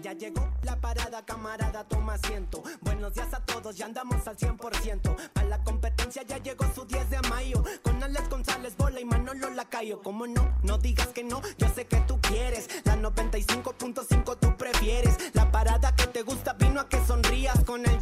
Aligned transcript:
Ya 0.00 0.12
llegó 0.12 0.48
la 0.62 0.76
parada, 0.80 1.24
camarada, 1.24 1.82
toma 1.84 2.14
asiento. 2.14 2.62
Buenos 2.82 3.14
días 3.14 3.34
a 3.34 3.40
todos, 3.40 3.76
ya 3.76 3.86
andamos 3.86 4.28
al 4.28 4.36
100%. 4.36 5.16
Para 5.32 5.48
la 5.48 5.64
competencia 5.64 6.22
ya 6.22 6.38
llegó 6.38 6.64
su 6.72 6.84
10 6.84 7.10
de 7.10 7.20
mayo. 7.28 7.64
Con 7.82 8.00
Alex 8.00 8.28
González, 8.28 8.76
Bola 8.76 9.00
y 9.00 9.04
Manolo 9.04 9.50
Lacayo. 9.50 10.00
Como 10.00 10.26
no, 10.28 10.54
no 10.62 10.78
digas 10.78 11.08
que 11.08 11.24
no, 11.24 11.42
yo 11.58 11.68
sé 11.74 11.86
que 11.86 12.00
tú 12.02 12.20
quieres. 12.20 12.68
La 12.84 12.96
95.5 12.96 14.38
tú 14.38 14.56
prefieres. 14.56 15.16
La 15.34 15.50
parada 15.50 15.94
que 15.96 16.06
te 16.06 16.22
gusta 16.22 16.52
vino 16.52 16.80
a 16.80 16.88
que 16.88 17.04
sonrías. 17.04 17.64
Con 17.64 17.84
el 17.84 17.98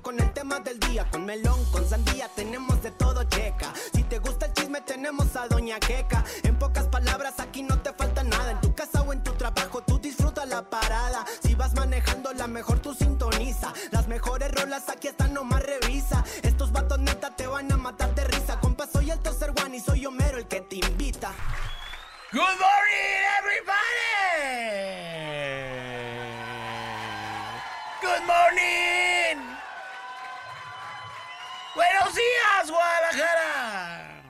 con 0.00 0.20
el 0.20 0.32
tema 0.32 0.60
del 0.60 0.78
día. 0.78 1.08
Con 1.10 1.24
melón, 1.24 1.64
con 1.72 1.84
sandía, 1.88 2.28
tenemos 2.36 2.80
de 2.82 2.92
todo 2.92 3.24
checa. 3.24 3.72
Si 3.92 4.04
te 4.04 4.20
gusta 4.20 4.46
el 4.46 4.52
chisme, 4.52 4.80
tenemos 4.80 5.34
a 5.34 5.48
Doña 5.48 5.80
Queca. 5.80 6.24
En 6.44 6.56
pocas 6.56 6.86
palabras, 6.86 7.34
aquí 7.40 7.62
no 7.62 7.76
te 7.80 7.92
falta 7.92 8.22
nada. 8.22 8.52
En 8.52 8.60
tu 8.60 8.72
casa 8.74 9.02
o 9.02 9.12
en 9.12 9.24
tu 9.24 9.32
trabajo, 9.32 9.82
tú 9.82 9.98
disfruta 9.98 10.46
la 10.46 10.70
parada. 10.70 11.24
Si 11.42 11.56
vas 11.56 11.74
manejando, 11.74 12.32
la 12.32 12.46
mejor 12.46 12.78
Guadalajara. 32.70 34.22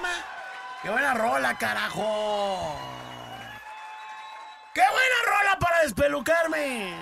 ma- 0.00 0.24
¡Qué 0.82 0.88
buena 0.90 1.14
rola, 1.14 1.58
carajo! 1.58 2.76
¡Qué 4.72 4.80
buena 4.80 5.22
rola 5.26 5.58
para 5.58 5.82
despelucarme! 5.82 6.94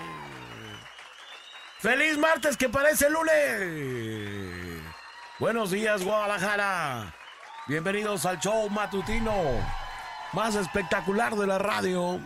¡Feliz 1.80 2.16
martes 2.18 2.56
que 2.56 2.68
parece 2.68 3.10
lunes! 3.10 4.82
Buenos 5.38 5.70
días, 5.70 6.02
Guadalajara. 6.02 7.14
Bienvenidos 7.70 8.26
al 8.26 8.40
show 8.40 8.68
matutino 8.68 9.32
más 10.32 10.56
espectacular 10.56 11.36
de 11.36 11.46
la 11.46 11.56
radio. 11.56 12.18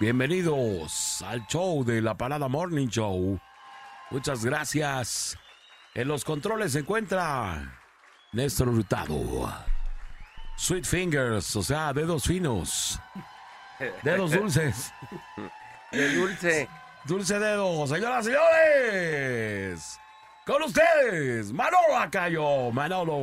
Bienvenidos 0.00 1.20
al 1.20 1.46
show 1.46 1.84
de 1.84 2.00
la 2.00 2.14
Parada 2.14 2.48
Morning 2.48 2.88
Show. 2.88 3.38
Muchas 4.08 4.42
gracias. 4.42 5.36
En 5.92 6.08
los 6.08 6.24
controles 6.24 6.72
se 6.72 6.78
encuentra 6.78 7.78
Néstor 8.32 8.70
Hurtado. 8.70 9.52
Sweet 10.56 10.86
fingers, 10.86 11.54
o 11.54 11.62
sea, 11.62 11.92
dedos 11.92 12.24
finos. 12.24 12.98
Dedos 14.02 14.30
dulces. 14.38 14.90
De 15.90 16.16
dulce. 16.16 16.66
Dulce 17.04 17.38
dedo, 17.38 17.86
señoras 17.86 18.26
y 18.26 18.30
señores. 18.30 19.98
Con 20.44 20.60
ustedes, 20.64 21.52
Manolo 21.52 21.96
Acayo, 21.96 22.72
Manolo. 22.72 23.14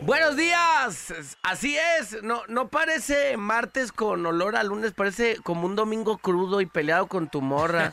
Buenos 0.00 0.34
días. 0.34 1.12
Así 1.42 1.76
es. 1.98 2.22
No, 2.22 2.40
no 2.48 2.68
parece 2.68 3.36
martes 3.36 3.92
con 3.92 4.24
olor 4.24 4.56
a 4.56 4.62
lunes, 4.62 4.92
parece 4.92 5.36
como 5.42 5.66
un 5.66 5.76
domingo 5.76 6.16
crudo 6.16 6.62
y 6.62 6.66
peleado 6.66 7.06
con 7.06 7.28
tu 7.28 7.42
morra. 7.42 7.92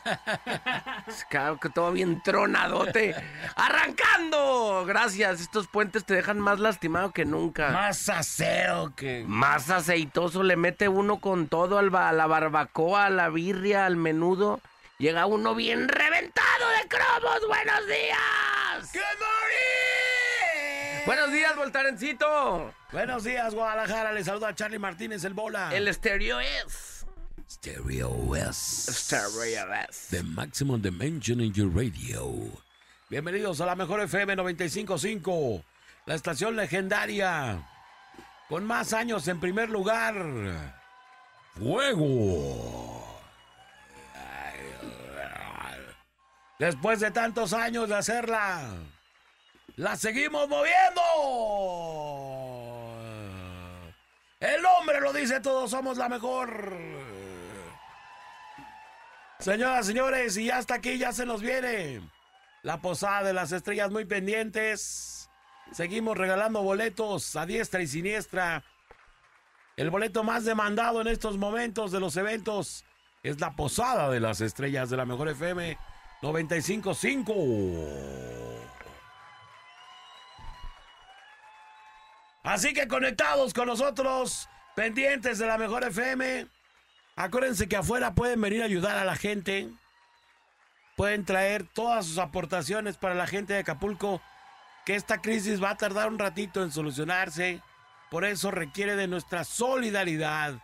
claro 1.30 1.60
que 1.60 1.68
todo 1.68 1.92
bien 1.92 2.22
tronadote. 2.24 3.14
¡Arrancando! 3.58 4.86
Gracias. 4.88 5.42
Estos 5.42 5.68
puentes 5.68 6.06
te 6.06 6.14
dejan 6.14 6.40
más 6.40 6.62
lastimado 6.62 7.12
que 7.12 7.26
nunca. 7.26 7.72
Más 7.72 8.08
acero 8.08 8.94
que. 8.96 9.26
Más 9.28 9.70
aceitoso 9.70 10.44
le 10.44 10.56
mete 10.56 10.88
uno 10.88 11.18
con 11.20 11.50
todo 11.50 11.78
al 11.78 11.90
ba- 11.90 12.08
a 12.08 12.14
la 12.14 12.26
barbacoa, 12.26 13.08
a 13.08 13.10
la 13.10 13.28
birria, 13.28 13.86
al 13.86 13.98
menudo. 13.98 14.62
Llega 14.98 15.26
uno 15.26 15.56
bien 15.56 15.90
reventado 15.90 16.70
de 16.82 16.88
cromos. 16.88 17.46
¡Buenos 17.48 17.86
días! 17.86 18.94
¡Good 18.94 19.20
morning! 19.20 21.06
¡Buenos 21.06 21.32
días, 21.34 21.56
Voltarencito! 21.58 22.74
Buenos 22.94 23.26
días, 23.26 23.54
Guadalajara. 23.54 24.14
Les 24.14 24.26
saluda 24.26 24.56
Charlie 24.56 24.80
Martínez, 24.80 25.26
el 25.26 25.34
bola. 25.34 25.76
El 25.76 25.90
estéreo 25.90 26.40
es. 26.40 27.06
Stereo 27.50 28.10
West. 28.10 28.88
Estéreo 28.88 29.74
es. 29.88 30.08
The 30.12 30.24
maximum 30.24 30.82
dimension 30.82 31.42
in 31.42 31.52
your 31.54 31.70
radio. 31.70 32.50
Bienvenidos 33.10 33.60
a 33.60 33.66
la 33.66 33.76
mejor 33.76 34.00
FM 34.00 34.36
955, 34.36 35.64
la 36.06 36.16
estación 36.16 36.56
legendaria 36.56 37.62
con 38.48 38.66
más 38.66 38.94
años 38.94 39.28
en 39.28 39.42
primer 39.42 39.70
lugar. 39.70 40.16
Fuego. 41.54 43.15
Después 46.58 47.02
de 47.02 47.12
tantos 47.12 47.52
años 47.52 47.90
de 47.90 47.96
hacerla, 47.96 48.76
la 49.76 49.96
seguimos 49.98 50.48
moviendo. 50.48 51.02
El 54.40 54.66
hombre 54.66 55.02
lo 55.02 55.12
dice 55.12 55.42
todo, 55.42 55.68
somos 55.68 55.98
la 55.98 56.08
mejor. 56.08 56.78
Señoras, 59.40 59.86
señores, 59.86 60.38
y 60.38 60.50
hasta 60.50 60.76
aquí 60.76 60.98
ya 60.98 61.12
se 61.12 61.26
nos 61.26 61.42
viene 61.42 62.02
la 62.64 62.78
posada 62.82 63.24
de 63.24 63.34
las 63.34 63.52
estrellas 63.52 63.92
muy 63.92 64.06
pendientes. 64.06 65.30
Seguimos 65.74 66.18
regalando 66.18 66.62
boletos 66.64 67.36
a 67.36 67.46
diestra 67.46 67.82
y 67.82 67.88
siniestra. 67.88 68.64
El 69.76 69.90
boleto 69.90 70.24
más 70.24 70.46
demandado 70.46 71.02
en 71.02 71.08
estos 71.08 71.38
momentos 71.38 71.92
de 71.92 72.00
los 72.00 72.16
eventos 72.16 72.86
es 73.24 73.42
la 73.42 73.58
posada 73.58 74.10
de 74.10 74.22
las 74.22 74.40
estrellas 74.40 74.90
de 74.90 74.96
la 74.96 75.06
mejor 75.06 75.28
FM 75.28 75.78
955. 76.22 77.34
Así 82.44 82.74
que 82.74 82.88
conectados 82.88 83.54
con 83.54 83.68
nosotros, 83.68 84.48
pendientes 84.76 85.40
de 85.40 85.48
la 85.48 85.58
mejor 85.58 85.84
FM. 85.84 86.48
Acuérdense 87.16 87.68
que 87.68 87.78
afuera 87.78 88.14
pueden 88.14 88.40
venir 88.40 88.62
a 88.62 88.66
ayudar 88.66 88.98
a 88.98 89.06
la 89.06 89.16
gente. 89.16 89.70
Pueden 90.96 91.26
traer 91.26 91.66
todas 91.66 92.06
sus 92.06 92.20
aportaciones 92.20 92.98
para 92.98 93.16
la 93.16 93.26
gente 93.26 93.54
de 93.54 93.60
Acapulco. 93.60 94.22
Que 94.86 94.96
esta 94.96 95.22
crisis 95.22 95.62
va 95.62 95.72
a 95.72 95.78
tardar 95.78 96.08
un 96.08 96.20
ratito 96.20 96.62
en 96.62 96.72
solucionarse. 96.72 97.62
Por 98.12 98.26
eso 98.26 98.52
requiere 98.52 98.96
de 98.96 99.08
nuestra 99.08 99.44
solidaridad. 99.44 100.62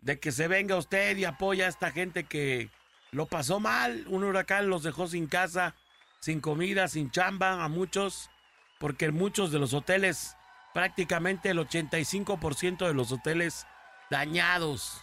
De 0.00 0.18
que 0.18 0.32
se 0.32 0.48
venga 0.48 0.76
usted 0.76 1.16
y 1.16 1.24
apoye 1.24 1.64
a 1.64 1.68
esta 1.68 1.92
gente 1.92 2.24
que 2.24 2.70
lo 3.12 3.26
pasó 3.26 3.60
mal. 3.60 4.04
Un 4.08 4.24
huracán 4.24 4.68
los 4.68 4.82
dejó 4.82 5.06
sin 5.06 5.26
casa, 5.26 5.74
sin 6.20 6.40
comida, 6.40 6.88
sin 6.88 7.10
chamba 7.10 7.64
a 7.64 7.68
muchos. 7.68 8.30
Porque 8.78 9.10
muchos 9.10 9.50
de 9.52 9.58
los 9.58 9.72
hoteles, 9.72 10.36
prácticamente 10.74 11.50
el 11.50 11.58
85% 11.58 12.86
de 12.86 12.94
los 12.94 13.12
hoteles 13.12 13.66
dañados. 14.10 15.00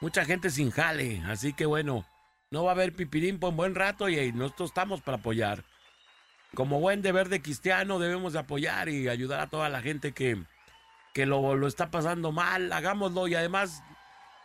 Mucha 0.00 0.24
gente 0.24 0.48
sin 0.50 0.70
jale, 0.70 1.22
así 1.26 1.52
que 1.52 1.66
bueno, 1.66 2.06
no 2.50 2.64
va 2.64 2.70
a 2.70 2.74
haber 2.74 2.94
pipirín 2.94 3.38
por 3.38 3.50
un 3.50 3.56
buen 3.56 3.74
rato 3.74 4.08
y 4.08 4.32
nosotros 4.32 4.70
estamos 4.70 5.02
para 5.02 5.18
apoyar. 5.18 5.62
Como 6.54 6.80
buen 6.80 7.02
deber 7.02 7.28
de 7.28 7.42
cristiano 7.42 7.98
debemos 7.98 8.32
de 8.32 8.40
apoyar 8.40 8.88
y 8.88 9.08
ayudar 9.08 9.40
a 9.40 9.48
toda 9.48 9.68
la 9.68 9.82
gente 9.82 10.12
que, 10.12 10.42
que 11.14 11.26
lo, 11.26 11.54
lo 11.54 11.66
está 11.68 11.90
pasando 11.90 12.32
mal, 12.32 12.72
hagámoslo 12.72 13.28
y 13.28 13.34
además, 13.34 13.82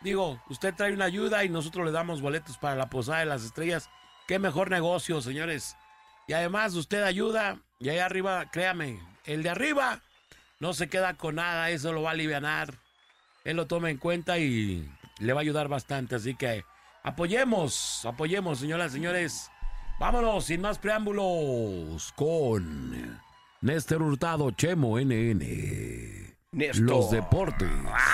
digo, 0.01 0.41
usted 0.49 0.73
trae 0.73 0.93
una 0.93 1.05
ayuda 1.05 1.43
y 1.43 1.49
nosotros 1.49 1.85
le 1.85 1.91
damos 1.91 2.21
boletos 2.21 2.57
para 2.57 2.75
la 2.75 2.89
Posada 2.89 3.19
de 3.19 3.25
las 3.25 3.43
Estrellas. 3.43 3.89
Qué 4.27 4.39
mejor 4.39 4.69
negocio, 4.69 5.21
señores. 5.21 5.75
Y 6.27 6.33
además 6.33 6.73
usted 6.75 7.03
ayuda 7.03 7.59
y 7.79 7.89
ahí 7.89 7.99
arriba, 7.99 8.49
créame, 8.51 8.99
el 9.25 9.43
de 9.43 9.49
arriba 9.49 10.01
no 10.59 10.73
se 10.73 10.87
queda 10.87 11.15
con 11.15 11.35
nada, 11.35 11.69
eso 11.69 11.91
lo 11.93 12.01
va 12.01 12.09
a 12.09 12.13
aliviar. 12.13 12.73
Él 13.43 13.57
lo 13.57 13.67
toma 13.67 13.89
en 13.89 13.97
cuenta 13.97 14.39
y 14.39 14.89
le 15.19 15.33
va 15.33 15.41
a 15.41 15.43
ayudar 15.43 15.67
bastante. 15.67 16.15
Así 16.15 16.35
que 16.35 16.63
apoyemos, 17.03 18.05
apoyemos, 18.05 18.59
señoras 18.59 18.91
y 18.91 18.95
señores. 18.95 19.51
Vámonos, 19.99 20.45
sin 20.45 20.61
más 20.61 20.77
preámbulos, 20.77 22.11
con 22.15 23.21
Néstor 23.61 24.01
Hurtado, 24.01 24.51
Chemo 24.51 24.99
NN. 24.99 26.24
Los 26.55 27.11
deportes. 27.11 27.67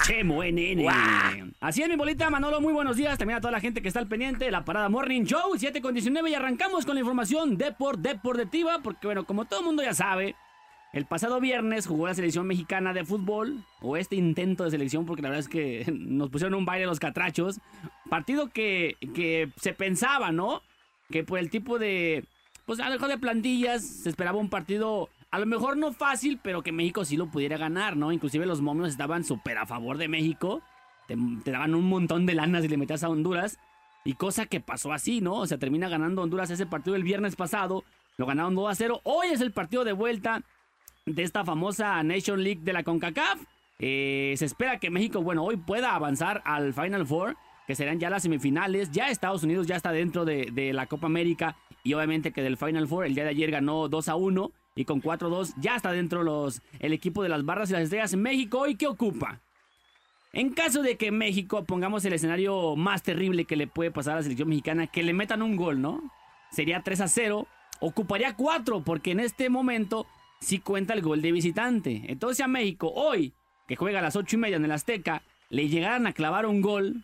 Chemo 0.03 0.43
NN. 0.43 1.53
Así 1.59 1.83
es, 1.83 1.89
mi 1.89 1.95
bolita 1.95 2.27
Manolo, 2.31 2.59
muy 2.59 2.73
buenos 2.73 2.97
días. 2.97 3.19
También 3.19 3.37
a 3.37 3.41
toda 3.41 3.51
la 3.51 3.59
gente 3.59 3.83
que 3.83 3.87
está 3.87 3.99
al 3.99 4.07
pendiente 4.07 4.45
de 4.45 4.51
la 4.51 4.65
parada 4.65 4.89
Morning 4.89 5.25
Show, 5.25 5.55
7 5.55 5.79
con 5.79 5.93
19. 5.93 6.27
Y 6.27 6.33
arrancamos 6.33 6.83
con 6.83 6.95
la 6.95 7.01
información 7.01 7.55
Deport 7.55 7.99
Deportiva, 7.99 8.79
porque 8.81 9.05
bueno, 9.05 9.25
como 9.25 9.45
todo 9.45 9.59
el 9.59 9.67
mundo 9.67 9.83
ya 9.83 9.93
sabe, 9.93 10.33
el 10.91 11.05
pasado 11.05 11.39
viernes 11.39 11.85
jugó 11.85 12.07
la 12.07 12.15
selección 12.15 12.47
mexicana 12.47 12.93
de 12.93 13.05
fútbol, 13.05 13.63
o 13.79 13.95
este 13.95 14.15
intento 14.15 14.63
de 14.63 14.71
selección, 14.71 15.05
porque 15.05 15.21
la 15.21 15.29
verdad 15.29 15.45
es 15.45 15.47
que 15.47 15.85
nos 15.93 16.31
pusieron 16.31 16.55
un 16.55 16.65
baile 16.65 16.87
los 16.87 16.99
catrachos. 16.99 17.59
partido 18.09 18.49
que, 18.49 18.97
que 19.13 19.49
se 19.57 19.73
pensaba, 19.73 20.31
¿no? 20.31 20.63
Que 21.11 21.23
por 21.23 21.37
el 21.37 21.51
tipo 21.51 21.77
de, 21.77 22.25
pues 22.65 22.79
a 22.79 22.85
lo 22.85 22.95
mejor 22.95 23.09
de 23.09 23.19
plantillas, 23.19 23.85
se 23.85 24.09
esperaba 24.09 24.39
un 24.39 24.49
partido, 24.49 25.09
a 25.31 25.39
lo 25.39 25.45
mejor 25.45 25.77
no 25.77 25.93
fácil, 25.93 26.39
pero 26.43 26.61
que 26.61 26.73
México 26.73 27.05
sí 27.05 27.15
lo 27.15 27.27
pudiera 27.27 27.57
ganar, 27.57 27.95
¿no? 27.95 28.11
Inclusive 28.11 28.45
los 28.45 28.61
momios 28.61 28.89
estaban 28.89 29.23
súper 29.23 29.57
a 29.57 29.65
favor 29.65 29.97
de 29.97 30.09
México, 30.09 30.61
te, 31.07 31.15
daban 31.49 31.73
un 31.73 31.85
montón 31.85 32.25
de 32.25 32.35
lanas 32.35 32.65
y 32.65 32.67
le 32.67 32.77
metías 32.77 33.03
a 33.03 33.09
Honduras, 33.09 33.57
y 34.03 34.15
cosa 34.15 34.45
que 34.45 34.59
pasó 34.59 34.91
así, 34.91 35.21
¿no? 35.21 35.35
O 35.35 35.47
sea, 35.47 35.57
termina 35.57 35.87
ganando 35.87 36.21
Honduras 36.21 36.49
ese 36.49 36.65
partido 36.65 36.97
el 36.97 37.03
viernes 37.03 37.37
pasado, 37.37 37.85
lo 38.17 38.25
ganaron 38.25 38.55
2 38.55 38.69
a 38.69 38.75
0, 38.75 39.01
hoy 39.03 39.27
es 39.27 39.39
el 39.39 39.53
partido 39.53 39.85
de 39.85 39.93
vuelta 39.93 40.43
de 41.05 41.23
esta 41.23 41.45
famosa 41.45 42.03
Nation 42.03 42.43
League 42.43 42.61
de 42.63 42.73
la 42.73 42.83
CONCACAF. 42.83 43.41
Eh, 43.79 44.35
se 44.37 44.45
espera 44.45 44.79
que 44.79 44.89
México, 44.89 45.23
bueno, 45.23 45.43
hoy 45.43 45.55
pueda 45.55 45.95
avanzar 45.95 46.41
al 46.45 46.73
Final 46.73 47.07
Four, 47.07 47.37
que 47.67 47.75
serán 47.75 47.99
ya 47.99 48.09
las 48.09 48.23
semifinales. 48.23 48.91
Ya 48.91 49.07
Estados 49.07 49.43
Unidos 49.43 49.65
ya 49.65 49.77
está 49.77 49.91
dentro 49.91 50.25
de, 50.25 50.49
de 50.51 50.73
la 50.73 50.85
Copa 50.87 51.07
América 51.07 51.55
y 51.83 51.93
obviamente 51.93 52.31
que 52.31 52.43
del 52.43 52.57
Final 52.57 52.87
Four 52.87 53.05
el 53.05 53.15
día 53.15 53.23
de 53.23 53.31
ayer 53.31 53.49
ganó 53.49 53.87
2 53.87 54.09
a 54.09 54.15
1 54.15 54.51
y 54.81 54.85
con 54.85 55.01
4-2 55.01 55.53
ya 55.57 55.75
está 55.75 55.91
dentro 55.91 56.23
los, 56.23 56.61
el 56.79 56.91
equipo 56.91 57.21
de 57.23 57.29
las 57.29 57.45
barras 57.45 57.69
y 57.69 57.73
las 57.73 57.83
estrellas. 57.83 58.15
México 58.15 58.59
hoy, 58.59 58.75
¿qué 58.75 58.87
ocupa? 58.87 59.39
En 60.33 60.53
caso 60.53 60.81
de 60.81 60.97
que 60.97 61.11
México, 61.11 61.65
pongamos 61.65 62.03
el 62.05 62.13
escenario 62.13 62.75
más 62.75 63.03
terrible 63.03 63.45
que 63.45 63.55
le 63.55 63.67
puede 63.67 63.91
pasar 63.91 64.13
a 64.13 64.15
la 64.17 64.23
selección 64.23 64.49
mexicana, 64.49 64.87
que 64.87 65.03
le 65.03 65.13
metan 65.13 65.41
un 65.41 65.55
gol, 65.55 65.81
¿no? 65.81 66.01
Sería 66.51 66.81
3 66.81 67.01
a 67.01 67.07
0, 67.07 67.47
ocuparía 67.79 68.35
4, 68.35 68.83
porque 68.83 69.11
en 69.11 69.19
este 69.19 69.49
momento 69.49 70.07
sí 70.39 70.59
cuenta 70.59 70.93
el 70.93 71.01
gol 71.01 71.21
de 71.21 71.31
visitante. 71.31 72.03
Entonces 72.07 72.43
a 72.43 72.47
México 72.47 72.91
hoy, 72.93 73.33
que 73.67 73.75
juega 73.75 73.99
a 73.99 74.01
las 74.01 74.15
8 74.15 74.35
y 74.35 74.39
media 74.39 74.55
en 74.55 74.65
el 74.65 74.71
Azteca, 74.71 75.21
le 75.49 75.67
llegaran 75.67 76.07
a 76.07 76.13
clavar 76.13 76.45
un 76.45 76.61
gol, 76.61 77.03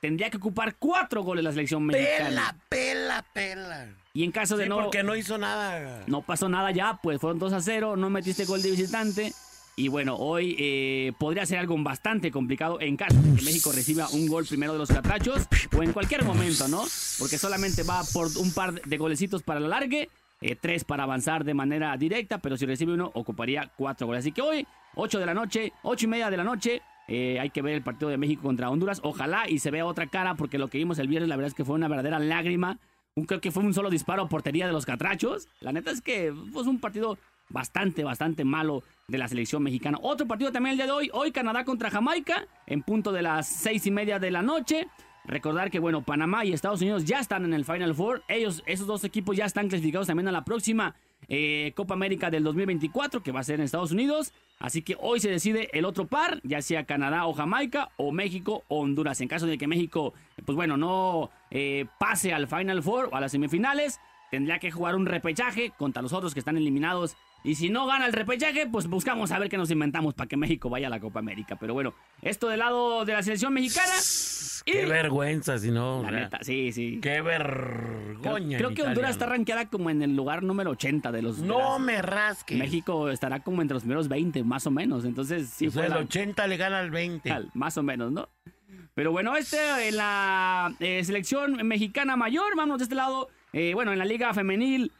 tendría 0.00 0.28
que 0.28 0.36
ocupar 0.36 0.74
4 0.76 1.22
goles 1.22 1.44
la 1.44 1.52
selección 1.52 1.86
mexicana. 1.86 2.28
Pela, 2.28 2.56
pela, 2.68 3.24
pela. 3.32 3.88
Y 4.16 4.24
en 4.24 4.32
caso 4.32 4.56
de 4.56 4.64
Sí, 4.64 4.70
no... 4.70 4.76
porque 4.76 5.02
no 5.02 5.14
hizo 5.14 5.36
nada. 5.36 6.02
No 6.06 6.22
pasó 6.22 6.48
nada 6.48 6.70
ya, 6.70 6.98
pues 7.02 7.20
fueron 7.20 7.38
2 7.38 7.52
a 7.52 7.60
0, 7.60 7.96
no 7.98 8.08
metiste 8.08 8.46
gol 8.46 8.62
de 8.62 8.70
visitante. 8.70 9.34
Y 9.76 9.88
bueno, 9.88 10.16
hoy 10.16 10.56
eh, 10.58 11.12
podría 11.18 11.44
ser 11.44 11.58
algo 11.58 11.76
bastante 11.82 12.30
complicado 12.30 12.80
en 12.80 12.96
caso 12.96 13.14
de 13.20 13.36
que 13.36 13.44
México 13.44 13.72
reciba 13.72 14.08
un 14.08 14.26
gol 14.26 14.46
primero 14.46 14.72
de 14.72 14.78
los 14.78 14.88
catrachos 14.88 15.46
o 15.76 15.82
en 15.82 15.92
cualquier 15.92 16.24
momento, 16.24 16.66
¿no? 16.66 16.82
Porque 17.18 17.36
solamente 17.36 17.82
va 17.82 18.00
por 18.14 18.28
un 18.38 18.54
par 18.54 18.80
de 18.80 18.96
golecitos 18.96 19.42
para 19.42 19.60
la 19.60 19.68
largue, 19.68 20.08
eh, 20.40 20.56
tres 20.58 20.84
para 20.84 21.02
avanzar 21.02 21.44
de 21.44 21.52
manera 21.52 21.94
directa, 21.98 22.38
pero 22.38 22.56
si 22.56 22.64
recibe 22.64 22.94
uno 22.94 23.10
ocuparía 23.12 23.70
cuatro 23.76 24.06
goles. 24.06 24.20
Así 24.20 24.32
que 24.32 24.40
hoy, 24.40 24.66
8 24.94 25.18
de 25.18 25.26
la 25.26 25.34
noche, 25.34 25.74
ocho 25.82 26.06
y 26.06 26.08
media 26.08 26.30
de 26.30 26.38
la 26.38 26.44
noche, 26.44 26.80
eh, 27.06 27.38
hay 27.38 27.50
que 27.50 27.60
ver 27.60 27.74
el 27.74 27.82
partido 27.82 28.10
de 28.10 28.16
México 28.16 28.44
contra 28.44 28.70
Honduras. 28.70 29.00
Ojalá 29.02 29.46
y 29.46 29.58
se 29.58 29.70
vea 29.70 29.84
otra 29.84 30.06
cara, 30.06 30.36
porque 30.36 30.56
lo 30.56 30.68
que 30.68 30.78
vimos 30.78 30.98
el 30.98 31.06
viernes, 31.06 31.28
la 31.28 31.36
verdad 31.36 31.48
es 31.48 31.54
que 31.54 31.66
fue 31.66 31.74
una 31.74 31.88
verdadera 31.88 32.18
lágrima. 32.18 32.78
Creo 33.24 33.40
que 33.40 33.50
fue 33.50 33.62
un 33.62 33.72
solo 33.72 33.88
disparo 33.88 34.24
a 34.24 34.28
portería 34.28 34.66
de 34.66 34.74
los 34.74 34.84
catrachos. 34.84 35.48
La 35.60 35.72
neta 35.72 35.90
es 35.90 36.02
que 36.02 36.34
fue 36.52 36.64
un 36.64 36.78
partido 36.78 37.16
bastante, 37.48 38.04
bastante 38.04 38.44
malo 38.44 38.82
de 39.08 39.16
la 39.16 39.26
selección 39.26 39.62
mexicana. 39.62 39.98
Otro 40.02 40.26
partido 40.26 40.52
también 40.52 40.72
el 40.72 40.76
día 40.76 40.84
de 40.84 40.92
hoy. 40.92 41.10
Hoy 41.14 41.32
Canadá 41.32 41.64
contra 41.64 41.88
Jamaica, 41.88 42.46
en 42.66 42.82
punto 42.82 43.12
de 43.12 43.22
las 43.22 43.48
seis 43.48 43.86
y 43.86 43.90
media 43.90 44.18
de 44.18 44.30
la 44.30 44.42
noche. 44.42 44.88
Recordar 45.24 45.70
que, 45.70 45.78
bueno, 45.78 46.02
Panamá 46.02 46.44
y 46.44 46.52
Estados 46.52 46.82
Unidos 46.82 47.06
ya 47.06 47.20
están 47.20 47.46
en 47.46 47.54
el 47.54 47.64
Final 47.64 47.94
Four. 47.94 48.22
Ellos, 48.28 48.62
esos 48.66 48.86
dos 48.86 49.02
equipos 49.02 49.34
ya 49.34 49.46
están 49.46 49.68
clasificados 49.68 50.08
también 50.08 50.28
a 50.28 50.32
la 50.32 50.44
próxima 50.44 50.94
eh, 51.28 51.72
Copa 51.74 51.94
América 51.94 52.30
del 52.30 52.44
2024, 52.44 53.22
que 53.22 53.32
va 53.32 53.40
a 53.40 53.44
ser 53.44 53.56
en 53.56 53.64
Estados 53.64 53.92
Unidos. 53.92 54.32
Así 54.58 54.82
que 54.82 54.96
hoy 55.00 55.20
se 55.20 55.30
decide 55.30 55.68
el 55.72 55.84
otro 55.84 56.06
par, 56.06 56.40
ya 56.42 56.62
sea 56.62 56.84
Canadá 56.84 57.26
o 57.26 57.34
Jamaica, 57.34 57.90
o 57.96 58.12
México 58.12 58.64
o 58.68 58.80
Honduras. 58.80 59.20
En 59.20 59.28
caso 59.28 59.46
de 59.46 59.58
que 59.58 59.66
México, 59.66 60.14
pues 60.44 60.56
bueno, 60.56 60.76
no 60.76 61.30
eh, 61.50 61.86
pase 61.98 62.32
al 62.32 62.46
Final 62.46 62.82
Four 62.82 63.10
o 63.12 63.16
a 63.16 63.20
las 63.20 63.32
semifinales, 63.32 64.00
tendría 64.30 64.58
que 64.58 64.70
jugar 64.70 64.96
un 64.96 65.06
repechaje 65.06 65.72
contra 65.76 66.02
los 66.02 66.12
otros 66.12 66.32
que 66.32 66.40
están 66.40 66.56
eliminados. 66.56 67.16
Y 67.46 67.54
si 67.54 67.70
no 67.70 67.86
gana 67.86 68.06
el 68.06 68.12
repechaje, 68.12 68.66
pues 68.66 68.88
buscamos 68.88 69.30
a 69.30 69.38
ver 69.38 69.48
qué 69.48 69.56
nos 69.56 69.70
inventamos 69.70 70.14
para 70.14 70.26
que 70.26 70.36
México 70.36 70.68
vaya 70.68 70.88
a 70.88 70.90
la 70.90 70.98
Copa 70.98 71.20
América. 71.20 71.54
Pero 71.54 71.74
bueno, 71.74 71.94
esto 72.20 72.48
del 72.48 72.58
lado 72.58 73.04
de 73.04 73.12
la 73.12 73.22
selección 73.22 73.54
mexicana. 73.54 73.92
y- 74.66 74.72
Qué 74.72 74.84
vergüenza, 74.84 75.56
si 75.56 75.70
no. 75.70 76.02
La 76.02 76.10
neta, 76.10 76.38
sí, 76.42 76.72
sí. 76.72 76.98
Qué 77.00 77.20
vergüenza. 77.22 78.56
creo 78.58 78.74
que 78.74 78.82
Honduras 78.82 79.12
está 79.12 79.26
rankeada 79.26 79.66
como 79.68 79.90
en 79.90 80.02
el 80.02 80.16
lugar 80.16 80.42
número 80.42 80.70
80 80.72 81.12
de 81.12 81.22
los. 81.22 81.40
de 81.40 81.46
No 81.46 81.58
las- 81.74 81.80
me 81.80 82.02
rasques. 82.02 82.58
México 82.58 83.10
estará 83.10 83.40
como 83.40 83.62
entre 83.62 83.74
los 83.74 83.82
primeros 83.84 84.08
20, 84.08 84.42
más 84.42 84.66
o 84.66 84.72
menos. 84.72 85.04
Entonces, 85.04 85.48
sí 85.48 85.68
O 85.68 85.70
sea, 85.70 85.84
el 85.84 85.90
la- 85.90 85.98
80 85.98 86.46
le 86.48 86.56
gana 86.56 86.80
al 86.80 86.90
20. 86.90 87.28
tal, 87.28 87.50
más 87.54 87.78
o 87.78 87.82
menos, 87.84 88.10
¿no? 88.10 88.28
Pero 88.94 89.12
bueno, 89.12 89.36
este 89.36 89.88
en 89.88 89.96
la 89.98 90.74
eh, 90.80 91.04
selección 91.04 91.64
mexicana 91.66 92.16
mayor, 92.16 92.56
vamos 92.56 92.78
de 92.78 92.84
este 92.84 92.96
lado. 92.96 93.28
eh, 93.52 93.72
bueno, 93.74 93.92
en 93.92 93.98
la 93.98 94.04
Liga 94.04 94.34
Femenil, 94.34 94.90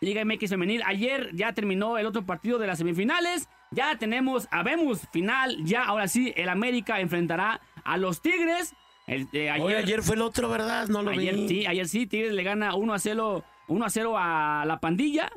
Liga 0.00 0.24
MX 0.24 0.50
Femenil, 0.50 0.82
ayer 0.86 1.30
ya 1.34 1.52
terminó 1.52 1.98
el 1.98 2.06
otro 2.06 2.24
partido 2.24 2.58
de 2.58 2.66
las 2.66 2.78
semifinales. 2.78 3.48
Ya 3.70 3.98
tenemos, 3.98 4.48
habemos 4.50 5.06
final. 5.12 5.58
Ya, 5.64 5.84
ahora 5.84 6.08
sí, 6.08 6.32
el 6.36 6.48
América 6.48 7.00
enfrentará 7.00 7.60
a 7.84 7.98
los 7.98 8.22
Tigres. 8.22 8.74
El, 9.06 9.28
eh, 9.32 9.50
ayer 9.50 10.02
fue 10.02 10.16
el 10.16 10.22
otro, 10.22 10.48
¿verdad? 10.48 10.88
No 10.88 11.02
lo 11.02 11.10
Ayer 11.10 11.34
vi. 11.34 11.48
sí, 11.48 11.66
ayer 11.66 11.86
sí, 11.86 12.06
Tigres 12.06 12.32
le 12.32 12.42
gana 12.42 12.74
1 12.74 12.94
a 12.94 12.98
0, 12.98 13.44
1 13.68 13.84
a 13.84 13.90
0 13.90 14.14
a 14.16 14.64
la 14.66 14.80
pandilla, 14.80 15.30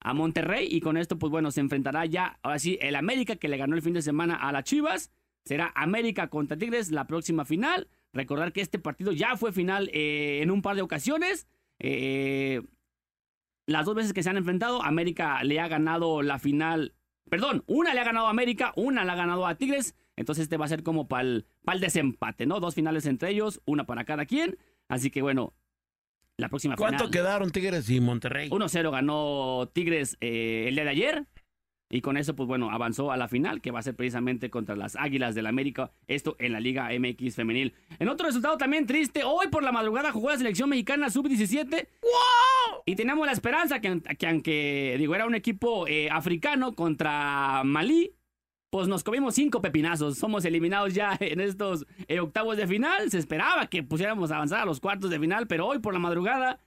a 0.00 0.12
Monterrey, 0.12 0.66
y 0.70 0.80
con 0.80 0.96
esto, 0.96 1.18
pues 1.18 1.30
bueno, 1.30 1.50
se 1.50 1.60
enfrentará 1.60 2.04
ya, 2.04 2.38
ahora 2.42 2.58
sí, 2.58 2.78
el 2.82 2.96
América, 2.96 3.36
que 3.36 3.48
le 3.48 3.56
ganó 3.56 3.76
el 3.76 3.82
fin 3.82 3.94
de 3.94 4.02
semana 4.02 4.34
a 4.34 4.52
las 4.52 4.64
Chivas. 4.64 5.10
Será 5.44 5.72
América 5.74 6.28
contra 6.28 6.56
Tigres 6.56 6.90
la 6.90 7.06
próxima 7.06 7.44
final. 7.44 7.88
Recordar 8.12 8.52
que 8.52 8.60
este 8.60 8.78
partido 8.78 9.12
ya 9.12 9.36
fue 9.36 9.52
final 9.52 9.88
eh, 9.94 10.40
en 10.42 10.50
un 10.50 10.60
par 10.60 10.76
de 10.76 10.82
ocasiones. 10.82 11.46
Eh, 11.78 12.60
las 13.66 13.86
dos 13.86 13.94
veces 13.94 14.12
que 14.12 14.22
se 14.22 14.30
han 14.30 14.36
enfrentado, 14.36 14.82
América 14.82 15.42
le 15.44 15.60
ha 15.60 15.68
ganado 15.68 16.22
la 16.22 16.38
final. 16.38 16.94
Perdón, 17.30 17.64
una 17.66 17.94
le 17.94 18.00
ha 18.00 18.04
ganado 18.04 18.26
a 18.26 18.30
América, 18.30 18.72
una 18.76 19.04
le 19.04 19.10
ha 19.10 19.14
ganado 19.14 19.46
a 19.46 19.54
Tigres. 19.54 19.94
Entonces 20.16 20.44
este 20.44 20.56
va 20.56 20.66
a 20.66 20.68
ser 20.68 20.82
como 20.82 21.08
para 21.08 21.22
el, 21.22 21.46
desempate, 21.80 22.46
¿no? 22.46 22.60
Dos 22.60 22.74
finales 22.74 23.06
entre 23.06 23.30
ellos, 23.30 23.62
una 23.64 23.84
para 23.84 24.04
cada 24.04 24.26
quien. 24.26 24.58
Así 24.88 25.10
que 25.10 25.22
bueno, 25.22 25.54
la 26.36 26.48
próxima 26.48 26.76
¿Cuánto 26.76 27.04
final. 27.04 27.10
quedaron 27.10 27.50
Tigres 27.50 27.88
y 27.88 28.00
Monterrey? 28.00 28.50
1-0 28.50 28.90
ganó 28.90 29.70
Tigres 29.72 30.16
eh, 30.20 30.66
el 30.68 30.74
día 30.74 30.84
de 30.84 30.90
ayer. 30.90 31.26
Y 31.88 32.00
con 32.00 32.16
eso, 32.16 32.34
pues 32.34 32.46
bueno, 32.46 32.70
avanzó 32.70 33.12
a 33.12 33.18
la 33.18 33.28
final, 33.28 33.60
que 33.60 33.70
va 33.70 33.80
a 33.80 33.82
ser 33.82 33.94
precisamente 33.94 34.48
contra 34.48 34.74
las 34.74 34.96
Águilas 34.96 35.34
del 35.34 35.46
América. 35.46 35.92
Esto 36.06 36.36
en 36.38 36.52
la 36.52 36.60
Liga 36.60 36.88
MX 36.98 37.36
Femenil. 37.36 37.74
En 37.98 38.08
otro 38.08 38.26
resultado 38.26 38.56
también 38.56 38.86
triste, 38.86 39.24
hoy 39.24 39.48
por 39.48 39.62
la 39.62 39.72
madrugada 39.72 40.10
jugó 40.10 40.30
la 40.30 40.38
selección 40.38 40.70
mexicana 40.70 41.10
sub-17. 41.10 41.88
Y 42.86 42.96
teníamos 42.96 43.26
la 43.26 43.32
esperanza 43.32 43.80
que, 43.80 44.00
que 44.18 44.26
aunque, 44.26 44.96
digo, 44.98 45.14
era 45.14 45.26
un 45.26 45.34
equipo 45.34 45.86
eh, 45.86 46.08
africano 46.10 46.74
contra 46.74 47.62
Malí, 47.64 48.14
pues 48.70 48.88
nos 48.88 49.04
comimos 49.04 49.34
cinco 49.34 49.60
pepinazos. 49.60 50.18
Somos 50.18 50.44
eliminados 50.44 50.94
ya 50.94 51.16
en 51.20 51.40
estos 51.40 51.86
eh, 52.08 52.20
octavos 52.20 52.56
de 52.56 52.66
final. 52.66 53.10
Se 53.10 53.18
esperaba 53.18 53.66
que 53.66 53.82
pusiéramos 53.82 54.30
a 54.30 54.36
avanzar 54.36 54.60
a 54.60 54.64
los 54.64 54.80
cuartos 54.80 55.10
de 55.10 55.20
final, 55.20 55.46
pero 55.46 55.66
hoy 55.66 55.78
por 55.78 55.92
la 55.92 56.00
madrugada 56.00 56.60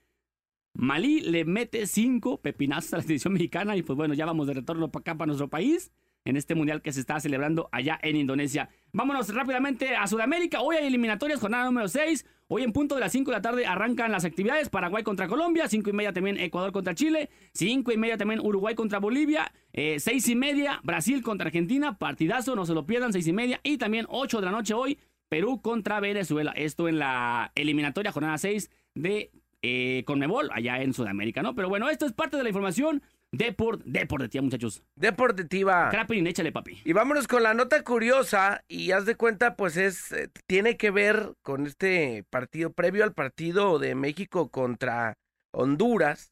Malí 0.76 1.22
le 1.22 1.46
mete 1.46 1.88
cinco 1.88 2.42
pepinazos 2.42 2.94
a 2.94 2.98
la 2.98 3.04
selección 3.04 3.34
mexicana 3.34 3.78
y 3.78 3.82
pues 3.82 3.96
bueno, 3.96 4.14
ya 4.14 4.26
vamos 4.26 4.48
de 4.48 4.54
retorno 4.54 4.92
para 4.92 5.02
acá, 5.02 5.18
para 5.18 5.28
nuestro 5.28 5.50
país, 5.50 5.92
en 6.26 6.36
este 6.36 6.54
mundial 6.54 6.82
que 6.82 6.92
se 6.92 7.00
está 7.00 7.20
celebrando 7.20 7.70
allá 7.72 7.98
en 8.04 8.18
Indonesia. 8.18 8.70
Vámonos 8.92 9.34
rápidamente 9.34 9.96
a 9.96 10.06
Sudamérica. 10.06 10.60
Hoy 10.62 10.76
hay 10.76 10.88
eliminatorias, 10.88 11.40
jornada 11.40 11.66
número 11.66 11.88
6. 11.88 12.26
Hoy 12.48 12.62
en 12.62 12.74
punto 12.74 12.94
de 12.94 13.02
las 13.02 13.12
5 13.12 13.32
de 13.32 13.38
la 13.38 13.42
tarde 13.42 13.66
arrancan 13.66 14.12
las 14.12 14.24
actividades. 14.24 14.70
Paraguay 14.70 15.02
contra 15.04 15.28
Colombia, 15.28 15.68
5 15.68 15.90
y 15.90 15.94
media 15.94 16.14
también 16.14 16.38
Ecuador 16.38 16.72
contra 16.72 16.94
Chile, 16.94 17.30
5 17.54 17.92
y 17.92 17.98
media 17.98 18.18
también 18.18 18.40
Uruguay 18.40 18.76
contra 18.76 19.00
Bolivia, 19.00 19.52
6 19.74 20.30
y 20.30 20.36
media 20.36 20.80
Brasil 20.84 21.24
contra 21.24 21.48
Argentina, 21.48 21.98
partidazo, 21.98 22.56
no 22.56 22.68
se 22.68 22.76
lo 22.76 22.86
pierdan, 22.86 23.14
6 23.14 23.28
y 23.28 23.34
media. 23.34 23.62
Y 23.64 23.80
también 23.80 24.06
8 24.10 24.42
de 24.42 24.46
la 24.46 24.52
noche 24.52 24.76
hoy, 24.76 25.00
Perú 25.28 25.60
contra 25.60 26.00
Venezuela. 26.00 26.52
Esto 26.56 26.88
en 26.88 27.00
la 27.00 27.52
eliminatoria 27.56 28.12
jornada 28.12 28.38
6 28.38 28.70
de 28.94 29.32
eh, 29.64 30.04
Conmebol, 30.06 30.52
allá 30.54 30.84
en 30.84 30.94
Sudamérica, 30.94 31.42
¿no? 31.42 31.56
Pero 31.56 31.68
bueno, 31.68 31.90
esto 31.90 32.06
es 32.06 32.14
parte 32.14 32.38
de 32.38 32.44
la 32.44 32.50
información 32.50 33.02
de 33.38 33.52
por, 33.52 33.84
de 33.84 34.06
por 34.06 34.22
de 34.22 34.30
tía, 34.30 34.42
muchachos. 34.42 34.82
Deportiva. 34.96 35.90
Crapin, 35.90 36.26
échale, 36.26 36.52
papi. 36.54 36.82
Y 36.86 36.94
vámonos 36.94 37.28
con 37.28 37.44
la 37.44 37.54
nota 37.54 37.84
curiosa 37.84 38.64
y 38.70 38.92
haz 38.92 39.06
de 39.06 39.16
cuenta, 39.16 39.56
pues 39.56 39.76
es, 39.76 40.12
eh, 40.14 40.30
tiene 40.48 40.78
que 40.78 40.90
ver 40.90 41.34
con 41.42 41.68
este 41.68 42.24
partido, 42.30 42.72
previo 42.72 43.04
al 43.04 43.14
partido 43.14 43.78
de 43.78 43.94
México 43.94 44.50
contra 44.50 45.18
Honduras, 45.52 46.32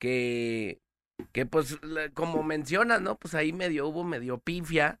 que, 0.00 0.80
que 1.32 1.44
pues 1.44 1.78
como 2.14 2.42
mencionas, 2.42 3.02
¿no? 3.02 3.16
Pues 3.18 3.34
ahí 3.34 3.52
medio 3.52 3.86
hubo 3.88 4.02
medio 4.02 4.38
pifia, 4.38 5.00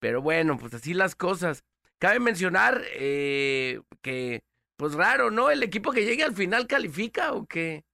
pero 0.00 0.20
bueno, 0.20 0.58
pues 0.58 0.74
así 0.74 0.94
las 0.94 1.14
cosas. 1.14 1.62
Cabe 2.00 2.18
mencionar 2.18 2.82
eh, 2.96 3.80
que, 4.00 4.42
pues 4.76 4.94
raro, 4.94 5.30
¿no? 5.30 5.48
El 5.50 5.62
equipo 5.62 5.92
que 5.92 6.04
llegue 6.04 6.24
al 6.24 6.34
final 6.34 6.66
califica 6.66 7.32
o 7.34 7.46
qué? 7.46 7.84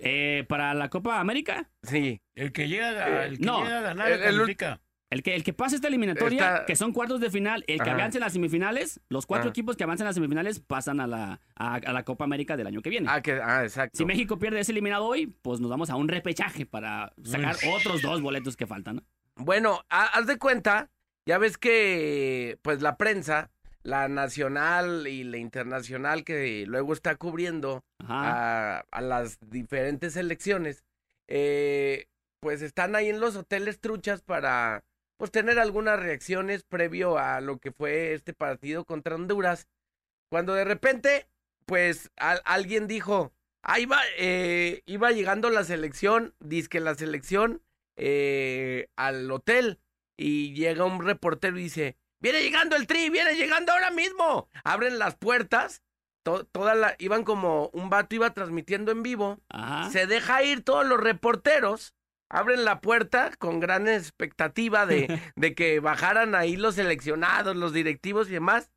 Eh, 0.00 0.44
para 0.48 0.74
la 0.74 0.88
Copa 0.90 1.20
América, 1.20 1.68
Sí. 1.82 2.20
El 2.34 2.52
que 2.52 2.68
llega, 2.68 2.88
a- 3.04 3.26
el 3.26 3.38
que 3.38 3.44
no, 3.44 3.62
llega 3.64 3.78
a 3.78 3.82
ganar 3.82 4.08
el- 4.12 4.22
el 4.22 4.36
califica. 4.36 4.80
El 5.10 5.22
que, 5.22 5.34
el 5.34 5.42
que 5.42 5.54
pasa 5.54 5.74
esta 5.74 5.88
eliminatoria, 5.88 6.38
Está- 6.38 6.66
que 6.66 6.76
son 6.76 6.92
cuartos 6.92 7.18
de 7.20 7.30
final, 7.30 7.64
el 7.66 7.78
que 7.78 7.88
Ajá. 7.88 7.94
avance 7.98 8.18
en 8.18 8.24
las 8.24 8.34
semifinales, 8.34 9.00
los 9.08 9.24
cuatro 9.24 9.44
Ajá. 9.46 9.50
equipos 9.50 9.74
que 9.76 9.84
avancen 9.84 10.04
en 10.04 10.08
las 10.08 10.14
semifinales 10.16 10.60
pasan 10.60 11.00
a 11.00 11.06
la, 11.06 11.40
a, 11.56 11.74
a 11.76 11.92
la 11.94 12.02
Copa 12.04 12.24
América 12.24 12.58
del 12.58 12.66
año 12.66 12.82
que 12.82 12.90
viene. 12.90 13.06
Ah, 13.10 13.22
que, 13.22 13.40
ah, 13.42 13.62
exacto. 13.64 13.96
Si 13.96 14.04
México 14.04 14.38
pierde 14.38 14.60
ese 14.60 14.72
eliminado 14.72 15.06
hoy, 15.06 15.26
pues 15.40 15.60
nos 15.60 15.70
vamos 15.70 15.88
a 15.88 15.96
un 15.96 16.08
repechaje 16.08 16.66
para 16.66 17.14
sacar 17.24 17.56
otros 17.74 18.02
dos 18.02 18.20
boletos 18.20 18.54
que 18.56 18.66
faltan. 18.66 18.96
¿no? 18.96 19.02
Bueno, 19.36 19.80
ha- 19.88 20.08
haz 20.18 20.26
de 20.26 20.36
cuenta, 20.36 20.90
ya 21.24 21.38
ves 21.38 21.56
que 21.56 22.58
pues 22.60 22.82
la 22.82 22.98
prensa, 22.98 23.50
la 23.82 24.08
nacional 24.08 25.06
y 25.06 25.24
la 25.24 25.38
internacional 25.38 26.24
que 26.24 26.64
luego 26.66 26.92
está 26.92 27.16
cubriendo 27.16 27.84
a, 28.00 28.84
a 28.90 29.00
las 29.00 29.38
diferentes 29.50 30.16
elecciones, 30.16 30.84
eh, 31.28 32.06
pues 32.40 32.62
están 32.62 32.94
ahí 32.96 33.08
en 33.08 33.20
los 33.20 33.36
hoteles 33.36 33.80
truchas 33.80 34.22
para 34.22 34.84
pues 35.16 35.30
tener 35.30 35.58
algunas 35.58 35.98
reacciones 35.98 36.62
previo 36.64 37.18
a 37.18 37.40
lo 37.40 37.58
que 37.58 37.72
fue 37.72 38.14
este 38.14 38.32
partido 38.34 38.84
contra 38.84 39.14
Honduras. 39.16 39.66
Cuando 40.30 40.54
de 40.54 40.64
repente, 40.64 41.26
pues 41.66 42.10
al- 42.16 42.42
alguien 42.44 42.86
dijo, 42.86 43.32
ahí 43.62 43.84
va, 43.86 44.00
eh, 44.16 44.82
iba 44.86 45.10
llegando 45.10 45.50
la 45.50 45.64
selección, 45.64 46.34
que 46.70 46.80
la 46.80 46.94
selección 46.94 47.62
eh, 47.96 48.88
al 48.96 49.28
hotel 49.30 49.80
y 50.16 50.54
llega 50.54 50.84
un 50.84 51.04
reportero 51.04 51.58
y 51.58 51.64
dice, 51.64 51.96
viene 52.20 52.42
llegando 52.42 52.76
el 52.76 52.86
tri, 52.86 53.10
viene 53.10 53.34
llegando 53.34 53.72
ahora 53.72 53.90
mismo. 53.90 54.48
Abren 54.64 54.98
las 54.98 55.16
puertas, 55.16 55.82
to- 56.22 56.44
toda 56.46 56.74
la, 56.74 56.94
iban 56.98 57.24
como 57.24 57.70
un 57.72 57.90
vato 57.90 58.14
iba 58.14 58.30
transmitiendo 58.34 58.92
en 58.92 59.02
vivo, 59.02 59.38
Ajá. 59.48 59.90
se 59.90 60.06
deja 60.06 60.42
ir 60.42 60.62
todos 60.62 60.86
los 60.86 61.00
reporteros, 61.00 61.94
abren 62.28 62.64
la 62.64 62.80
puerta 62.80 63.30
con 63.38 63.60
gran 63.60 63.88
expectativa 63.88 64.84
de, 64.86 65.20
de 65.36 65.54
que 65.54 65.80
bajaran 65.80 66.34
ahí 66.34 66.56
los 66.56 66.74
seleccionados, 66.74 67.56
los 67.56 67.72
directivos 67.72 68.28
y 68.28 68.32
demás. 68.32 68.70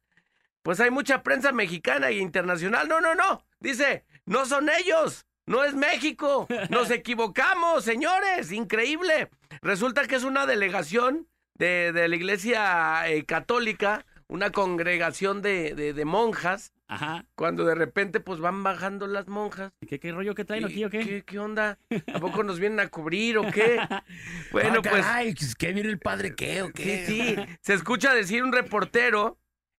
Pues 0.63 0.79
hay 0.79 0.91
mucha 0.91 1.23
prensa 1.23 1.51
mexicana 1.51 2.09
e 2.09 2.17
internacional. 2.17 2.87
No, 2.87 3.01
no, 3.01 3.15
no. 3.15 3.43
Dice, 3.59 4.05
no 4.27 4.45
son 4.45 4.69
ellos. 4.69 5.25
No 5.47 5.63
es 5.63 5.73
México. 5.73 6.47
Nos 6.69 6.91
equivocamos, 6.91 7.83
señores. 7.83 8.51
Increíble. 8.51 9.31
Resulta 9.63 10.05
que 10.07 10.15
es 10.15 10.23
una 10.23 10.45
delegación 10.45 11.27
de, 11.55 11.91
de 11.91 12.07
la 12.07 12.15
iglesia 12.15 13.09
eh, 13.09 13.25
católica, 13.25 14.05
una 14.27 14.51
congregación 14.51 15.41
de, 15.41 15.75
de- 15.75 15.93
de 15.93 16.05
monjas, 16.05 16.73
Ajá. 16.87 17.25
cuando 17.35 17.65
de 17.65 17.75
repente 17.75 18.19
pues 18.19 18.39
van 18.39 18.63
bajando 18.63 19.07
las 19.07 19.27
monjas. 19.27 19.71
¿Qué, 19.87 19.99
qué 19.99 20.11
rollo 20.11 20.35
que 20.35 20.45
traen 20.45 20.63
¿Y 20.63 20.65
aquí 20.65 20.85
o 20.85 20.89
qué? 20.89 20.99
¿Qué, 20.99 21.23
qué 21.23 21.39
onda? 21.39 21.77
¿A 22.13 22.19
poco 22.19 22.43
nos 22.43 22.59
vienen 22.59 22.79
a 22.79 22.87
cubrir 22.87 23.37
o 23.37 23.49
qué? 23.51 23.77
Bueno, 24.51 24.75
Ah, 24.79 24.89
pues 24.89 25.05
caray, 25.05 25.35
¿qué 25.57 25.73
viene 25.73 25.89
el 25.89 25.99
padre 25.99 26.35
qué 26.35 26.61
o 26.61 26.67
sí, 26.67 26.73
qué? 26.73 27.05
sí. 27.05 27.35
Se 27.61 27.73
escucha 27.73 28.13
decir 28.13 28.43
un 28.43 28.51
reportero 28.53 29.37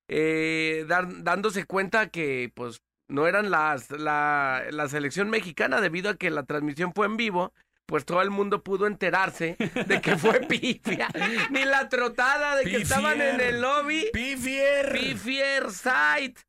eh, 0.09 0.85
dar- 0.89 1.23
dándose 1.23 1.65
cuenta 1.65 2.09
que 2.09 2.51
pues 2.55 2.83
no 3.09 3.27
eran 3.27 3.51
las 3.51 3.91
la, 3.91 4.65
la 4.71 4.89
selección 4.89 5.29
mexicana 5.31 5.81
debido 5.81 6.11
a 6.11 6.17
que 6.17 6.31
la 6.31 6.45
transmisión 6.45 6.93
fue 6.95 7.07
en 7.07 7.17
vivo. 7.17 7.53
Pues 7.93 8.07
todo 8.07 8.23
el 8.23 8.31
mundo 8.31 8.63
pudo 8.63 8.87
enterarse 8.87 9.55
de 9.59 10.01
que 10.01 10.17
fue 10.17 10.41
pifia. 10.49 11.09
Ni 11.51 11.67
la 11.67 11.91
trotada 11.91 12.57
de 12.57 12.65
que 12.65 12.79
estaban 12.79 13.21
en 13.21 13.39
el 13.39 13.61
lobby. 13.61 14.09
Pifier. 14.15 14.93
Pifier 14.93 15.71
Site. 15.71 16.41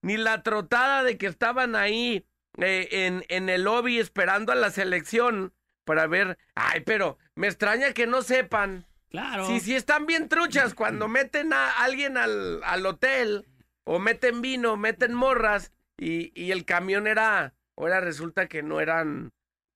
Ni 0.00 0.16
la 0.16 0.44
trotada 0.44 1.02
de 1.02 1.18
que 1.18 1.26
estaban 1.26 1.74
ahí 1.74 2.24
eh, 2.58 2.86
en, 2.92 3.24
en 3.30 3.48
el 3.48 3.64
lobby 3.64 3.98
esperando 3.98 4.52
a 4.52 4.54
la 4.54 4.70
selección 4.70 5.52
para 5.84 6.06
ver. 6.06 6.38
Ay, 6.54 6.82
pero 6.86 7.18
me 7.34 7.48
extraña 7.48 7.92
que 7.94 8.06
no 8.06 8.22
sepan. 8.22 8.86
Claro. 9.10 9.48
Si, 9.48 9.58
si 9.58 9.74
están 9.74 10.06
bien 10.06 10.28
truchas 10.28 10.72
cuando 10.72 11.08
meten 11.08 11.52
a 11.52 11.82
alguien 11.82 12.16
al, 12.16 12.62
al 12.62 12.86
hotel, 12.86 13.48
o 13.82 13.98
meten 13.98 14.40
vino, 14.40 14.76
meten 14.76 15.14
morras, 15.14 15.72
y, 15.98 16.30
y 16.40 16.52
el 16.52 16.64
camión 16.64 17.08
era. 17.08 17.54
Ahora 17.76 17.98
resulta 18.00 18.46
que 18.46 18.62
no 18.62 18.80
eran. 18.80 19.32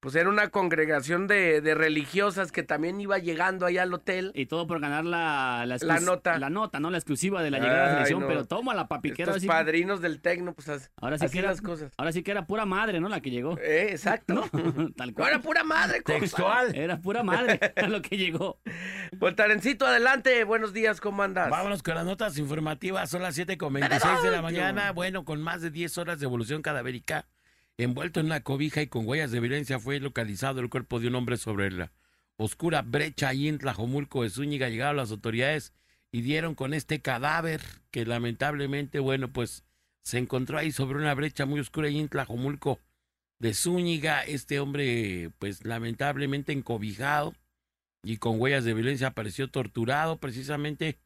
Pues 0.07 0.15
era 0.15 0.29
una 0.29 0.51
congregación 0.51 1.27
de, 1.27 1.61
de 1.61 1.75
religiosas 1.75 2.53
que 2.53 2.63
también 2.63 3.01
iba 3.01 3.19
llegando 3.19 3.67
allá 3.67 3.83
al 3.83 3.93
hotel. 3.93 4.31
Y 4.37 4.47
todo 4.47 4.69
por 4.69 4.79
ganar 4.79 5.05
la, 5.05 5.65
la, 5.67 5.75
exclus- 5.75 5.87
La 5.89 5.99
nota. 5.99 6.39
La 6.39 6.49
nota, 6.49 6.79
¿no? 6.79 6.93
La 6.93 6.99
exclusiva 6.99 7.43
de 7.43 7.51
la 7.51 7.59
llegada 7.59 7.79
de 7.79 7.83
la 7.87 7.89
Ay, 7.89 7.95
selección. 8.07 8.21
no. 8.21 8.29
Pero 8.29 8.45
toma 8.45 8.73
la 8.73 8.87
papiquera. 8.87 9.33
Así- 9.33 9.49
padrinos 9.49 10.01
del 10.01 10.21
tecno, 10.21 10.55
pues 10.55 10.69
as- 10.69 10.93
ahora 11.01 11.19
sí 11.19 11.25
así 11.25 11.33
que 11.33 11.39
era, 11.41 11.49
las 11.49 11.61
cosas. 11.61 11.91
Ahora 11.97 12.13
sí 12.13 12.23
que 12.23 12.31
era 12.31 12.47
pura 12.47 12.65
madre, 12.67 13.01
¿no? 13.01 13.09
La 13.09 13.21
que 13.21 13.31
llegó. 13.31 13.59
Eh, 13.59 13.89
exacto. 13.91 14.33
¿No? 14.53 14.93
Tal 14.97 15.09
No 15.09 15.15
cual. 15.15 15.29
era 15.31 15.41
pura 15.41 15.65
madre, 15.65 16.03
compa. 16.03 16.21
Textual. 16.21 16.77
Era 16.77 17.01
pura 17.01 17.25
madre 17.25 17.59
a 17.77 17.89
lo 17.89 18.01
que 18.01 18.17
llegó. 18.17 18.61
Pues 19.19 19.35
Tarencito, 19.35 19.87
adelante. 19.89 20.45
Buenos 20.45 20.73
días, 20.73 21.01
¿cómo 21.01 21.25
andas? 21.25 21.51
Vámonos 21.51 21.83
con 21.83 21.97
las 21.97 22.05
notas 22.07 22.39
informativas. 22.39 23.11
Son 23.11 23.23
las 23.23 23.35
7 23.35 23.59
con 23.59 23.73
26 23.73 24.23
de 24.23 24.31
la 24.31 24.41
mañana. 24.41 24.93
Bueno, 24.93 25.25
con 25.25 25.43
más 25.43 25.63
de 25.63 25.71
10 25.73 25.99
horas 25.99 26.21
de 26.21 26.27
evolución 26.27 26.63
cadavérica. 26.63 27.27
Envuelto 27.79 28.21
en 28.21 28.27
una 28.27 28.41
cobija 28.41 28.81
y 28.81 28.87
con 28.87 29.07
huellas 29.07 29.31
de 29.31 29.41
violencia 29.41 29.79
fue 29.79 30.01
localizado 30.01 30.61
el 30.61 30.71
cuerpo 30.71 30.99
de 30.99 31.09
un 31.09 31.15
hombre 31.15 31.37
sobre 31.37 31.71
la 31.71 31.93
oscura 32.39 32.81
brecha 32.81 33.29
ahí 33.29 33.49
en 33.49 33.59
Tlajomulco 33.59 34.23
de 34.23 34.31
Zúñiga. 34.31 34.71
Llegaron 34.71 34.97
las 34.97 35.11
autoridades 35.11 35.75
y 36.11 36.23
dieron 36.23 36.55
con 36.55 36.73
este 36.73 37.03
cadáver 37.03 37.61
que 37.91 38.07
lamentablemente, 38.07 38.99
bueno, 38.99 39.31
pues 39.31 39.65
se 40.03 40.17
encontró 40.17 40.57
ahí 40.57 40.73
sobre 40.73 40.99
una 40.99 41.13
brecha 41.15 41.45
muy 41.45 41.61
oscura 41.61 41.89
ahí 41.89 41.99
en 41.99 42.09
Tlajomulco 42.09 42.81
de 43.41 43.53
Zúñiga. 43.53 44.23
Este 44.25 44.59
hombre, 44.59 45.31
pues 45.39 45.63
lamentablemente 45.67 46.53
encobijado 46.53 47.35
y 48.03 48.17
con 48.17 48.41
huellas 48.41 48.65
de 48.65 48.73
violencia 48.73 49.09
apareció 49.09 49.51
torturado 49.51 50.17
precisamente 50.17 50.97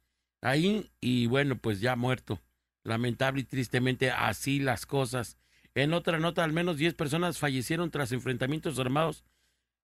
ahí 0.40 0.92
y 1.00 1.26
bueno, 1.26 1.56
pues 1.56 1.80
ya 1.80 1.96
muerto. 1.96 2.38
Lamentable 2.84 3.40
y 3.40 3.44
tristemente 3.44 4.12
así 4.12 4.60
las 4.60 4.86
cosas. 4.86 5.39
En 5.74 5.94
otra 5.94 6.18
nota, 6.18 6.42
al 6.44 6.52
menos 6.52 6.76
10 6.76 6.94
personas 6.94 7.38
fallecieron 7.38 7.90
tras 7.90 8.12
enfrentamientos 8.12 8.78
armados 8.78 9.24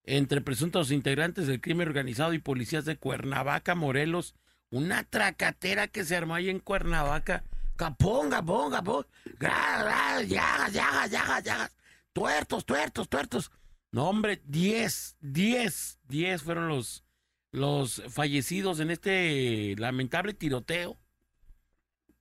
entre 0.07 0.41
presuntos 0.41 0.91
integrantes 0.91 1.47
del 1.47 1.61
crimen 1.61 1.89
organizado 1.89 2.33
y 2.33 2.39
policías 2.39 2.85
de 2.85 2.97
Cuernavaca, 2.97 3.75
Morelos. 3.75 4.35
Una 4.71 5.05
tracatera 5.05 5.89
que 5.89 6.05
se 6.05 6.17
armó 6.17 6.35
ahí 6.35 6.49
en 6.49 6.61
Cuernavaca. 6.61 7.45
Capón, 7.77 8.31
capón, 8.31 8.73
capón. 8.73 9.07
Llagas, 9.41 10.29
llagas, 10.29 10.73
llagas, 10.73 11.45
llagas. 11.45 11.77
Tuertos, 12.13 12.65
tuertos, 12.65 13.09
tuertos. 13.09 13.51
No, 13.93 14.09
hombre, 14.09 14.41
10, 14.45 15.17
10, 15.21 16.01
10 16.09 16.43
fueron 16.43 16.69
los, 16.69 17.05
los 17.51 18.03
fallecidos 18.09 18.81
en 18.81 18.91
este 18.91 19.75
lamentable 19.79 20.35
tiroteo. 20.35 20.97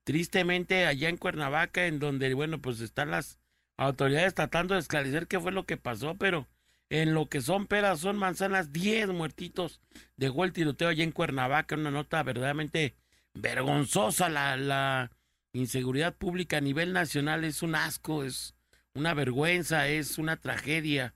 Tristemente 0.04 0.86
allá 0.86 1.10
en 1.10 1.18
Cuernavaca, 1.18 1.88
en 1.88 2.00
donde, 2.00 2.34
bueno, 2.34 2.62
pues 2.62 2.80
están 2.82 3.12
las 3.12 3.40
autoridades 3.78 4.34
tratando 4.34 4.74
de 4.74 4.80
esclarecer 4.80 5.28
qué 5.28 5.40
fue 5.40 5.52
lo 5.52 5.66
que 5.66 5.78
pasó, 5.78 6.16
pero 6.16 6.48
en 6.90 7.14
lo 7.14 7.28
que 7.28 7.42
son 7.42 7.68
peras, 7.68 8.00
son 8.00 8.18
manzanas, 8.18 8.72
10 8.72 9.10
muertitos. 9.10 9.82
Dejó 10.18 10.46
el 10.46 10.54
tiroteo 10.54 10.90
allá 10.90 11.04
en 11.04 11.12
Cuernavaca, 11.12 11.76
una 11.76 11.92
nota 11.92 12.22
verdaderamente 12.24 12.96
vergonzosa. 13.34 14.30
La, 14.30 14.56
la 14.56 15.12
inseguridad 15.54 16.16
pública 16.16 16.58
a 16.58 16.62
nivel 16.62 16.94
nacional 16.94 17.44
es 17.44 17.64
un 17.64 17.76
asco, 17.76 18.24
es 18.24 18.56
una 18.94 19.14
vergüenza, 19.14 19.88
es 19.88 20.18
una 20.18 20.38
tragedia, 20.38 21.16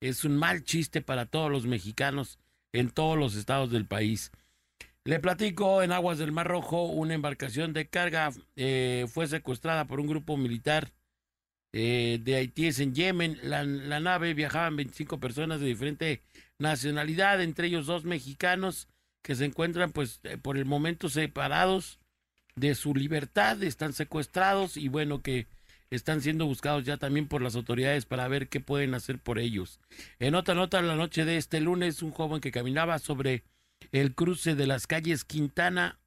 es 0.00 0.24
un 0.24 0.36
mal 0.36 0.62
chiste 0.64 1.02
para 1.02 1.26
todos 1.26 1.50
los 1.50 1.66
mexicanos 1.66 2.38
en 2.72 2.90
todos 2.90 3.18
los 3.18 3.34
estados 3.34 3.70
del 3.70 3.86
país. 3.86 4.30
Le 5.04 5.20
platico, 5.20 5.82
en 5.82 5.92
aguas 5.92 6.18
del 6.18 6.32
Mar 6.32 6.46
Rojo, 6.46 6.84
una 6.84 7.14
embarcación 7.14 7.72
de 7.72 7.88
carga 7.88 8.30
eh, 8.56 9.06
fue 9.08 9.26
secuestrada 9.26 9.86
por 9.86 10.00
un 10.00 10.06
grupo 10.06 10.36
militar 10.36 10.92
eh, 11.72 12.20
de 12.22 12.36
Haití 12.36 12.66
en 12.66 12.94
Yemen. 12.94 13.38
La, 13.42 13.64
la 13.64 14.00
nave 14.00 14.34
viajaban 14.34 14.76
25 14.76 15.18
personas 15.20 15.60
de 15.60 15.66
diferente 15.66 16.22
nacionalidad, 16.58 17.42
entre 17.42 17.68
ellos 17.68 17.86
dos 17.86 18.04
mexicanos 18.04 18.88
que 19.22 19.34
se 19.34 19.44
encuentran 19.44 19.92
pues 19.92 20.20
eh, 20.24 20.38
por 20.38 20.56
el 20.56 20.64
momento 20.64 21.08
separados 21.08 21.98
de 22.56 22.74
su 22.74 22.94
libertad, 22.94 23.62
están 23.62 23.92
secuestrados 23.92 24.76
y 24.76 24.88
bueno 24.88 25.22
que 25.22 25.46
están 25.90 26.20
siendo 26.20 26.46
buscados 26.46 26.84
ya 26.84 26.96
también 26.96 27.28
por 27.28 27.40
las 27.40 27.54
autoridades 27.54 28.04
para 28.04 28.28
ver 28.28 28.48
qué 28.48 28.60
pueden 28.60 28.94
hacer 28.94 29.18
por 29.18 29.38
ellos. 29.38 29.80
En 30.18 30.34
otra 30.34 30.54
nota, 30.54 30.82
la 30.82 30.96
noche 30.96 31.24
de 31.24 31.36
este 31.36 31.60
lunes, 31.60 32.02
un 32.02 32.10
joven 32.10 32.40
que 32.40 32.50
caminaba 32.50 32.98
sobre 32.98 33.44
el 33.92 34.14
cruce 34.14 34.54
de 34.54 34.66
las 34.66 34.86
calles 34.86 35.24
Quintana, 35.24 35.98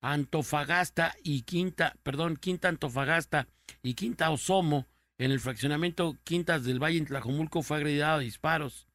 Antofagasta 0.00 1.14
y 1.22 1.42
Quinta, 1.42 1.96
perdón, 2.02 2.36
Quinta 2.36 2.68
Antofagasta 2.68 3.48
y 3.82 3.94
Quinta 3.94 4.30
Osomo, 4.30 4.86
en 5.18 5.32
el 5.32 5.40
fraccionamiento 5.40 6.16
Quintas 6.24 6.64
del 6.64 6.82
Valle 6.82 6.98
en 6.98 7.06
Tlajomulco, 7.06 7.62
fue 7.62 7.78
agredido 7.78 8.06
a 8.06 8.18
disparos. 8.18 8.86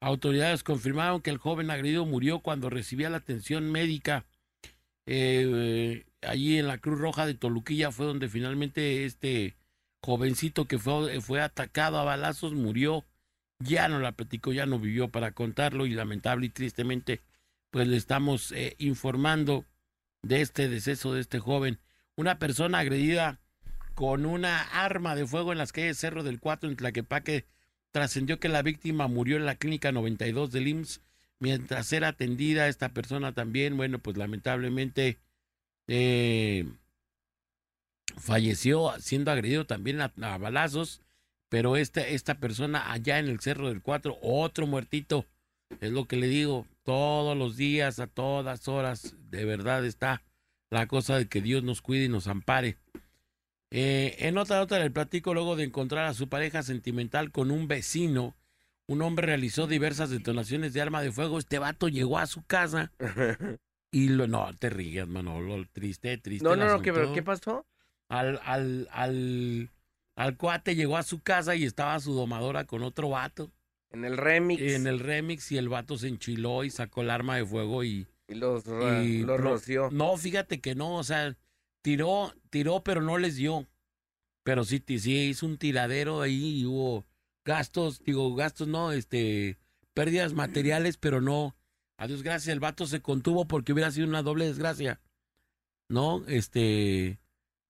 Autoridades 0.00 0.62
confirmaron 0.62 1.20
que 1.20 1.30
el 1.30 1.38
joven 1.38 1.70
agredido 1.70 2.06
murió 2.06 2.38
cuando 2.40 2.70
recibía 2.70 3.10
la 3.10 3.16
atención 3.18 3.70
médica. 3.70 4.24
Eh, 5.06 6.04
allí 6.22 6.58
en 6.58 6.68
la 6.68 6.78
Cruz 6.78 6.98
Roja 6.98 7.26
de 7.26 7.34
Toluquilla 7.34 7.90
fue 7.90 8.06
donde 8.06 8.28
finalmente 8.28 9.04
este 9.04 9.56
jovencito 10.02 10.66
que 10.66 10.78
fue, 10.78 11.20
fue 11.20 11.40
atacado 11.40 11.98
a 11.98 12.04
balazos 12.04 12.52
murió. 12.54 13.04
Ya 13.58 13.88
no 13.88 13.98
la 13.98 14.12
platicó, 14.12 14.52
ya 14.52 14.66
no 14.66 14.78
vivió 14.78 15.08
para 15.08 15.32
contarlo 15.32 15.86
y 15.86 15.90
lamentable 15.90 16.46
y 16.46 16.50
tristemente 16.50 17.22
pues 17.70 17.88
le 17.88 17.96
estamos 17.96 18.52
eh, 18.52 18.76
informando 18.78 19.64
de 20.22 20.42
este 20.42 20.68
deceso 20.68 21.14
de 21.14 21.22
este 21.22 21.38
joven. 21.38 21.80
Una 22.16 22.38
persona 22.38 22.78
agredida 22.80 23.40
con 23.96 24.26
una 24.26 24.60
arma 24.60 25.16
de 25.16 25.26
fuego 25.26 25.52
en 25.52 25.58
las 25.58 25.72
calles 25.72 25.96
Cerro 25.96 26.22
del 26.22 26.38
Cuatro 26.38 26.68
en 26.68 26.76
Tlaquepaque 26.76 27.46
trascendió 27.92 28.38
que 28.38 28.50
la 28.50 28.60
víctima 28.60 29.08
murió 29.08 29.38
en 29.38 29.46
la 29.46 29.56
clínica 29.56 29.90
92 29.90 30.52
del 30.52 30.68
IMSS 30.68 31.00
mientras 31.38 31.90
era 31.94 32.08
atendida. 32.08 32.68
Esta 32.68 32.90
persona 32.90 33.32
también, 33.32 33.74
bueno, 33.78 33.98
pues 33.98 34.18
lamentablemente 34.18 35.18
eh, 35.88 36.68
falleció 38.18 38.92
siendo 39.00 39.30
agredido 39.30 39.64
también 39.64 40.02
a, 40.02 40.12
a 40.20 40.36
balazos, 40.36 41.00
pero 41.48 41.78
esta, 41.78 42.06
esta 42.06 42.38
persona 42.38 42.92
allá 42.92 43.18
en 43.18 43.28
el 43.28 43.40
Cerro 43.40 43.68
del 43.70 43.80
Cuatro, 43.80 44.18
otro 44.20 44.66
muertito, 44.66 45.24
es 45.80 45.90
lo 45.90 46.06
que 46.06 46.16
le 46.16 46.26
digo, 46.26 46.66
todos 46.82 47.34
los 47.34 47.56
días, 47.56 47.98
a 47.98 48.08
todas 48.08 48.68
horas, 48.68 49.14
de 49.30 49.46
verdad 49.46 49.86
está 49.86 50.22
la 50.68 50.86
cosa 50.86 51.16
de 51.16 51.28
que 51.28 51.40
Dios 51.40 51.62
nos 51.62 51.80
cuide 51.80 52.04
y 52.04 52.08
nos 52.10 52.26
ampare. 52.26 52.76
Eh, 53.70 54.16
en 54.20 54.38
otra 54.38 54.58
nota 54.58 54.78
del 54.78 54.92
platico, 54.92 55.34
luego 55.34 55.56
de 55.56 55.64
encontrar 55.64 56.04
a 56.06 56.14
su 56.14 56.28
pareja 56.28 56.62
sentimental 56.62 57.30
con 57.32 57.50
un 57.50 57.66
vecino, 57.68 58.36
un 58.88 59.02
hombre 59.02 59.26
realizó 59.26 59.66
diversas 59.66 60.10
detonaciones 60.10 60.72
de 60.72 60.80
arma 60.80 61.02
de 61.02 61.10
fuego. 61.12 61.38
Este 61.38 61.58
vato 61.58 61.88
llegó 61.88 62.18
a 62.18 62.26
su 62.26 62.44
casa 62.44 62.92
y 63.90 64.08
lo. 64.08 64.26
No, 64.28 64.48
te 64.58 64.70
rías, 64.70 65.08
Manolo. 65.08 65.66
Triste, 65.72 66.16
triste. 66.18 66.44
No, 66.44 66.54
no, 66.54 66.66
no, 66.68 66.80
¿qué, 66.82 66.90
asunto. 66.90 67.12
¿qué 67.12 67.22
pasó? 67.22 67.66
Al, 68.08 68.40
al, 68.44 68.88
al, 68.92 69.70
al 70.14 70.36
cuate 70.36 70.76
llegó 70.76 70.96
a 70.96 71.02
su 71.02 71.20
casa 71.22 71.56
y 71.56 71.64
estaba 71.64 71.98
su 71.98 72.14
domadora 72.14 72.64
con 72.64 72.84
otro 72.84 73.08
vato 73.10 73.50
En 73.90 74.04
el 74.04 74.16
remix. 74.16 74.62
en 74.62 74.86
el 74.86 75.00
remix 75.00 75.50
y 75.50 75.58
el 75.58 75.68
vato 75.68 75.98
se 75.98 76.06
enchiló 76.06 76.62
y 76.62 76.70
sacó 76.70 77.02
el 77.02 77.10
arma 77.10 77.36
de 77.36 77.44
fuego 77.44 77.82
y. 77.82 78.06
Y 78.28 78.34
los, 78.34 78.64
y 78.66 79.18
los 79.22 79.26
lo- 79.26 79.36
roció. 79.38 79.88
No, 79.90 80.16
fíjate 80.16 80.60
que 80.60 80.74
no, 80.76 80.94
o 80.96 81.02
sea, 81.04 81.36
tiró, 81.86 82.34
tiró, 82.50 82.82
pero 82.82 83.00
no 83.00 83.16
les 83.16 83.36
dio. 83.36 83.68
Pero 84.42 84.64
sí, 84.64 84.82
sí 84.98 85.28
hizo 85.28 85.46
un 85.46 85.56
tiradero 85.56 86.20
ahí 86.20 86.58
y 86.58 86.66
hubo 86.66 87.06
gastos, 87.44 88.02
digo, 88.02 88.34
gastos 88.34 88.66
no, 88.66 88.90
este, 88.90 89.56
pérdidas 89.94 90.32
materiales, 90.32 90.96
pero 90.96 91.20
no. 91.20 91.54
A 91.96 92.08
Dios 92.08 92.24
gracias, 92.24 92.52
el 92.52 92.58
vato 92.58 92.88
se 92.88 93.02
contuvo 93.02 93.46
porque 93.46 93.72
hubiera 93.72 93.92
sido 93.92 94.08
una 94.08 94.22
doble 94.24 94.46
desgracia. 94.46 95.00
¿No? 95.88 96.24
Este, 96.26 97.20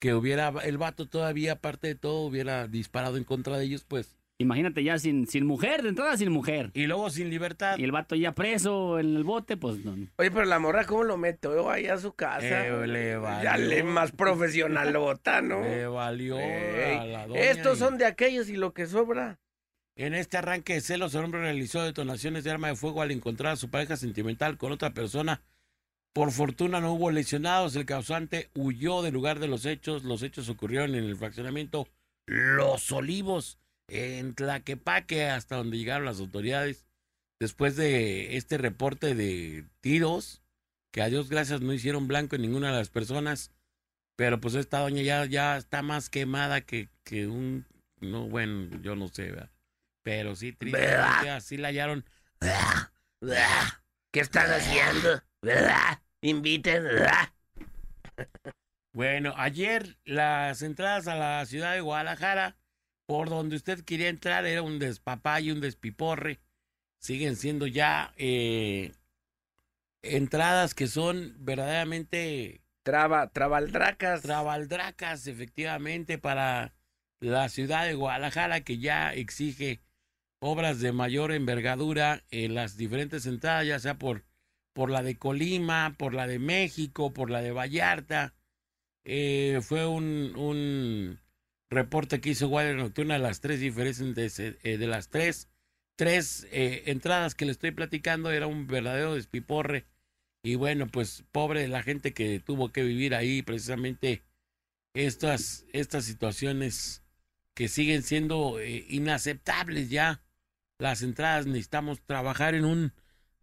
que 0.01 0.15
hubiera, 0.15 0.49
el 0.65 0.79
vato 0.79 1.07
todavía, 1.07 1.53
aparte 1.53 1.89
de 1.89 1.95
todo, 1.97 2.23
hubiera 2.23 2.69
disparado 2.69 3.19
en 3.19 3.25
contra 3.25 3.59
de 3.59 3.67
ellos, 3.67 3.85
pues. 3.85 4.17
Imagínate 4.39 4.85
ya 4.85 4.99
sin, 4.99 5.27
sin 5.27 5.47
mujer, 5.47 5.83
de 5.83 5.89
entrada 5.89 6.15
sin 6.19 6.31
mujer. 6.31 6.71
Y 6.75 6.87
luego 6.87 7.09
sin 7.09 7.31
libertad. 7.31 7.79
Y 7.79 7.85
el 7.85 7.93
vato 7.93 8.15
ya 8.17 8.33
preso 8.33 8.99
en 8.99 9.17
el 9.17 9.25
bote, 9.25 9.57
pues 9.57 9.83
no. 9.83 9.93
Oye, 10.17 10.31
pero 10.31 10.45
la 10.45 10.59
morra, 10.59 10.85
¿cómo 10.85 11.05
lo 11.05 11.17
metió 11.17 11.71
ahí 11.71 11.87
a 11.87 11.97
su 11.97 12.13
casa? 12.13 12.67
Eh, 12.67 12.87
le 12.87 13.11
ya 13.13 13.19
valió. 13.19 13.67
le 13.69 13.83
más 13.83 14.13
profesionalota, 14.13 15.41
¿no? 15.41 15.63
Le 15.63 15.87
valió 15.87 16.39
Ey, 16.39 16.97
a 16.99 17.05
la 17.07 17.27
doña 17.27 17.41
Estos 17.41 17.77
y- 17.77 17.81
son 17.81 17.97
de 17.99 18.05
aquellos 18.05 18.49
y 18.51 18.57
lo 18.57 18.75
que 18.75 18.87
sobra. 18.87 19.39
En 19.97 20.13
este 20.15 20.37
arranque 20.37 20.75
de 20.75 20.81
celos, 20.83 21.15
el 21.15 21.25
hombre 21.25 21.41
realizó 21.41 21.83
detonaciones 21.83 22.45
de 22.45 22.51
arma 22.51 22.69
de 22.69 22.77
fuego 22.77 23.01
al 23.01 23.13
encontrar 23.13 23.53
a 23.55 23.57
su 23.57 23.71
pareja 23.71 23.97
sentimental 23.97 24.59
con 24.59 24.71
otra 24.71 24.91
persona. 24.93 25.41
Por 26.13 26.31
fortuna 26.33 26.81
no 26.81 26.93
hubo 26.93 27.11
lesionados. 27.11 27.75
El 27.77 27.87
causante 27.87 28.51
huyó 28.55 29.01
del 29.01 29.15
lugar 29.15 29.39
de 29.39 29.49
los 29.49 29.65
hechos. 29.65 30.05
Los 30.05 30.23
hechos 30.23 30.51
ocurrieron 30.51 30.95
en 30.95 31.05
el 31.05 31.17
fraccionamiento 31.17 31.89
Los 32.27 32.93
Olivos, 32.93 33.59
en 33.89 34.35
Tlaquepaque, 34.35 35.27
hasta 35.27 35.57
donde 35.57 35.79
llegaron 35.79 36.05
las 36.05 36.21
autoridades. 36.21 36.87
Después 37.39 37.77
de 37.77 38.37
este 38.37 38.59
reporte 38.59 39.15
de 39.15 39.65
tiros, 39.81 40.43
que 40.93 41.03
a 41.03 41.09
Dios 41.09 41.29
gracias 41.29 41.61
no 41.61 41.73
hicieron 41.73 42.09
blanco 42.09 42.37
en 42.37 42.43
ninguna 42.43 42.71
de 42.71 42.79
las 42.79 42.89
personas. 42.89 43.53
Pero 44.17 44.41
pues 44.41 44.55
esta 44.55 44.79
doña 44.81 45.03
ya, 45.03 45.27
ya 45.27 45.59
está 45.59 45.83
más 45.83 46.09
quemada 46.09 46.63
que, 46.63 46.89
que 47.05 47.27
un... 47.27 47.67
No, 48.01 48.29
bueno, 48.29 48.69
yo 48.81 48.97
no 48.97 49.09
sé, 49.09 49.31
¿verdad? 49.31 49.51
Pero 50.03 50.35
sí, 50.37 50.53
tristemente 50.53 51.31
así 51.31 51.57
la 51.57 51.69
hallaron. 51.69 52.05
¿Qué 54.11 54.21
están 54.21 54.51
haciendo? 54.51 55.23
Inviten. 56.23 56.85
Bueno, 58.93 59.35
ayer 59.37 59.99
las 60.05 60.63
entradas 60.63 61.07
a 61.09 61.17
la 61.17 61.45
ciudad 61.45 61.75
de 61.75 61.81
Guadalajara, 61.83 62.57
por 63.07 63.31
donde 63.31 63.57
usted 63.57 63.85
quería 63.85 64.09
entrar, 64.09 64.45
era 64.47 64.63
un 64.63 64.79
despapay, 64.79 65.51
un 65.51 65.61
despiporre. 65.61 66.41
Siguen 66.99 67.37
siendo 67.37 67.67
ya 67.67 68.13
eh, 68.17 68.93
entradas 70.03 70.75
que 70.75 70.87
son 70.87 71.35
verdaderamente 71.39 72.63
Traba, 72.83 73.31
trabaldracas. 73.31 74.23
trabaldracas, 74.23 75.27
efectivamente, 75.27 76.19
para 76.19 76.75
la 77.21 77.49
ciudad 77.49 77.85
de 77.87 77.95
Guadalajara, 77.95 78.61
que 78.61 78.79
ya 78.79 79.13
exige 79.13 79.81
obras 80.41 80.81
de 80.81 80.93
mayor 80.93 81.33
envergadura 81.33 82.23
en 82.31 82.55
las 82.55 82.77
diferentes 82.77 83.27
entradas, 83.27 83.67
ya 83.67 83.79
sea 83.79 83.99
por, 83.99 84.25
por 84.73 84.91
la 84.91 85.03
de 85.03 85.17
Colima, 85.17 85.97
por 85.99 86.15
la 86.15 86.27
de 86.27 86.39
México, 86.39 87.13
por 87.13 87.31
la 87.31 87.41
de 87.41 87.53
Vallarta. 87.53 88.35
Eh, 89.05 89.61
fue 89.63 89.87
un, 89.87 90.35
un 90.37 91.19
reporte 91.71 92.21
que 92.21 92.31
hizo 92.31 92.49
Guardia 92.49 92.75
Nocturna 92.75 93.15
de 93.15 93.21
las 93.21 93.41
tres 93.41 93.61
diferentes, 93.61 94.39
eh, 94.39 94.55
de 94.63 94.87
las 94.87 95.09
tres, 95.09 95.49
tres 95.97 96.47
eh, 96.51 96.85
entradas 96.87 97.35
que 97.35 97.45
le 97.45 97.53
estoy 97.53 97.71
platicando, 97.73 98.31
era 98.31 98.47
un 98.47 98.67
verdadero 98.67 99.15
despiporre. 99.15 99.87
Y 100.43 100.55
bueno, 100.55 100.87
pues 100.87 101.25
pobre 101.33 101.63
de 101.63 101.69
la 101.69 101.83
gente 101.83 102.13
que 102.15 102.39
tuvo 102.41 102.71
que 102.71 102.83
vivir 102.85 103.15
ahí 103.15 103.43
precisamente 103.43 104.23
estas, 104.95 105.65
estas 105.73 106.05
situaciones 106.05 107.03
que 107.55 107.69
siguen 107.69 108.03
siendo 108.03 108.61
eh, 108.61 108.85
inaceptables 108.89 109.91
ya. 109.91 110.23
Las 110.79 111.03
entradas 111.03 111.47
necesitamos 111.47 112.01
trabajar 112.03 112.55
en 112.55 112.65
un, 112.65 112.93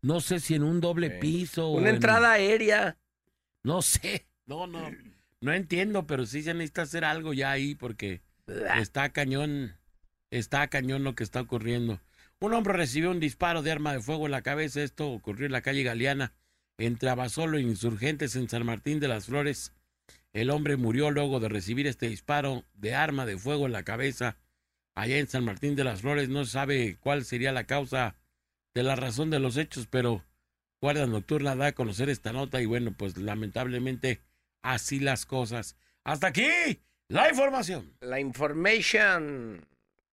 no 0.01 0.21
sé 0.21 0.39
si 0.39 0.53
en 0.55 0.63
un 0.63 0.79
doble 0.81 1.09
piso. 1.09 1.67
o 1.69 1.77
Una 1.77 1.89
en- 1.89 1.95
entrada 1.95 2.31
aérea. 2.31 2.97
no 3.63 3.81
sé, 3.81 4.27
no, 4.45 4.67
no, 4.67 4.89
no 5.43 5.51
entiendo, 5.51 6.07
pero 6.07 6.25
sí 6.25 6.41
se 6.41 6.53
necesita 6.53 6.83
hacer 6.83 7.03
algo 7.03 7.33
ya 7.33 7.51
ahí 7.51 7.75
porque 7.75 8.21
está 8.77 9.09
cañón, 9.09 9.75
está 10.31 10.69
cañón 10.69 11.03
lo 11.03 11.15
que 11.15 11.25
está 11.25 11.41
ocurriendo. 11.41 11.99
Un 12.39 12.53
hombre 12.53 12.71
recibió 12.71 13.11
un 13.11 13.19
disparo 13.19 13.61
de 13.61 13.73
arma 13.73 13.91
de 13.91 13.99
fuego 13.99 14.25
en 14.25 14.31
la 14.31 14.41
cabeza. 14.41 14.81
Esto 14.81 15.09
ocurrió 15.09 15.45
en 15.45 15.51
la 15.51 15.61
calle 15.61 15.83
Galeana, 15.83 16.31
entre 16.77 17.09
Abasolo 17.09 17.57
e 17.57 17.61
Insurgentes 17.61 18.37
en 18.37 18.47
San 18.47 18.65
Martín 18.65 19.01
de 19.01 19.09
las 19.09 19.25
Flores. 19.25 19.73
El 20.31 20.49
hombre 20.49 20.77
murió 20.77 21.11
luego 21.11 21.41
de 21.41 21.49
recibir 21.49 21.87
este 21.87 22.07
disparo 22.07 22.63
de 22.73 22.95
arma 22.95 23.25
de 23.25 23.37
fuego 23.37 23.65
en 23.65 23.73
la 23.73 23.83
cabeza 23.83 24.37
allá 24.95 25.17
en 25.17 25.27
San 25.27 25.43
Martín 25.43 25.75
de 25.75 25.83
las 25.83 25.99
Flores. 25.99 26.29
No 26.29 26.45
se 26.45 26.51
sabe 26.51 26.97
cuál 27.01 27.25
sería 27.25 27.51
la 27.51 27.65
causa 27.65 28.15
de 28.73 28.83
la 28.83 28.95
razón 28.95 29.29
de 29.29 29.39
los 29.39 29.57
hechos, 29.57 29.87
pero 29.89 30.23
Guardia 30.79 31.05
Nocturna 31.05 31.53
da 31.57 31.67
a 31.67 31.71
conocer 31.73 32.07
esta 32.07 32.31
nota 32.31 32.61
y 32.61 32.65
bueno, 32.65 32.93
pues 32.97 33.17
lamentablemente 33.17 34.21
así 34.63 34.99
las 34.99 35.25
cosas. 35.27 35.75
Hasta 36.03 36.27
aquí 36.27 36.81
la 37.07 37.29
información. 37.29 37.93
La 38.01 38.19
information. 38.19 39.65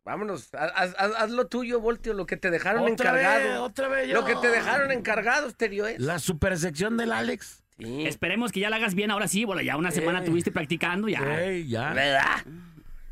Vámonos. 0.05 0.53
Haz, 0.55 0.73
haz- 0.75 0.95
haz- 0.99 1.15
haz 1.17 1.31
lo 1.31 1.47
tuyo, 1.47 1.81
Voltio, 1.81 2.13
lo 2.15 2.27
que 2.27 2.37
te 2.37 2.51
dejaron 2.51 2.87
encargado. 2.89 3.39
vez, 3.49 3.59
otra 3.59 3.89
vez 3.89 4.09
yo. 4.09 4.15
Lo 4.15 4.25
que 4.25 4.35
te 4.37 4.49
dejaron 4.49 4.91
encargado, 4.93 5.49
Stereo 5.51 5.87
es. 5.87 6.01
La 6.01 6.19
supersección 6.19 6.97
del 6.97 7.13
Alex. 7.13 7.63
Sí. 7.79 8.07
Esperemos 8.07 8.53
que 8.53 8.61
ya 8.61 8.69
la 8.71 8.77
hagas 8.77 8.95
bien 8.95 9.11
ahora 9.11 9.27
sí, 9.29 9.45
bueno, 9.47 9.63
ya 9.63 9.77
una 9.77 9.91
semana 9.91 10.19
Ey. 10.21 10.27
tuviste 10.27 10.51
practicando, 10.53 11.09
ya. 11.09 11.21
Ey, 11.43 11.67
ya. 11.69 11.93
¿Verdad? 11.95 12.45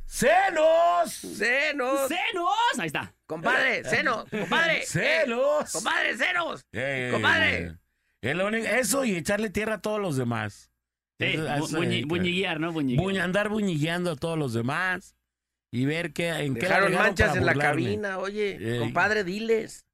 ¡Senos! 0.07 1.13
¡Senos! 1.13 2.09
¡Senos! 2.09 2.79
Ahí 2.79 2.87
está. 2.87 3.15
Compadre, 3.27 3.85
senos, 3.85 4.25
compadre. 4.31 4.83
¡Senos! 4.87 5.71
Compadre, 5.73 6.17
senos. 6.17 6.65
Ey, 6.73 7.13
Compadre. 7.13 7.77
único- 8.23 8.67
eso 8.67 9.05
y 9.05 9.15
echarle 9.17 9.51
tierra 9.51 9.75
a 9.75 9.81
todos 9.83 10.01
los 10.01 10.17
demás. 10.17 10.68
Sí, 11.21 11.37
bu- 11.37 11.69
buñi- 11.79 11.89
dedica. 11.89 12.07
buñiguear, 12.09 12.61
¿no? 12.61 12.73
Buñiguear. 12.73 13.05
Buñ- 13.05 13.21
andar 13.21 13.49
buñigueando 13.49 14.13
a 14.13 14.17
todos 14.17 14.39
los 14.39 14.53
demás 14.55 15.15
y 15.73 15.85
ver 15.85 16.13
qué, 16.13 16.29
en 16.31 16.55
qué 16.55 16.63
la 16.63 16.69
Dejaron 16.69 16.89
regaron 16.89 17.07
manchas 17.09 17.37
en 17.37 17.47
la 17.47 17.55
cabina, 17.55 18.19
oye. 18.19 18.75
Ey. 18.75 18.79
Compadre, 18.81 19.25
diles. 19.25 19.85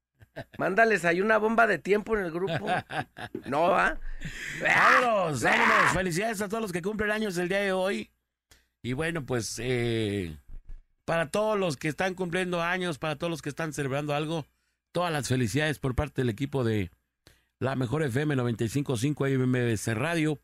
Mándales 0.57 1.05
ahí 1.05 1.21
una 1.21 1.37
bomba 1.37 1.65
de 1.65 1.79
tiempo 1.79 2.17
en 2.17 2.25
el 2.25 2.31
grupo. 2.31 2.67
¿No 3.47 3.69
va? 3.69 3.97
Vámonos, 4.61 5.41
vámonos. 5.41 5.91
Felicidades 5.93 6.41
a 6.41 6.49
todos 6.49 6.61
los 6.61 6.71
que 6.71 6.81
cumplen 6.81 7.11
años 7.11 7.37
el 7.37 7.47
día 7.49 7.59
de 7.59 7.71
hoy. 7.71 8.11
Y 8.83 8.93
bueno, 8.93 9.25
pues 9.25 9.59
eh, 9.63 10.35
para 11.05 11.29
todos 11.29 11.57
los 11.57 11.77
que 11.77 11.87
están 11.87 12.13
cumpliendo 12.13 12.61
años, 12.61 12.97
para 12.99 13.15
todos 13.15 13.31
los 13.31 13.41
que 13.41 13.49
están 13.49 13.73
celebrando 13.73 14.13
algo, 14.13 14.45
todas 14.91 15.11
las 15.11 15.27
felicidades 15.27 15.79
por 15.79 15.95
parte 15.95 16.21
del 16.21 16.29
equipo 16.29 16.63
de 16.63 16.91
la 17.59 17.75
mejor 17.75 18.03
FM 18.03 18.35
95.5 18.35 19.31
y 19.31 19.37
MBC 19.37 19.93
Radio. 19.95 20.39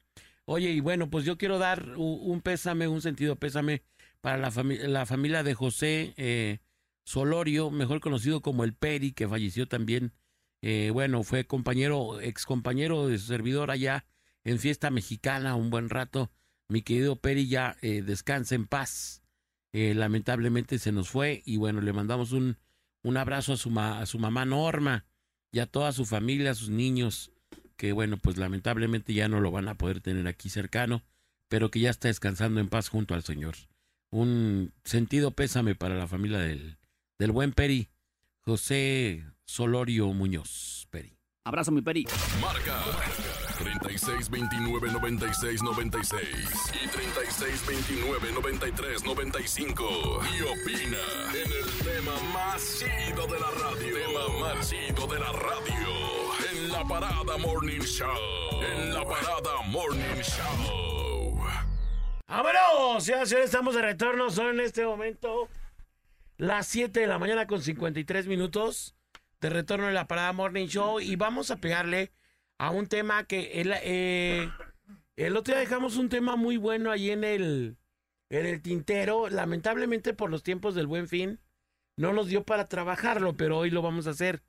Oye, 0.51 0.71
y 0.71 0.79
bueno, 0.81 1.09
pues 1.09 1.23
yo 1.23 1.37
quiero 1.37 1.59
dar 1.59 1.93
un 1.97 2.41
pésame, 2.41 2.87
un 2.89 3.01
sentido 3.01 3.37
pésame 3.37 3.83
para 4.19 4.37
la, 4.37 4.51
fami- 4.51 4.79
la 4.85 5.05
familia 5.05 5.43
de 5.43 5.53
José 5.53 6.13
eh, 6.17 6.59
Solorio, 7.05 7.71
mejor 7.71 8.01
conocido 8.01 8.41
como 8.41 8.63
el 8.65 8.73
Peri, 8.73 9.13
que 9.13 9.27
falleció 9.27 9.67
también 9.67 10.13
Eh, 10.63 10.91
bueno, 10.93 11.23
fue 11.23 11.45
compañero, 11.45 12.21
ex 12.21 12.45
compañero 12.45 13.07
de 13.07 13.17
su 13.17 13.25
servidor 13.25 13.71
allá 13.71 14.05
en 14.43 14.59
Fiesta 14.59 14.91
Mexicana 14.91 15.55
un 15.55 15.69
buen 15.71 15.89
rato. 15.89 16.29
Mi 16.69 16.83
querido 16.83 17.15
Peri 17.15 17.47
ya 17.47 17.77
eh, 17.81 18.03
descansa 18.03 18.53
en 18.53 18.67
paz. 18.67 19.23
Lamentablemente 19.73 20.77
se 20.79 20.91
nos 20.91 21.09
fue 21.09 21.41
y 21.45 21.57
bueno, 21.57 21.81
le 21.81 21.93
mandamos 21.93 22.31
un, 22.33 22.57
un 23.03 23.17
abrazo 23.17 23.53
a 23.53 23.57
su, 23.57 23.69
ma- 23.71 23.99
a 24.01 24.05
su 24.05 24.19
mamá 24.19 24.45
Norma 24.45 25.05
y 25.51 25.59
a 25.59 25.65
toda 25.65 25.91
su 25.93 26.05
familia, 26.05 26.51
a 26.51 26.55
sus 26.55 26.69
niños, 26.69 27.31
que 27.81 27.93
bueno, 27.93 28.17
pues 28.17 28.37
lamentablemente 28.37 29.11
ya 29.11 29.27
no 29.27 29.39
lo 29.39 29.49
van 29.49 29.67
a 29.67 29.73
poder 29.73 30.01
tener 30.01 30.27
aquí 30.27 30.51
cercano, 30.51 31.01
pero 31.47 31.71
que 31.71 31.79
ya 31.79 31.89
está 31.89 32.09
descansando 32.09 32.59
en 32.59 32.69
paz 32.69 32.89
junto 32.89 33.15
al 33.15 33.23
Señor. 33.23 33.55
Un 34.11 34.71
sentido 34.83 35.31
pésame 35.31 35.73
para 35.73 35.95
la 35.95 36.05
familia 36.05 36.37
del, 36.37 36.77
del 37.17 37.31
buen 37.31 37.53
Peri, 37.53 37.89
José 38.41 39.25
Solorio 39.45 40.13
Muñoz, 40.13 40.85
Peri. 40.91 41.17
Abrazo, 41.43 41.71
mi 41.71 41.81
peri. 41.81 42.05
Marca 42.39 42.83
36 43.57 44.29
29 44.29 44.91
96 44.91 45.63
96 45.63 46.21
y 46.83 46.87
36 46.87 47.65
29 47.67 48.31
93 48.31 49.03
95. 49.03 50.21
Y 50.37 50.41
opina 50.43 50.99
en 51.33 51.51
el 51.51 51.83
tema 51.83 52.13
más 52.31 52.77
chido 52.77 53.25
de 53.25 53.39
la 53.39 53.49
radio. 53.49 53.95
Tema 53.95 54.39
más 54.39 54.69
chido 54.69 55.07
de 55.07 55.19
la 55.19 55.31
radio. 55.31 56.30
En 56.61 56.71
la 56.71 56.83
parada 56.83 57.37
Morning 57.39 57.79
Show. 57.79 58.07
En 58.61 58.93
la 58.93 59.03
parada 59.03 59.61
Morning 59.65 60.21
Show. 60.21 61.39
¡Vámonos! 62.27 63.03
Ya, 63.03 63.25
señores, 63.25 63.45
estamos 63.45 63.73
de 63.73 63.81
retorno. 63.81 64.29
Son 64.29 64.47
en 64.47 64.59
este 64.59 64.85
momento 64.85 65.49
las 66.37 66.67
7 66.67 66.99
de 66.99 67.07
la 67.07 67.17
mañana 67.17 67.47
con 67.47 67.63
53 67.63 68.27
minutos 68.27 68.95
de 69.39 69.49
retorno 69.49 69.87
en 69.87 69.95
la 69.95 70.07
Parada 70.07 70.33
Morning 70.33 70.67
Show 70.67 70.99
y 70.99 71.15
vamos 71.15 71.49
a 71.49 71.55
pegarle 71.55 72.11
a 72.59 72.69
un 72.69 72.85
tema 72.85 73.23
que 73.23 73.59
el, 73.61 73.73
eh, 73.81 74.47
el 75.15 75.37
otro 75.37 75.55
día 75.55 75.61
dejamos 75.61 75.97
un 75.97 76.09
tema 76.09 76.35
muy 76.35 76.57
bueno 76.57 76.91
ahí 76.91 77.09
en 77.09 77.23
el, 77.23 77.77
en 78.29 78.45
el 78.45 78.61
tintero. 78.61 79.29
Lamentablemente 79.29 80.13
por 80.13 80.29
los 80.29 80.43
tiempos 80.43 80.75
del 80.75 80.85
buen 80.85 81.07
fin 81.07 81.39
no 81.97 82.13
nos 82.13 82.27
dio 82.27 82.43
para 82.43 82.65
trabajarlo, 82.65 83.35
pero 83.35 83.57
hoy 83.57 83.71
lo 83.71 83.81
vamos 83.81 84.05
a 84.05 84.11
hacer. 84.11 84.43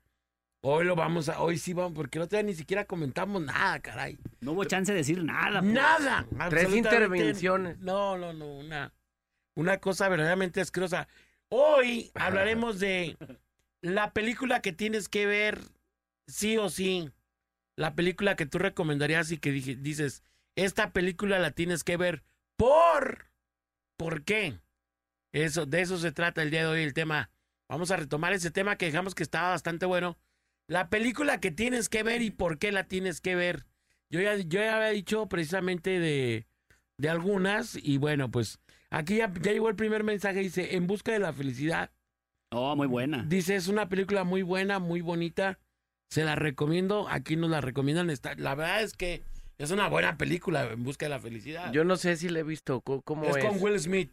Hoy 0.65 0.85
lo 0.85 0.95
vamos 0.95 1.29
a, 1.29 1.41
hoy 1.41 1.59
sí 1.59 1.73
vamos, 1.73 1.93
porque 1.95 2.19
el 2.19 2.23
otro 2.23 2.39
día 2.39 2.45
ni 2.45 2.55
siquiera 2.55 2.85
comentamos 2.85 3.43
nada, 3.43 3.81
caray. 3.81 4.17
No 4.41 4.53
hubo 4.53 4.65
chance 4.65 4.93
de 4.93 4.99
decir 4.99 5.23
nada. 5.25 5.61
pues. 5.61 5.73
Nada. 5.73 6.25
Tres 6.51 6.73
intervenciones. 6.77 7.79
No, 7.81 8.17
no, 8.17 8.33
no, 8.33 8.47
una, 8.59 8.93
una 9.57 9.79
cosa 9.79 10.09
verdaderamente 10.09 10.61
asquerosa. 10.61 11.09
Hoy 11.49 12.13
hablaremos 12.15 12.79
de 12.79 13.17
la 13.81 14.13
película 14.13 14.63
que 14.63 14.73
tienes 14.73 15.09
que 15.09 15.27
ver 15.27 15.59
sí 16.29 16.57
o 16.59 16.71
sí. 16.71 17.11
La 17.77 17.95
película 17.97 18.37
que 18.37 18.47
tú 18.47 18.59
recomendarías 18.59 19.33
y 19.33 19.39
que 19.39 19.51
dije- 19.51 19.75
dices, 19.77 20.23
esta 20.57 20.93
película 20.93 21.41
la 21.41 21.51
tienes 21.51 21.83
que 21.83 21.97
ver 21.97 22.23
por... 22.57 23.27
¿Por 23.97 24.23
qué? 24.23 24.59
Eso, 25.33 25.67
de 25.67 25.81
eso 25.81 25.99
se 25.99 26.13
trata 26.13 26.43
el 26.43 26.51
día 26.51 26.61
de 26.61 26.67
hoy 26.69 26.83
el 26.83 26.95
tema. 26.95 27.31
Vamos 27.69 27.91
a 27.91 27.97
retomar 27.97 28.33
ese 28.33 28.51
tema 28.53 28.77
que 28.77 28.87
dejamos 28.87 29.15
que 29.17 29.23
estaba 29.25 29.51
bastante 29.51 29.87
bueno. 29.87 30.17
La 30.67 30.89
película 30.89 31.41
que 31.41 31.51
tienes 31.51 31.89
que 31.89 32.03
ver 32.03 32.23
y 32.23 32.31
por 32.31 32.59
qué 32.59 32.73
la 32.73 32.85
tienes 32.85 33.21
que 33.21 33.35
ver. 33.35 33.67
Yo 34.11 34.21
ya, 34.21 34.37
yo 34.37 34.61
ya 34.61 34.77
había 34.77 34.91
dicho 34.91 35.29
precisamente 35.29 35.99
de, 35.99 36.47
de 36.99 37.09
algunas 37.09 37.77
y 37.81 37.99
bueno, 37.99 38.31
pues 38.31 38.59
aquí 38.91 39.17
ya, 39.17 39.33
ya 39.41 39.53
llegó 39.53 39.69
el 39.69 39.77
primer 39.77 40.05
mensaje, 40.05 40.41
dice, 40.41 40.77
En 40.77 40.87
busca 40.87 41.13
de 41.13 41.19
la 41.19 41.33
felicidad. 41.33 41.91
Oh, 42.51 42.77
muy 42.77 42.87
buena. 42.87 43.25
Dice, 43.27 43.57
es 43.57 43.69
una 43.69 43.89
película 43.89 44.25
muy 44.25 44.43
buena, 44.43 44.79
muy 44.79 45.01
bonita, 45.01 45.59
se 46.11 46.25
la 46.25 46.35
recomiendo, 46.35 47.09
aquí 47.09 47.37
nos 47.37 47.51
la 47.51 47.63
recomiendan. 47.63 48.11
Está, 48.11 48.35
la 48.35 48.55
verdad 48.55 48.83
es 48.83 48.93
que 48.93 49.23
es 49.57 49.71
una 49.71 49.89
buena 49.89 50.19
película, 50.19 50.65
En 50.65 50.83
busca 50.83 51.07
de 51.07 51.11
la 51.11 51.21
felicidad. 51.21 51.73
Yo 51.73 51.85
no 51.85 51.97
sé 51.97 52.17
si 52.17 52.29
le 52.29 52.41
he 52.41 52.43
visto. 52.43 52.83
¿Cómo 52.83 53.25
es 53.25 53.37
es? 53.37 53.45
con 53.45 53.63
Will 53.63 53.81
Smith. 53.81 54.11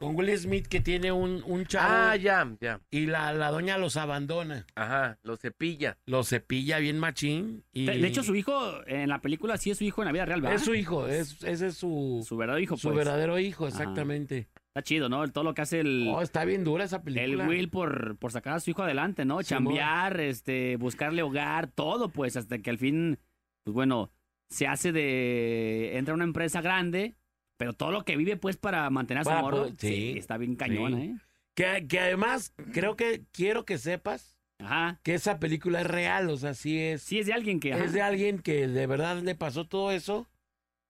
Con 0.00 0.16
Will 0.16 0.36
Smith 0.38 0.66
que 0.66 0.80
tiene 0.80 1.12
un, 1.12 1.42
un 1.46 1.66
chavo 1.66 1.86
Ah, 1.88 2.16
ya, 2.16 2.50
ya. 2.60 2.80
y 2.90 3.04
la, 3.06 3.32
la 3.34 3.50
doña 3.50 3.76
los 3.78 3.96
abandona. 3.98 4.66
Ajá, 4.74 5.18
lo 5.22 5.36
cepilla. 5.36 5.98
Los 6.06 6.30
cepilla 6.30 6.78
bien 6.78 6.98
machín. 6.98 7.64
Y 7.72 7.84
De 7.84 8.06
hecho, 8.06 8.22
su 8.22 8.34
hijo 8.34 8.84
en 8.86 9.10
la 9.10 9.20
película 9.20 9.58
sí 9.58 9.70
es 9.70 9.78
su 9.78 9.84
hijo 9.84 10.00
en 10.02 10.06
la 10.06 10.12
vida 10.12 10.24
real, 10.24 10.40
¿verdad? 10.40 10.56
es 10.56 10.64
su 10.64 10.74
hijo, 10.74 11.06
es, 11.06 11.42
ese 11.44 11.66
es 11.68 11.76
su, 11.76 12.24
Su 12.26 12.36
verdadero 12.38 12.62
hijo, 12.62 12.76
su 12.78 12.88
pues. 12.88 12.96
verdadero 12.96 13.38
hijo, 13.38 13.68
exactamente. 13.68 14.48
Está 14.68 14.82
chido, 14.82 15.08
¿no? 15.08 15.26
Todo 15.28 15.44
lo 15.44 15.52
que 15.52 15.62
hace 15.62 15.80
el, 15.80 16.08
Oh, 16.08 16.22
está 16.22 16.44
bien 16.44 16.64
dura 16.64 16.84
esa 16.84 16.96
el 16.96 17.02
película. 17.02 17.46
Will 17.46 17.68
por, 17.68 18.16
por 18.18 18.32
sacar 18.32 18.54
a 18.54 18.60
su 18.60 18.70
hijo 18.70 18.82
adelante, 18.82 19.24
¿no? 19.24 19.42
Simón. 19.42 19.64
Chambear, 19.74 20.20
este, 20.20 20.76
buscarle 20.76 21.22
hogar, 21.22 21.66
todo, 21.66 22.08
pues, 22.08 22.36
hasta 22.36 22.58
que 22.58 22.70
al 22.70 22.78
fin, 22.78 23.18
pues 23.64 23.74
bueno, 23.74 24.10
se 24.48 24.66
hace 24.66 24.92
de. 24.92 25.98
entra 25.98 26.12
a 26.12 26.14
una 26.14 26.24
empresa 26.24 26.60
grande, 26.62 27.16
pero 27.60 27.74
todo 27.74 27.90
lo 27.92 28.06
que 28.06 28.16
vive, 28.16 28.38
pues, 28.38 28.56
para 28.56 28.88
mantener 28.88 29.20
a 29.20 29.24
su 29.24 29.30
morro. 29.30 29.58
poder- 29.64 29.74
sí, 29.76 30.14
está 30.16 30.38
bien 30.38 30.56
cañona, 30.56 30.96
sí. 30.96 31.02
¿eh? 31.02 31.16
Que, 31.54 31.86
que 31.86 32.00
además, 32.00 32.54
creo 32.72 32.96
que 32.96 33.24
quiero 33.32 33.66
que 33.66 33.76
sepas 33.76 34.38
Ajá. 34.60 34.98
que 35.02 35.12
esa 35.12 35.38
película 35.38 35.82
es 35.82 35.86
real, 35.86 36.30
o 36.30 36.38
sea, 36.38 36.54
sí 36.54 36.78
es. 36.80 37.02
Sí, 37.02 37.18
es 37.18 37.26
de 37.26 37.34
alguien 37.34 37.60
que. 37.60 37.74
ajá. 37.74 37.84
es 37.84 37.92
de 37.92 38.00
alguien 38.00 38.38
que 38.38 38.66
de 38.66 38.86
verdad 38.86 39.20
le 39.20 39.34
pasó 39.34 39.66
todo 39.66 39.92
eso 39.92 40.26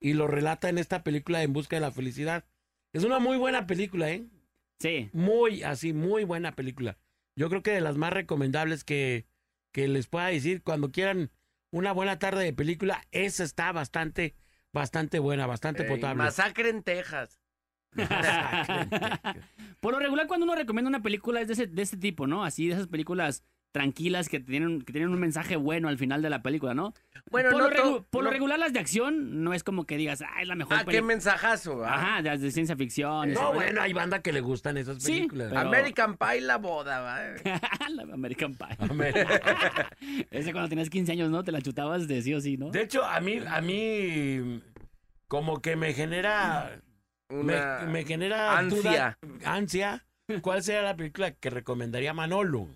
y 0.01 0.13
lo 0.13 0.29
relata 0.29 0.69
en 0.69 0.79
esta 0.79 1.03
película 1.03 1.43
En 1.43 1.53
Busca 1.53 1.75
de 1.75 1.81
la 1.81 1.91
Felicidad. 1.91 2.45
Es 2.95 3.03
una 3.03 3.19
muy 3.19 3.37
buena 3.37 3.67
película, 3.67 4.09
¿eh? 4.13 4.25
Sí. 4.79 5.11
Muy, 5.13 5.65
así, 5.65 5.93
muy 5.93 6.23
buena 6.23 6.55
película. 6.55 6.99
Yo 7.37 7.49
creo 7.49 7.65
que 7.65 7.73
de 7.73 7.81
las 7.81 7.97
más 7.97 8.13
recomendables 8.13 8.85
que, 8.85 9.27
que 9.75 9.89
les 9.89 10.07
pueda 10.07 10.29
decir 10.29 10.63
cuando 10.63 10.93
quieran 10.93 11.33
una 11.73 11.91
buena 11.91 12.21
tarde 12.21 12.45
de 12.45 12.53
película, 12.53 13.03
esa 13.11 13.43
está 13.43 13.73
bastante, 13.73 14.37
bastante 14.73 15.19
buena, 15.19 15.47
bastante 15.47 15.83
Ey, 15.85 15.89
potable. 15.89 16.23
Masacre 16.25 16.71
en 16.71 16.83
Texas. 16.83 17.41
Por 19.81 19.93
lo 19.93 19.99
regular, 19.99 20.27
cuando 20.27 20.45
uno 20.45 20.55
recomienda 20.55 20.89
una 20.89 21.03
película 21.03 21.41
es 21.41 21.49
de 21.49 21.55
ese, 21.55 21.67
de 21.67 21.83
ese 21.83 21.97
tipo, 21.97 22.27
¿no? 22.27 22.45
Así, 22.45 22.69
de 22.69 22.75
esas 22.75 22.87
películas 22.87 23.45
tranquilas 23.73 24.29
que 24.29 24.41
tienen, 24.41 24.83
que 24.83 24.93
tienen 24.93 25.11
un 25.11 25.21
mensaje 25.21 25.55
bueno 25.57 25.89
al 25.89 25.97
final 25.99 26.23
de 26.23 26.31
la 26.31 26.43
película, 26.43 26.75
¿no? 26.75 26.93
Bueno, 27.31 27.51
por 27.51 27.61
no 27.63 27.71
lo, 27.71 27.77
regu- 27.77 28.05
por 28.11 28.23
lo 28.25 28.29
no- 28.31 28.33
regular, 28.33 28.59
las 28.59 28.73
de 28.73 28.81
acción 28.81 29.45
no 29.45 29.55
es 29.55 29.63
como 29.63 29.85
que 29.87 29.97
digas, 29.97 30.23
ah, 30.23 30.43
es 30.43 30.49
la 30.49 30.57
mejor 30.57 30.77
Ah, 30.79 30.85
qué 30.89 31.01
mensajazo. 31.03 31.85
ah. 31.85 31.95
Ajá, 31.95 32.23
las 32.23 32.41
de 32.41 32.51
ciencia 32.51 32.75
ficción. 32.77 33.33
No, 33.33 33.53
bueno, 33.53 33.81
hay 33.83 33.93
banda 33.93 34.21
que 34.23 34.33
le 34.33 34.41
gustan 34.41 34.77
esas 34.77 35.03
Sí, 35.03 35.13
películas. 35.13 35.49
pero- 35.51 35.61
American 35.61 36.17
Pie 36.17 36.41
la 36.41 36.57
boda, 36.59 37.01
va. 37.01 37.19
American 38.13 38.55
Pie. 38.55 38.77
Amer- 38.81 39.15
Ese 40.31 40.53
cuando 40.53 40.69
tenías 40.69 40.91
15 40.91 41.13
años, 41.13 41.31
¿no? 41.31 41.45
Te 41.45 41.53
la 41.53 41.61
chutabas 41.63 42.09
de 42.09 42.23
sí 42.23 42.35
o 42.35 42.41
sí, 42.41 42.57
¿no? 42.57 42.71
De 42.71 42.83
hecho, 42.83 43.05
a 43.05 43.21
mí, 43.21 43.39
a 43.47 43.61
mí, 43.61 44.61
como 45.29 45.61
que 45.63 45.77
me 45.77 45.93
genera, 45.95 46.81
me, 47.29 47.55
me 47.87 48.05
genera 48.05 48.59
ansia. 48.59 48.81
duda- 48.81 49.19
ansia. 49.45 50.05
¿Cuál 50.43 50.63
sería 50.63 50.83
la 50.83 50.97
película 50.97 51.33
que 51.33 51.51
recomendaría 51.51 52.15
Manolo? 52.15 52.69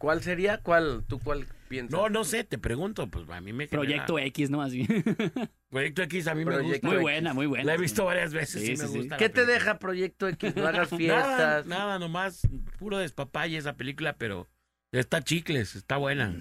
¿Cuál 0.00 0.22
sería? 0.22 0.56
¿Cuál? 0.62 1.04
¿Tú 1.06 1.18
cuál 1.20 1.44
piensas? 1.68 1.92
No, 2.00 2.08
no 2.08 2.24
sé, 2.24 2.42
te 2.42 2.56
pregunto, 2.56 3.06
pues 3.08 3.28
a 3.28 3.40
mí 3.42 3.52
me 3.52 3.66
genera... 3.68 3.82
Proyecto 3.82 4.18
X, 4.18 4.48
¿no? 4.48 4.62
Así. 4.62 4.86
Proyecto 5.68 6.02
X 6.04 6.26
a 6.26 6.34
mí 6.34 6.44
me 6.46 6.52
Proyecto 6.54 6.70
gusta. 6.72 6.86
muy 6.88 6.94
X. 6.96 7.02
buena, 7.02 7.34
muy 7.34 7.46
buena. 7.46 7.64
La 7.64 7.74
he 7.74 7.78
visto 7.78 8.06
varias 8.06 8.32
veces 8.32 8.62
Sí, 8.62 8.68
y 8.68 8.70
me 8.70 8.76
sí, 8.78 8.86
sí. 8.92 8.98
gusta. 8.98 9.14
la 9.14 9.18
¿Qué 9.18 9.28
te 9.28 9.34
película. 9.34 9.54
deja 9.54 9.78
Proyecto 9.78 10.26
X? 10.28 10.56
No 10.56 10.66
hagas 10.66 10.90
Nada, 10.92 10.96
fiestas. 10.96 11.66
nada, 11.66 11.98
nomás 11.98 12.48
puro 12.78 12.96
despapalle 12.96 13.58
esa 13.58 13.76
película, 13.76 14.16
pero 14.16 14.48
está 14.90 15.22
chicles, 15.22 15.76
está 15.76 15.98
buena. 15.98 16.34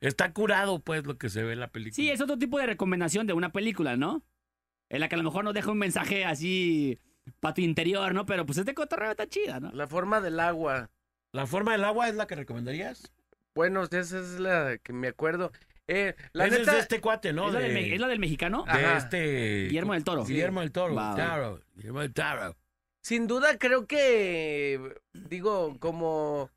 Está 0.00 0.32
curado, 0.34 0.80
pues, 0.80 1.06
lo 1.06 1.16
que 1.16 1.30
se 1.30 1.42
ve 1.42 1.54
en 1.54 1.60
la 1.60 1.68
película. 1.72 1.96
Sí, 1.96 2.10
es 2.10 2.20
otro 2.20 2.36
tipo 2.38 2.58
de 2.58 2.66
recomendación 2.66 3.26
de 3.26 3.32
una 3.32 3.50
película, 3.50 3.96
¿no? 3.96 4.22
En 4.90 5.00
la 5.00 5.08
que 5.08 5.14
a 5.14 5.18
lo 5.18 5.24
mejor 5.24 5.42
no 5.42 5.54
deja 5.54 5.70
un 5.72 5.78
mensaje 5.78 6.26
así 6.26 7.00
para 7.40 7.54
tu 7.54 7.62
interior, 7.62 8.12
¿no? 8.14 8.26
Pero 8.26 8.44
pues 8.44 8.58
este 8.58 8.74
cotorreo 8.74 9.10
está 9.12 9.26
chida, 9.26 9.58
¿no? 9.58 9.72
La 9.72 9.86
forma 9.88 10.20
del 10.20 10.38
agua. 10.38 10.90
¿La 11.36 11.46
forma 11.46 11.72
del 11.72 11.84
agua 11.84 12.08
es 12.08 12.14
la 12.14 12.26
que 12.26 12.34
recomendarías? 12.34 13.12
Bueno, 13.54 13.84
esa 13.84 14.00
es 14.18 14.38
la 14.40 14.78
que 14.78 14.92
me 14.92 15.08
acuerdo. 15.08 15.52
Eh, 15.86 16.14
la 16.32 16.46
Esa 16.46 16.58
neta, 16.58 16.70
es 16.72 16.76
de 16.76 16.82
este 16.82 17.00
cuate, 17.00 17.32
¿no? 17.32 17.46
¿Es, 17.48 17.52
la 17.54 17.60
de, 17.60 17.66
del, 17.66 17.74
me- 17.74 17.94
es 17.94 18.00
la 18.00 18.08
del 18.08 18.18
mexicano? 18.18 18.64
de 18.64 18.70
Ajá. 18.72 18.96
este... 18.96 19.66
Guillermo 19.68 19.92
del 19.92 20.02
Toro. 20.04 20.24
Guillermo 20.24 20.60
del 20.60 20.72
Toro. 20.72 20.94
Va. 20.94 21.14
Taro, 21.14 21.60
Guillermo 21.74 22.00
del 22.00 22.12
Toro. 22.12 22.56
sin 23.02 23.26
duda 23.28 23.56
creo 23.58 23.86
que, 23.86 24.94
digo, 25.12 25.76
como, 25.78 26.50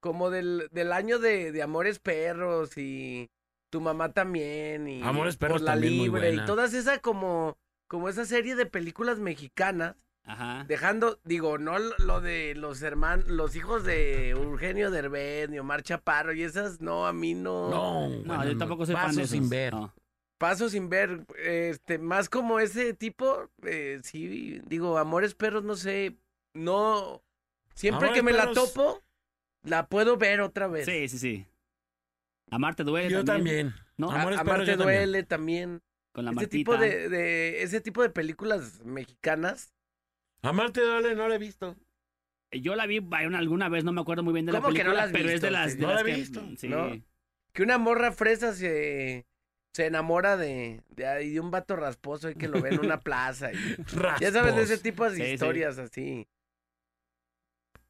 como 0.00 0.30
del, 0.30 0.68
del 0.70 0.92
año 0.92 1.18
de, 1.18 1.50
de 1.50 1.62
Amores 1.62 1.98
Perros 1.98 2.78
y 2.78 3.28
tu 3.70 3.80
mamá 3.80 4.12
también 4.12 4.86
y 4.88 5.02
Amores 5.02 5.36
Perros 5.36 5.58
Por 5.58 5.66
la 5.66 5.72
también 5.72 5.94
muy 5.96 6.04
Libre 6.04 6.32
y 6.34 6.44
todas 6.46 6.72
esas 6.72 7.00
como, 7.00 7.58
como 7.88 8.08
esa 8.08 8.24
serie 8.24 8.54
de 8.54 8.66
películas 8.66 9.18
mexicanas, 9.18 9.96
Ajá. 10.26 10.64
dejando, 10.66 11.20
digo, 11.24 11.56
no 11.58 11.78
lo 11.78 12.20
de 12.20 12.54
los 12.56 12.82
hermanos, 12.82 13.28
los 13.28 13.54
hijos 13.56 13.84
de 13.84 14.30
Eugenio 14.30 14.90
Derbez 14.90 15.48
ni 15.48 15.58
Omar 15.58 15.82
Chaparro 15.82 16.32
y 16.34 16.42
esas, 16.42 16.80
no, 16.80 17.06
a 17.06 17.12
mí 17.12 17.34
no. 17.34 17.70
No, 17.70 18.08
No, 18.08 18.24
bueno, 18.24 18.44
yo 18.44 18.58
tampoco 18.58 18.84
soy 18.86 18.94
fan 18.96 19.04
paso 19.06 19.16
de 19.18 19.22
esos. 19.22 19.30
sin 19.36 19.48
ver. 19.48 19.72
No. 19.72 19.94
Paso 20.38 20.68
sin 20.68 20.88
ver, 20.90 21.24
este, 21.38 21.98
más 21.98 22.28
como 22.28 22.60
ese 22.60 22.92
tipo, 22.92 23.48
eh, 23.62 24.00
sí, 24.02 24.60
digo, 24.66 24.98
Amores 24.98 25.34
Perros, 25.34 25.64
no 25.64 25.76
sé, 25.76 26.16
no, 26.54 27.22
siempre 27.74 28.08
Amores 28.08 28.14
que 28.20 28.22
me 28.22 28.32
la 28.32 28.52
topo, 28.52 29.02
la 29.62 29.86
puedo 29.86 30.16
ver 30.18 30.40
otra 30.42 30.66
vez. 30.68 30.84
Sí, 30.84 31.08
sí, 31.08 31.18
sí. 31.18 31.46
Amarte 32.50 32.84
duele. 32.84 33.10
Yo 33.10 33.24
también. 33.24 33.74
¿No? 33.96 34.10
A- 34.10 34.20
Amores 34.20 34.38
Amarte 34.38 34.64
perros, 34.64 34.68
yo 34.68 34.76
también. 34.78 34.98
duele 35.04 35.22
también. 35.22 35.82
Con 36.12 36.24
la 36.24 36.30
Ese 36.32 36.36
Martita. 36.36 36.50
tipo 36.56 36.76
de, 36.76 37.08
de- 37.08 37.62
ese 37.62 37.80
tipo 37.80 38.02
de 38.02 38.10
películas 38.10 38.84
mexicanas. 38.84 39.72
Amarte 40.48 40.80
duele, 40.80 41.14
no 41.14 41.28
la 41.28 41.34
he 41.34 41.38
visto. 41.38 41.76
Yo 42.52 42.76
la 42.76 42.86
vi 42.86 43.00
alguna 43.34 43.68
vez, 43.68 43.84
no 43.84 43.92
me 43.92 44.00
acuerdo 44.00 44.22
muy 44.22 44.32
bien 44.32 44.46
de 44.46 44.52
la 44.52 44.60
¿Cómo 44.60 44.72
que 44.74 44.84
no 44.84 44.92
la 44.92 45.04
has 45.04 45.12
pero 45.12 45.24
es 45.26 45.32
visto? 45.34 45.46
de 45.46 45.50
las, 45.50 45.72
Sí. 45.72 45.78
de 45.78 45.82
No 45.82 45.92
las 45.92 45.96
la 45.96 46.00
he 46.08 46.12
que- 46.12 46.18
visto, 46.20 46.42
Sí. 46.56 46.68
¿no? 46.68 46.90
Que 47.52 47.62
una 47.62 47.78
morra 47.78 48.12
fresa 48.12 48.52
se, 48.54 49.26
se 49.74 49.86
enamora 49.86 50.36
de, 50.36 50.82
de, 50.90 51.06
ahí 51.06 51.30
de 51.32 51.40
un 51.40 51.50
vato 51.50 51.74
rasposo 51.76 52.30
y 52.30 52.34
que 52.34 52.48
lo 52.48 52.60
ve 52.62 52.70
en 52.70 52.80
una 52.80 53.00
plaza. 53.00 53.52
y- 53.52 53.76
ya 54.20 54.30
sabes, 54.30 54.54
de 54.56 54.62
ese 54.62 54.78
tipo 54.78 55.04
de 55.10 55.16
Sí, 55.16 55.22
sí. 55.22 55.32
historias 55.32 55.78
así. 55.78 56.28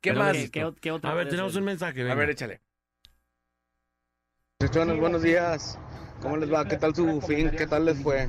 ¿Qué 0.01 0.11
Pero 0.13 0.19
más? 0.21 0.37
¿Qué, 0.37 0.51
qué, 0.51 0.73
qué 0.81 0.91
otra 0.93 1.11
A 1.11 1.15
ver, 1.15 1.29
tenemos 1.29 1.53
ser? 1.53 1.61
un 1.63 1.67
mensaje. 1.67 2.01
A 2.01 2.05
venga. 2.05 2.15
ver, 2.15 2.31
échale. 2.31 2.61
Muchachones, 4.61 4.99
buenos 4.99 5.23
días. 5.23 5.79
¿Cómo 6.23 6.37
les 6.39 6.51
va? 6.53 6.67
¿Qué 6.67 6.77
tal 6.79 6.95
su 6.95 7.21
fin? 7.21 7.51
¿Qué 7.51 7.67
tal 7.67 7.85
les 7.85 8.03
fue? 8.03 8.27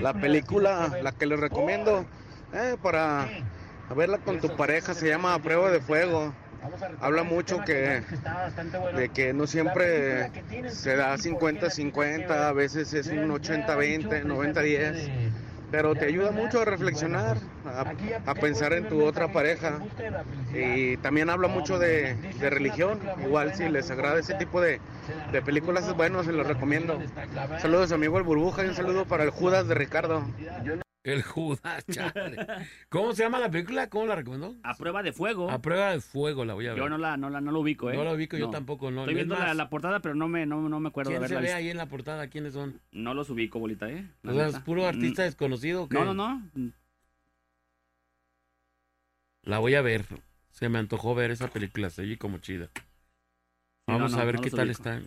La 0.00 0.14
película, 0.14 0.96
la 1.02 1.12
que 1.12 1.26
les 1.26 1.38
recomiendo, 1.38 2.06
eh, 2.54 2.76
para 2.80 3.28
verla 3.94 4.18
con 4.18 4.40
tu 4.40 4.54
pareja, 4.56 4.94
se 4.94 5.08
llama 5.08 5.38
Prueba 5.38 5.70
de 5.70 5.80
Fuego. 5.80 6.32
Habla 7.00 7.24
mucho 7.24 7.60
que 7.60 8.02
de 8.96 9.08
que 9.10 9.34
no 9.34 9.46
siempre 9.46 10.30
se 10.68 10.96
da 10.96 11.14
50-50, 11.16 12.30
a 12.30 12.52
veces 12.52 12.94
es 12.94 13.08
un 13.08 13.28
80-20, 13.28 14.24
90-10, 14.24 15.10
pero 15.70 15.94
te 15.94 16.06
ayuda 16.06 16.30
mucho 16.30 16.62
a 16.62 16.64
reflexionar, 16.64 17.36
a, 18.24 18.34
pensar 18.34 18.72
en 18.72 18.88
tu 18.88 19.04
otra 19.04 19.30
pareja. 19.30 19.80
Y 20.54 20.96
también 20.98 21.28
habla 21.28 21.48
mucho 21.48 21.78
de, 21.78 22.14
de 22.14 22.50
religión, 22.50 22.98
igual 23.22 23.54
si 23.54 23.68
les 23.68 23.90
agrada 23.90 24.18
ese 24.18 24.34
tipo 24.34 24.60
de, 24.62 24.80
de 25.32 25.42
películas 25.42 25.86
es 25.86 25.94
bueno, 25.94 26.22
se 26.24 26.32
los 26.32 26.46
recomiendo. 26.46 26.98
Saludos 27.58 27.92
amigo 27.92 28.16
el 28.16 28.24
Burbuja 28.24 28.64
y 28.64 28.68
un 28.68 28.74
saludo 28.74 29.04
para 29.04 29.24
el 29.24 29.30
Judas 29.30 29.68
de 29.68 29.74
Ricardo. 29.74 30.24
El 31.04 31.22
Judas, 31.22 31.84
chale. 31.90 32.36
¿Cómo 32.88 33.12
se 33.12 33.22
llama 33.22 33.38
la 33.38 33.50
película? 33.50 33.90
¿Cómo 33.90 34.06
la 34.06 34.16
recomendó? 34.16 34.56
A 34.62 34.74
prueba 34.74 35.02
de 35.02 35.12
fuego. 35.12 35.50
A 35.50 35.60
prueba 35.60 35.90
de 35.92 36.00
fuego 36.00 36.46
la 36.46 36.54
voy 36.54 36.66
a 36.66 36.70
ver. 36.70 36.78
Yo 36.78 36.88
no 36.88 36.96
la, 36.96 37.18
no 37.18 37.28
la, 37.28 37.42
no 37.42 37.52
lo 37.52 37.60
ubico, 37.60 37.90
¿eh? 37.90 37.94
No 37.96 38.04
la 38.04 38.14
ubico, 38.14 38.38
yo 38.38 38.48
tampoco, 38.48 38.90
no. 38.90 39.02
Estoy 39.02 39.12
Es 39.12 39.16
viendo 39.16 39.34
la, 39.36 39.52
la 39.52 39.68
portada, 39.68 40.00
pero 40.00 40.14
no 40.14 40.28
me, 40.28 40.46
no, 40.46 40.66
no 40.66 40.80
me 40.80 40.88
acuerdo 40.88 41.10
de 41.10 41.18
¿Quién 41.18 41.28
se 41.28 41.36
ve 41.40 41.52
ahí 41.52 41.68
en 41.68 41.76
la 41.76 41.86
portada? 41.86 42.28
¿Quiénes 42.28 42.54
son? 42.54 42.80
No 42.90 43.12
los 43.12 43.28
ubico, 43.28 43.58
bolita, 43.58 43.90
¿eh? 43.90 44.10
La 44.22 44.32
O 44.32 44.34
sea, 44.34 44.46
¿Es 44.48 44.58
puro 44.60 44.86
artista 44.86 45.22
Mm, 45.22 45.26
desconocido? 45.26 45.82
o 45.82 45.88
qué? 45.90 45.98
No, 45.98 46.06
no, 46.14 46.14
no. 46.54 46.72
La 49.42 49.58
voy 49.58 49.74
a 49.74 49.82
ver. 49.82 50.06
Se 50.52 50.70
me 50.70 50.78
antojó 50.78 51.14
ver 51.14 51.30
esa 51.32 51.48
película, 51.48 51.90
se 51.90 52.00
oye 52.02 52.16
como 52.16 52.38
chida. 52.38 52.70
Vamos 53.86 54.12
no, 54.12 54.16
no, 54.16 54.22
a 54.22 54.24
ver 54.24 54.40
qué 54.40 54.50
tal 54.50 54.68
ubico. 54.70 54.88
está. 54.88 55.02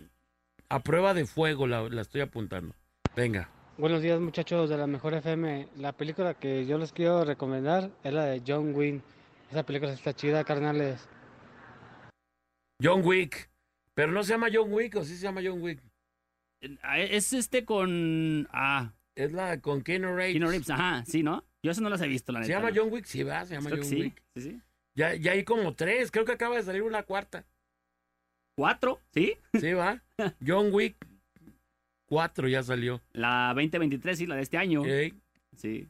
A 0.68 0.80
prueba 0.80 1.12
de 1.14 1.26
fuego 1.26 1.66
la, 1.66 1.88
la 1.88 2.02
estoy 2.02 2.20
apuntando. 2.20 2.72
Venga. 3.16 3.48
Buenos 3.78 4.02
días 4.02 4.20
muchachos 4.20 4.68
de 4.68 4.76
la 4.76 4.86
Mejor 4.86 5.14
FM. 5.14 5.68
La 5.76 5.92
película 5.92 6.34
que 6.34 6.66
yo 6.66 6.78
les 6.78 6.92
quiero 6.92 7.24
recomendar 7.24 7.90
es 8.02 8.12
la 8.12 8.24
de 8.26 8.42
John 8.46 8.74
Wayne. 8.74 9.02
Esa 9.50 9.62
película 9.64 9.92
está 9.92 10.12
chida, 10.14 10.42
carnales. 10.44 11.08
John 12.82 13.02
Wick. 13.04 13.48
Pero 13.94 14.12
no 14.12 14.22
se 14.24 14.32
llama 14.32 14.48
John 14.52 14.72
Wick, 14.72 14.96
o 14.96 15.04
sí 15.04 15.16
se 15.16 15.22
llama 15.22 15.40
John 15.44 15.62
Wick. 15.62 15.80
Ah, 16.82 16.98
Es 16.98 17.32
este 17.32 17.64
con... 17.64 18.48
Ah, 18.52 18.92
Es 19.14 19.32
la 19.32 19.60
con 19.60 19.82
Keanu 19.82 20.14
Reeves. 20.14 20.34
Keanu 20.34 20.50
Reeves, 20.50 20.70
ajá, 20.70 21.04
sí, 21.04 21.22
¿no? 21.22 21.44
Yo 21.62 21.70
eso 21.72 21.80
no 21.80 21.88
las 21.90 22.00
he 22.00 22.08
visto, 22.08 22.32
la 22.32 22.40
neta. 22.40 22.46
¿Se 22.46 22.52
llama. 22.52 22.70
John 22.74 22.92
Wick? 22.92 23.04
Sí, 23.04 23.22
va, 23.22 23.44
se 23.46 23.54
llama 23.54 23.70
Creo 23.70 23.82
John 23.82 23.90
sí, 23.90 24.00
Wick. 24.02 24.22
sí, 24.36 24.42
sí. 24.42 24.60
Ya, 24.96 25.14
ya 25.14 25.32
hay 25.32 25.44
como 25.44 25.74
tres, 25.74 26.10
creo 26.10 26.24
que 26.24 26.32
acaba 26.32 26.56
de 26.56 26.62
salir 26.64 26.82
una 26.82 27.04
cuarta. 27.04 27.44
¿Cuatro? 28.56 29.00
¿Sí? 29.12 29.36
Sí, 29.60 29.72
va. 29.72 30.02
John 30.46 30.70
Wick 30.72 30.96
4 32.08 32.48
ya 32.48 32.62
salió. 32.62 33.00
La 33.12 33.52
2023, 33.54 34.18
sí, 34.18 34.26
la 34.26 34.36
de 34.36 34.42
este 34.42 34.56
año. 34.58 34.84
Ey. 34.84 35.14
Sí. 35.56 35.88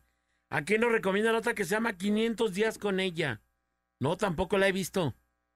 ¿A 0.50 0.62
quién 0.64 0.80
nos 0.80 0.92
recomienda 0.92 1.32
la 1.32 1.38
otra 1.38 1.54
que 1.54 1.64
se 1.64 1.70
llama 1.70 1.92
500 1.96 2.54
días 2.54 2.78
con 2.78 3.00
ella? 3.00 3.40
No, 4.00 4.16
tampoco 4.16 4.58
la 4.58 4.68
he 4.68 4.72
visto. 4.72 5.14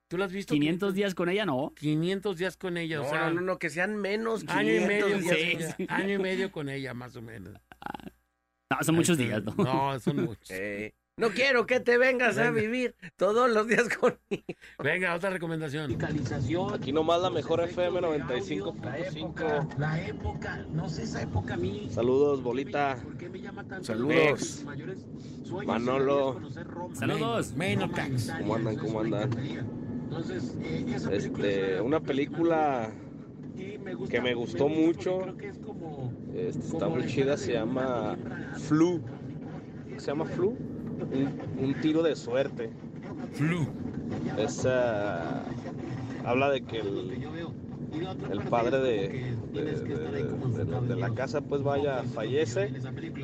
¿Tú 0.08 0.18
la 0.18 0.26
has 0.26 0.32
visto? 0.32 0.52
500 0.54 0.94
días 0.94 1.14
con 1.14 1.28
ella, 1.30 1.46
no. 1.46 1.72
500 1.76 2.36
días 2.36 2.56
con 2.56 2.76
ella, 2.76 2.98
No, 2.98 3.06
o 3.06 3.08
sea, 3.08 3.28
no, 3.30 3.34
no, 3.36 3.40
no, 3.40 3.58
que 3.58 3.70
sean 3.70 3.96
menos. 3.96 4.44
año 4.48 4.74
y 4.74 4.78
500 4.78 4.88
medio, 4.88 5.18
días. 5.18 5.74
sí, 5.76 5.86
año 5.88 6.14
y 6.14 6.18
medio 6.18 6.52
con 6.52 6.68
ella, 6.68 6.92
más 6.92 7.16
o 7.16 7.22
menos. 7.22 7.54
No, 8.70 8.76
son 8.82 8.94
muchos 8.94 9.18
Ahí 9.18 9.26
días. 9.26 9.42
¿no? 9.44 9.54
No, 9.56 9.98
son 10.00 10.16
muchos. 10.26 10.50
Eh, 10.50 10.94
no 11.16 11.30
quiero 11.30 11.66
que 11.66 11.78
te 11.80 11.98
vengas 11.98 12.38
a 12.38 12.50
vivir 12.50 12.94
todos 13.16 13.50
los 13.50 13.66
días 13.68 13.88
conmigo. 13.96 14.44
Venga, 14.78 15.14
otra 15.14 15.30
recomendación. 15.30 15.96
Aquí 16.72 16.92
nomás 16.92 17.20
la 17.20 17.30
mejor 17.30 17.60
FM 17.62 18.00
95.5. 18.00 19.78
La 19.78 20.00
época, 20.00 20.64
no 20.70 20.88
sé 20.88 21.02
esa 21.02 21.22
época 21.22 21.54
a 21.54 21.56
mí. 21.56 21.88
Saludos, 21.90 22.42
bolita. 22.42 22.96
¿Por 23.02 23.16
qué 23.18 23.28
me 23.28 23.40
llama 23.40 23.64
tanto? 23.64 23.84
Saludos. 23.84 24.64
Manolo. 25.66 26.40
Saludos. 26.94 27.54
Attacks. 27.82 28.32
¿Cómo 28.38 28.54
andan? 28.54 28.76
¿Cómo 28.76 29.00
andan? 29.00 29.30
Entonces, 30.04 30.56
eh, 30.62 30.84
Este, 31.12 31.76
es 31.76 31.80
una 31.80 32.00
película 32.00 32.90
que 33.56 33.78
me 33.78 33.94
gusta, 33.94 34.12
que 34.12 34.20
me 34.20 34.34
gustó 34.34 34.68
mucho. 34.68 35.20
Creo 35.20 35.36
que 35.36 35.48
es 35.48 35.58
como, 35.58 36.12
este, 36.34 36.58
está 36.58 36.88
muy 36.88 37.06
chida, 37.06 37.36
se 37.36 37.52
llama 37.52 38.16
Flu. 38.68 39.00
¿Se 39.96 40.06
llama 40.06 40.24
Flu? 40.24 40.56
Un, 41.10 41.64
un 41.68 41.74
tiro 41.80 42.02
de 42.02 42.14
suerte. 42.16 42.70
Flu. 43.32 43.66
Esa 44.38 45.42
habla 46.24 46.50
de 46.50 46.62
que 46.62 46.78
el, 46.78 47.08
la 48.02 48.12
el 48.32 48.40
padre 48.48 48.78
de, 48.78 49.08
de- 49.52 49.82
que 49.84 49.94
de- 49.94 50.96
la 50.96 51.10
casa 51.10 51.40
pues 51.40 51.62
vaya, 51.62 52.02
fallece 52.14 52.70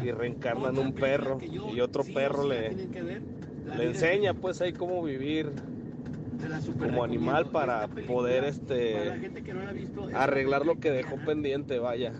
y 0.03 0.11
reencarna 0.11 0.69
en 0.71 0.79
un 0.79 0.93
perro 0.93 1.39
y 1.43 1.81
otro 1.81 2.05
perro 2.05 2.47
le, 2.47 2.73
La 3.67 3.77
le 3.77 3.85
enseña 3.85 4.35
pues 4.35 4.61
ahí 4.61 4.73
cómo 4.73 5.03
vivir 5.03 5.53
la 6.49 6.61
como 6.87 7.05
animal 7.05 7.47
para 7.47 7.87
poder 7.89 8.45
este 8.45 9.05
la 9.07 9.17
la 10.13 10.23
arreglar 10.23 10.65
lo 10.67 10.79
que 10.81 10.91
dejó 10.91 11.17
pendiente, 11.17 11.79
vaya. 11.79 12.13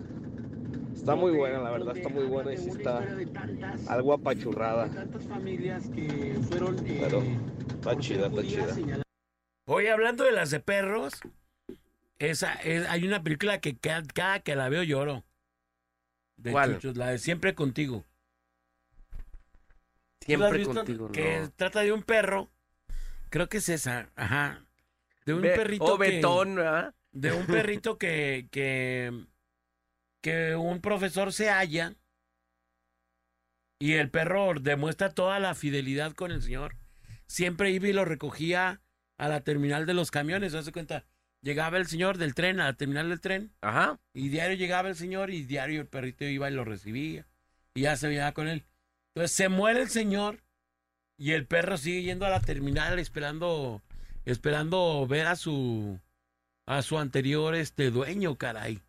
Está 0.99 1.15
muy 1.15 1.31
buena, 1.31 1.59
la 1.59 1.71
verdad, 1.71 1.95
está 1.97 2.09
muy 2.09 2.25
buena 2.25 2.53
y 2.53 2.57
sí 2.57 2.69
está 2.69 2.97
algo 3.87 4.15
de 4.15 4.21
apachurrada. 4.21 4.89
tantas 4.89 5.23
familias 5.27 5.89
que 5.95 6.37
fueron 6.49 6.75
Pero 6.85 7.23
está 7.69 7.97
chida, 7.97 8.27
está 8.27 8.41
chida. 8.43 9.03
Oye, 9.65 9.89
hablando 9.91 10.23
de 10.25 10.31
las 10.31 10.51
de 10.51 10.59
perros, 10.59 11.13
esa 12.19 12.53
es- 12.55 12.87
hay 12.89 13.07
una 13.07 13.23
película 13.23 13.59
que 13.59 13.77
cada, 13.77 14.03
cada 14.13 14.39
que 14.41 14.55
la 14.55 14.67
veo 14.69 14.83
lloro. 14.83 15.23
De 16.37 16.51
¿Cuál? 16.51 16.75
chuchos, 16.75 16.97
la 16.97 17.07
de 17.09 17.17
Siempre 17.17 17.55
Contigo. 17.55 18.05
¿Tú 20.19 20.37
la 20.37 20.47
has 20.47 20.53
Siempre 20.53 20.65
contigo, 20.75 21.11
Que 21.11 21.39
no. 21.39 21.51
trata 21.51 21.79
de 21.81 21.91
un 21.91 22.03
perro. 22.03 22.49
Creo 23.29 23.47
que 23.49 23.57
es 23.57 23.69
esa. 23.69 24.09
Ajá. 24.15 24.65
De 25.25 25.33
un 25.33 25.41
Be- 25.41 25.55
perrito 25.55 25.95
o 25.95 25.97
que- 25.97 26.09
Betón, 26.11 26.55
¿verdad? 26.55 26.93
de 27.11 27.31
un 27.31 27.45
perrito 27.47 27.97
que, 27.97 28.47
que, 28.51 29.25
que 30.21 30.55
un 30.55 30.81
profesor 30.81 31.33
se 31.33 31.49
halla 31.49 31.95
y 33.79 33.93
el 33.93 34.09
perro 34.09 34.53
demuestra 34.59 35.13
toda 35.13 35.39
la 35.39 35.55
fidelidad 35.55 36.13
con 36.13 36.31
el 36.31 36.41
señor. 36.41 36.75
Siempre 37.27 37.71
iba 37.71 37.87
y 37.87 37.93
lo 37.93 38.05
recogía 38.05 38.81
a 39.17 39.27
la 39.27 39.41
terminal 39.41 39.85
de 39.85 39.93
los 39.93 40.11
camiones, 40.11 40.51
¿se 40.51 40.71
cuenta? 40.71 41.05
Llegaba 41.41 41.77
el 41.77 41.87
señor 41.87 42.17
del 42.17 42.35
tren 42.35 42.59
a 42.59 42.65
la 42.65 42.73
terminal 42.73 43.09
del 43.09 43.21
tren 43.21 43.53
Ajá. 43.61 43.99
y 44.13 44.27
diario 44.27 44.57
llegaba 44.57 44.89
el 44.89 44.95
señor 44.95 45.29
y 45.29 45.43
diario 45.43 45.79
el 45.81 45.87
perrito 45.87 46.25
iba 46.25 46.49
y 46.49 46.53
lo 46.53 46.65
recibía 46.65 47.25
y 47.73 47.81
ya 47.81 47.95
se 47.95 48.09
veía 48.09 48.33
con 48.33 48.47
él. 48.49 48.65
Entonces 49.13 49.35
se 49.37 49.47
muere 49.47 49.81
el 49.81 49.89
señor 49.89 50.43
y 51.17 51.31
el 51.31 51.45
perro 51.45 51.77
sigue 51.77 52.03
yendo 52.03 52.25
a 52.25 52.29
la 52.29 52.41
terminal 52.41 52.99
esperando 52.99 53.81
esperando 54.25 55.07
ver 55.07 55.27
a 55.27 55.35
su 55.37 55.99
a 56.65 56.81
su 56.81 56.99
anterior 56.99 57.55
este 57.55 57.89
dueño, 57.89 58.35
caray. 58.35 58.81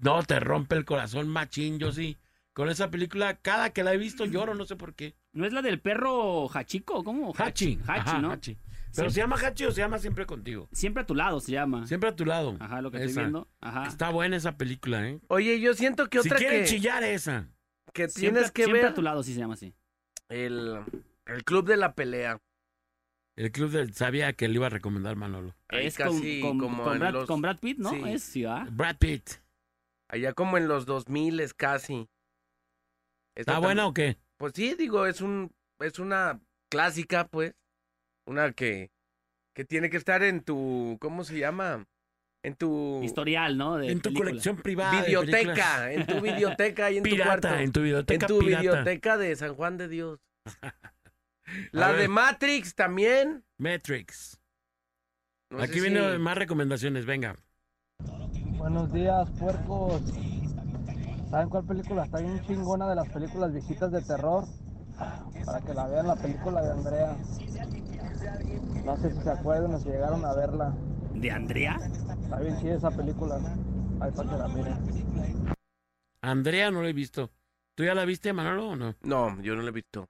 No, 0.00 0.22
te 0.22 0.40
rompe 0.40 0.74
el 0.76 0.84
corazón 0.84 1.28
machín, 1.28 1.78
yo 1.78 1.92
sí. 1.92 2.16
Con 2.52 2.70
esa 2.70 2.90
película, 2.90 3.36
cada 3.36 3.70
que 3.70 3.82
la 3.84 3.92
he 3.92 3.98
visto 3.98 4.24
lloro, 4.24 4.54
no 4.54 4.64
sé 4.64 4.76
por 4.76 4.94
qué. 4.94 5.14
¿No 5.32 5.44
es 5.46 5.52
la 5.52 5.60
del 5.62 5.78
perro 5.80 6.48
Hachiko? 6.48 7.04
¿Cómo? 7.04 7.34
Hachi. 7.36 7.78
Hachi, 7.86 8.00
ajá, 8.00 8.18
¿no? 8.18 8.30
Hachi. 8.32 8.56
Pero 8.94 9.10
se 9.10 9.20
llama 9.20 9.36
Hachi 9.36 9.66
o 9.66 9.72
se 9.72 9.82
llama 9.82 9.98
Siempre 9.98 10.24
Contigo. 10.24 10.66
Siempre 10.72 11.02
a 11.02 11.06
tu 11.06 11.14
lado 11.14 11.38
se 11.40 11.52
llama. 11.52 11.86
Siempre 11.86 12.08
a 12.08 12.16
tu 12.16 12.24
lado. 12.24 12.56
Ajá, 12.60 12.80
lo 12.80 12.90
que 12.90 12.96
Esa. 12.96 13.06
estoy 13.06 13.22
viendo. 13.24 13.48
Ajá. 13.60 13.86
Está 13.86 14.08
buena 14.08 14.36
esa 14.36 14.56
película, 14.56 15.06
¿eh? 15.06 15.20
Oye, 15.28 15.60
yo 15.60 15.74
siento 15.74 16.08
que 16.08 16.22
Si 16.22 16.28
otra 16.28 16.38
quieren 16.38 16.60
que, 16.62 16.66
chillar 16.66 17.02
esa. 17.04 17.48
que 17.92 18.08
Siempre, 18.08 18.40
tienes 18.40 18.52
que 18.52 18.62
siempre 18.64 18.82
ver 18.82 18.90
a 18.92 18.94
tu 18.94 19.02
lado 19.02 19.22
sí 19.22 19.34
se 19.34 19.40
llama 19.40 19.52
así. 19.54 19.74
el, 20.30 20.78
el 21.26 21.44
club 21.44 21.66
de 21.66 21.76
la 21.76 21.94
pelea. 21.94 22.40
El 23.36 23.52
club 23.52 23.70
del 23.70 23.92
sabía 23.92 24.32
que 24.32 24.48
le 24.48 24.54
iba 24.54 24.66
a 24.68 24.70
recomendar 24.70 25.14
Manolo. 25.14 25.54
Es 25.68 25.98
con, 25.98 26.06
casi 26.06 26.40
con- 26.40 26.58
como 26.58 26.84
con 26.84 26.98
Brad, 26.98 27.12
los- 27.12 27.26
con 27.26 27.42
Brad 27.42 27.58
Pitt, 27.58 27.78
¿no? 27.78 27.90
Sí. 27.90 28.00
Es, 28.06 28.22
sí. 28.22 28.44
Brad 28.70 28.96
Pitt. 28.96 29.28
Allá 30.08 30.32
como 30.34 30.56
en 30.58 30.68
los 30.68 30.86
2000 30.86 31.40
es 31.40 31.54
casi. 31.54 32.08
Esta 33.36 33.52
¿Está 33.52 33.58
buena 33.58 33.86
o 33.86 33.94
qué? 33.94 34.16
Pues 34.38 34.52
sí, 34.54 34.74
digo, 34.74 35.06
es 35.06 35.20
un 35.20 35.52
es 35.80 35.98
una 35.98 36.40
clásica, 36.70 37.26
pues. 37.28 37.54
Una 38.26 38.52
que 38.52 38.90
que 39.54 39.64
tiene 39.64 39.88
que 39.90 39.96
estar 39.96 40.22
en 40.22 40.42
tu 40.42 40.98
¿cómo 41.00 41.24
se 41.24 41.38
llama? 41.38 41.86
en 42.42 42.54
tu 42.54 43.02
Historial, 43.02 43.56
¿no? 43.58 43.76
De 43.76 43.90
En 43.90 44.00
tu 44.00 44.12
colección 44.14 44.56
privada. 44.56 45.00
de 45.00 45.06
videoteca, 45.08 45.92
en 45.92 46.06
tu 46.06 46.20
videoteca 46.20 46.90
y 46.92 46.98
en 46.98 47.02
Pirata, 47.02 47.34
tu 47.34 47.40
cuarto. 47.48 47.58
en 47.62 47.72
tu 47.72 47.82
videoteca 47.82 48.26
En 48.26 48.28
tu 48.28 48.38
pirata. 48.38 48.60
videoteca 48.62 49.16
de 49.16 49.34
San 49.36 49.54
Juan 49.54 49.76
de 49.78 49.88
Dios. 49.88 50.20
La 51.72 51.92
de. 51.92 52.06
Matrix 52.08 52.74
también. 52.74 53.44
Matrix. 53.58 54.40
No 55.50 55.60
Aquí 55.60 55.74
si- 55.74 55.80
vienen 55.80 56.20
más 56.20 56.36
recomendaciones, 56.38 57.04
venga. 57.06 57.36
Buenos 58.68 58.92
días, 58.92 59.30
puercos. 59.38 60.02
¿Saben 61.30 61.48
cuál 61.48 61.64
película 61.66 62.04
está 62.04 62.18
bien 62.18 62.44
chingona 62.48 62.88
de 62.88 62.96
las 62.96 63.08
películas 63.10 63.52
viejitas 63.52 63.92
de 63.92 64.02
terror? 64.02 64.44
Para 65.44 65.60
que 65.60 65.72
la 65.72 65.86
vean, 65.86 66.08
la 66.08 66.16
película 66.16 66.60
de 66.60 66.72
Andrea. 66.72 67.16
No 68.84 68.96
sé 68.96 69.12
si 69.12 69.20
se 69.20 69.30
acuerdan 69.30 69.72
o 69.72 69.78
si 69.78 69.88
llegaron 69.88 70.24
a 70.24 70.34
verla. 70.34 70.74
¿De 71.14 71.30
Andrea? 71.30 71.78
Está 72.20 72.40
bien 72.40 72.58
chida 72.58 72.74
esa 72.74 72.90
película. 72.90 73.36
Ahí 74.00 74.10
para 74.10 74.30
que 74.30 74.36
la 74.36 74.48
miren. 74.48 75.54
Andrea 76.20 76.72
no 76.72 76.82
la 76.82 76.88
he 76.88 76.92
visto. 76.92 77.30
¿Tú 77.76 77.84
ya 77.84 77.94
la 77.94 78.04
viste, 78.04 78.32
Manolo, 78.32 78.70
o 78.70 78.74
no? 78.74 78.96
No, 79.02 79.40
yo 79.42 79.54
no 79.54 79.62
la 79.62 79.68
he 79.68 79.72
visto. 79.72 80.08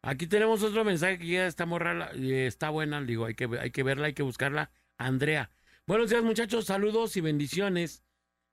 Aquí 0.00 0.26
tenemos 0.26 0.62
otro 0.62 0.82
mensaje 0.82 1.18
que 1.18 1.28
ya 1.28 1.46
está 1.46 1.66
morra, 1.66 2.08
eh, 2.14 2.46
está 2.46 2.70
buena, 2.70 3.02
digo, 3.02 3.26
hay 3.26 3.34
que, 3.34 3.50
hay 3.60 3.70
que 3.70 3.82
verla, 3.82 4.06
hay 4.06 4.14
que 4.14 4.22
buscarla. 4.22 4.70
Andrea. 4.96 5.50
Buenos 5.88 6.10
días, 6.10 6.24
muchachos, 6.24 6.64
saludos 6.64 7.16
y 7.16 7.20
bendiciones. 7.20 8.02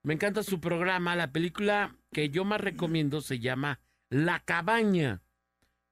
Me 0.04 0.14
encanta 0.14 0.44
su 0.44 0.60
programa. 0.60 1.16
La 1.16 1.32
película 1.32 1.96
que 2.12 2.30
yo 2.30 2.46
más 2.46 2.62
recomiendo 2.62 3.22
se 3.22 3.40
llama 3.40 3.80
La 4.12 4.42
Cabaña. 4.42 5.24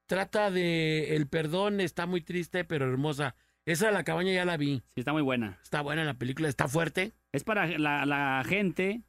Trata 0.05 0.51
de 0.51 1.15
el 1.15 1.27
perdón, 1.27 1.81
está 1.81 2.05
muy 2.05 2.21
triste, 2.21 2.63
pero 2.63 2.87
hermosa. 2.87 3.35
Esa 3.65 3.87
de 3.87 3.93
La 3.93 4.03
Cabaña 4.03 4.31
ya 4.31 4.45
la 4.45 4.55
vi. 4.55 4.83
Sí, 4.93 5.01
está 5.01 5.13
muy 5.13 5.23
buena. 5.23 5.57
Está 5.63 5.81
buena 5.81 6.03
la 6.03 6.13
película, 6.13 6.47
está 6.47 6.67
fuerte. 6.67 7.13
Es 7.31 7.43
para 7.43 7.65
la, 7.79 8.05
la 8.05 8.43
gente 8.45 9.01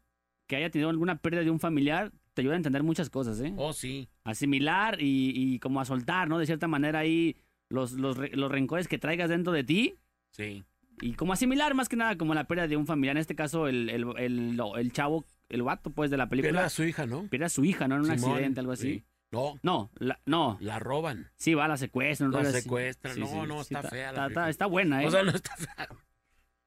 que 0.47 0.57
haya 0.57 0.71
tenido 0.71 0.89
alguna 0.89 1.17
pérdida 1.17 1.43
de 1.43 1.51
un 1.51 1.61
familiar, 1.61 2.13
te 2.33 2.41
ayuda 2.41 2.55
a 2.55 2.57
entender 2.57 2.83
muchas 2.83 3.11
cosas, 3.11 3.39
¿eh? 3.43 3.53
Oh, 3.59 3.75
sí. 3.75 4.09
Asimilar 4.25 5.03
y, 5.03 5.33
y 5.35 5.59
como 5.59 5.83
a 5.83 5.85
soltar, 5.85 6.29
¿no? 6.29 6.39
De 6.39 6.47
cierta 6.47 6.67
manera 6.67 7.01
ahí 7.01 7.37
los, 7.69 7.93
los, 7.93 8.17
los 8.17 8.51
rencores 8.51 8.89
que 8.89 8.97
traigas 8.97 9.29
dentro 9.29 9.53
de 9.53 9.65
ti 9.65 9.99
Sí. 10.31 10.65
Y 11.01 11.15
como 11.15 11.33
asimilar 11.33 11.75
más 11.75 11.89
que 11.89 11.97
nada 11.97 12.17
como 12.17 12.35
la 12.35 12.45
pérdida 12.45 12.69
de 12.69 12.77
un 12.77 12.87
familiar. 12.87 13.17
En 13.17 13.21
este 13.21 13.35
caso, 13.35 13.67
el, 13.69 13.89
el, 13.91 14.05
el, 14.19 14.93
chavo, 14.93 15.25
el 15.49 15.63
vato, 15.63 15.91
pues, 15.91 16.11
de 16.11 16.17
la 16.17 16.29
Pierde 16.29 16.43
película. 16.49 16.67
a 16.67 16.71
su 16.71 16.85
hija, 16.85 17.07
¿no? 17.07 17.27
Pierde 17.29 17.47
a 17.47 17.49
su 17.49 17.65
hija, 17.65 17.89
¿no? 17.89 17.97
En 17.97 18.03
un 18.03 18.19
Simón, 18.19 18.33
accidente, 18.33 18.61
algo 18.61 18.73
así. 18.73 18.83
sí. 18.99 19.05
No, 19.33 19.59
No, 19.63 19.91
la- 19.95 20.21
no. 20.27 20.59
la 20.61 20.79
roban. 20.79 21.31
Sí, 21.37 21.55
va, 21.55 21.67
la 21.67 21.79
secuestran. 21.79 22.31
La 22.33 22.45
secuestran. 22.45 23.19
No, 23.19 23.47
no, 23.47 23.63
está 23.63 23.83
fea 23.83 24.13
la 24.13 24.13
Está, 24.13 24.25
película. 24.27 24.51
está 24.51 24.67
buena, 24.67 25.03
¿eh? 25.03 25.07
O 25.07 25.11
sea, 25.11 25.23
no 25.23 25.31
está 25.31 25.57
fea. 25.57 25.89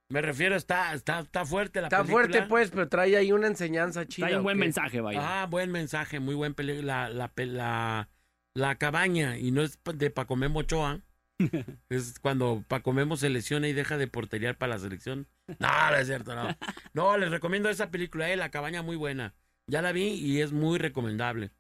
Me 0.10 0.22
refiero, 0.22 0.56
está, 0.56 0.94
está, 0.94 1.20
está 1.20 1.46
fuerte 1.46 1.82
la 1.82 1.88
Está 1.88 2.00
película. 2.04 2.24
fuerte, 2.28 2.42
pues, 2.48 2.70
pero 2.72 2.88
trae 2.90 3.16
ahí 3.18 3.32
una 3.32 3.48
enseñanza 3.48 4.08
chida. 4.08 4.28
Trae 4.28 4.38
un 4.38 4.42
¿o 4.42 4.44
buen 4.44 4.58
mensaje, 4.58 5.00
vaya. 5.02 5.44
Ah, 5.44 5.46
buen 5.48 5.72
mensaje, 5.72 6.20
muy 6.20 6.36
buen 6.36 6.54
película. 6.54 7.08
La, 7.10 7.30
la, 7.36 7.46
la, 7.46 8.10
la 8.56 8.76
cabaña, 8.76 9.38
y 9.38 9.52
no 9.52 9.62
es 9.62 9.80
de 9.84 10.10
Pacomemo 10.10 10.60
Ochoa. 10.60 11.02
es 11.90 12.20
cuando 12.20 12.64
Pacomemo 12.68 13.18
se 13.18 13.30
lesiona 13.30 13.68
y 13.68 13.74
deja 13.74 13.98
de 13.98 14.08
porteriar 14.08 14.58
para 14.58 14.76
la 14.76 14.80
selección. 14.80 15.28
No, 15.60 15.92
no 15.92 15.96
es 15.96 16.08
cierto, 16.08 16.36
no. 16.36 16.56
No, 16.94 17.18
les 17.18 17.30
recomiendo 17.30 17.70
esa 17.70 17.92
película, 17.92 18.32
eh, 18.32 18.36
La 18.36 18.52
cabaña, 18.52 18.82
muy 18.82 18.96
buena. 18.96 19.36
Ya 19.68 19.82
la 19.82 19.92
vi 19.92 20.10
y 20.14 20.42
es 20.42 20.52
muy 20.52 20.78
recomendable. 20.78 21.52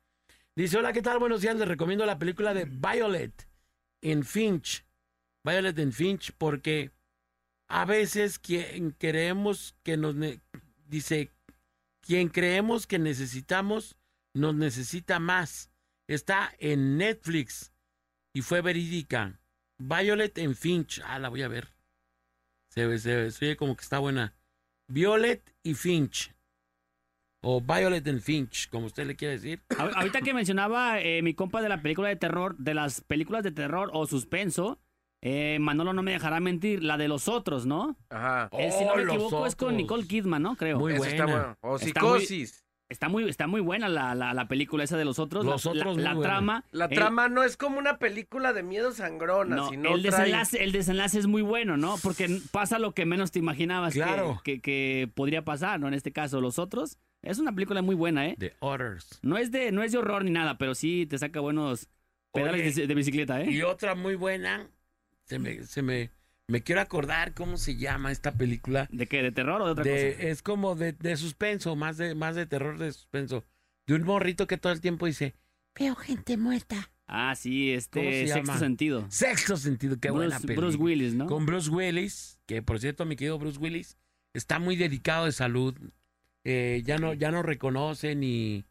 Dice, 0.55 0.77
hola, 0.77 0.93
¿qué 0.93 1.01
tal? 1.01 1.19
Buenos 1.19 1.41
días, 1.41 1.55
les 1.57 1.67
recomiendo 1.67 2.05
la 2.05 2.17
película 2.17 2.53
de 2.53 2.65
Violet 2.65 3.47
en 4.01 4.23
Finch. 4.23 4.85
Violet 5.43 5.77
en 5.79 5.91
Finch, 5.91 6.31
porque 6.38 6.91
a 7.67 7.85
veces 7.85 8.39
quien 8.39 8.91
creemos 8.91 9.75
que 9.83 9.97
nos... 9.97 10.15
Dice, 10.88 11.31
quien 12.01 12.29
creemos 12.29 12.88
que 12.88 12.99
necesitamos, 12.99 13.97
nos 14.33 14.55
necesita 14.55 15.19
más. 15.19 15.71
Está 16.07 16.53
en 16.59 16.97
Netflix 16.97 17.73
y 18.33 18.41
fue 18.41 18.61
verídica. 18.61 19.39
Violet 19.79 20.38
en 20.38 20.55
Finch. 20.55 21.01
Ah, 21.05 21.19
la 21.19 21.29
voy 21.29 21.41
a 21.43 21.47
ver. 21.47 21.69
Se, 22.71 22.85
ve- 22.85 22.99
se, 22.99 23.15
ve- 23.15 23.31
se 23.31 23.45
oye 23.45 23.57
como 23.57 23.75
que 23.75 23.83
está 23.83 23.99
buena. 23.99 24.33
Violet 24.89 25.41
y 25.63 25.73
Finch. 25.73 26.33
O 27.43 27.61
Violet 27.61 28.05
en 28.07 28.21
Finch, 28.21 28.69
como 28.69 28.88
usted 28.88 29.05
le 29.05 29.15
quiere 29.15 29.35
decir. 29.35 29.61
Ahorita 29.77 30.21
que 30.21 30.33
mencionaba 30.33 30.99
eh, 30.99 31.21
mi 31.21 31.35
compa 31.35 31.61
de 31.61 31.69
la 31.69 31.81
película 31.81 32.09
de 32.09 32.15
terror, 32.15 32.57
de 32.57 32.73
las 32.73 33.01
películas 33.01 33.43
de 33.43 33.51
terror 33.51 33.91
o 33.93 34.07
suspenso, 34.07 34.79
eh, 35.21 35.57
Manolo 35.59 35.93
no 35.93 36.01
me 36.01 36.11
dejará 36.11 36.39
mentir, 36.39 36.83
la 36.83 36.97
de 36.97 37.07
los 37.07 37.27
otros, 37.27 37.65
¿no? 37.67 37.97
Ajá. 38.09 38.49
Eh, 38.53 38.71
si 38.71 38.83
no 38.85 38.93
Oh, 38.93 38.95
me 38.95 39.05
los 39.05 39.15
equivoco 39.15 39.45
es 39.45 39.55
con. 39.55 39.77
Nicole 39.77 40.07
Kidman, 40.07 40.41
¿no? 40.41 40.55
Creo. 40.55 40.79
Muy 40.79 40.93
buena. 40.93 41.11
está 41.13 41.25
bueno. 41.25 41.57
O 41.61 41.75
Está 41.77 42.01
muy- 42.01 42.19
psicosis. 42.21 42.64
Está 42.88 43.10
muy, 43.10 43.28
está 43.28 43.48
muy 43.48 43.62
buena 43.62 43.89
la, 43.89 44.13
la, 44.13 44.34
la 44.36 44.48
película 44.48 44.84
esa 44.84 44.95
de 44.95 45.06
los 45.06 45.17
otros. 45.17 45.43
La- 45.43 45.52
Los 45.52 45.65
Otros, 45.65 45.98
la, 45.98 46.04
la 46.04 46.10
muy 46.12 46.17
buena. 46.17 46.30
trama. 46.34 46.63
La 46.71 46.86
el- 46.86 46.91
trama 46.95 47.30
no 47.30 47.43
es 47.43 47.58
como 47.58 47.80
una 47.80 47.98
película 47.98 48.54
de 48.54 48.62
miedo 48.62 48.91
sangrona, 48.91 49.56
no, 49.56 49.69
sino 49.69 49.95
el, 49.95 50.04
trae- 50.04 50.12
desenlace, 50.12 50.63
el 50.63 50.71
desenlace 50.71 51.17
es 51.19 51.26
muy 51.28 51.41
bueno, 51.41 51.78
¿no? 51.78 51.95
Porque 52.04 52.39
pasa 52.52 52.78
lo 52.78 52.93
que 52.93 53.06
menos 53.06 53.32
te 53.32 53.39
imaginabas 53.39 53.93
que- 53.93 54.02
Claro. 54.02 54.39
que, 54.43 54.62
que 54.62 55.10
podría 55.15 55.43
pasar, 55.43 55.80
¿no? 55.80 55.88
En 55.88 55.95
este 55.95 56.12
caso, 56.12 56.41
Los 56.41 56.60
Otros. 56.60 57.00
Es 57.24 57.39
una 57.39 57.52
película 57.54 57.82
muy 57.82 57.95
buena, 57.95 58.28
¿eh? 58.28 58.36
The 58.38 58.54
Others. 58.60 59.19
No 59.24 59.39
es 59.39 59.52
de, 59.52 59.71
no 59.71 59.82
es 59.82 59.91
de 59.91 59.98
horror 59.98 60.24
ni 60.24 60.30
nada, 60.30 60.60
pero 60.60 60.76
sí 60.76 61.08
te 61.08 61.17
saca 61.17 61.39
buenos 61.39 61.89
pedales 62.32 62.62
Oye, 62.76 62.82
de, 62.82 62.88
de 62.88 62.93
bicicleta, 62.93 63.41
¿eh? 63.41 63.50
Y 63.50 63.63
otra 63.63 63.95
muy 63.95 64.13
buena. 64.13 64.69
Se 65.24 65.39
me, 65.39 65.63
se 65.63 65.82
me, 65.82 66.12
me 66.47 66.62
quiero 66.62 66.81
acordar 66.81 67.34
cómo 67.34 67.58
se 67.58 67.75
llama 67.75 68.12
esta 68.12 68.34
película. 68.34 68.88
¿De 68.91 69.08
qué? 69.08 69.21
¿De 69.23 69.31
terror 69.31 69.62
o 69.62 69.65
de 69.65 69.71
otra 69.71 69.84
De- 69.84 70.13
cosa? 70.15 70.27
es 70.27 70.41
como 70.41 70.75
de, 70.75 70.93
de 70.93 71.17
suspenso, 71.17 71.75
más 71.75 71.97
de, 71.97 72.15
más 72.15 72.36
de 72.36 72.45
terror 72.45 72.77
de 72.77 72.91
suspenso. 72.91 73.43
De 73.88 73.95
un 73.95 74.03
morrito 74.03 74.47
que 74.47 74.58
todo 74.58 74.73
el 74.73 74.81
tiempo 74.81 75.05
dice, 75.05 75.36
veo 75.77 75.95
gente 75.95 76.38
muerta. 76.38 76.91
Ah, 77.08 77.36
sí, 77.36 77.67
¿Cómo 77.91 78.05
este 78.05 78.12
se 78.12 78.27
sexto 78.34 78.38
llama? 78.47 78.60
sentido. 78.60 79.05
Sexto 79.10 79.58
sentido, 79.58 79.97
qué 79.99 80.10
buena 80.10 80.39
película. 80.39 80.67
Bruce 80.67 80.77
Willis, 80.77 81.13
¿no? 81.13 81.27
Con 81.27 81.45
Bruce 81.45 81.69
Willis, 81.69 82.39
que 82.47 82.62
por 82.63 82.79
cierto, 82.79 83.05
mi 83.05 83.15
querido 83.15 83.38
Bruce 83.38 83.60
Willis, 83.60 83.97
está 84.34 84.58
muy 84.60 84.75
dedicado 84.75 85.25
de 85.25 85.31
salud. 85.31 85.75
Eh, 86.43 86.81
ya 86.86 86.97
no, 86.97 87.13
ya 87.13 87.29
no 87.31 87.43
reconoce 87.43 88.15
ni, 88.15 88.65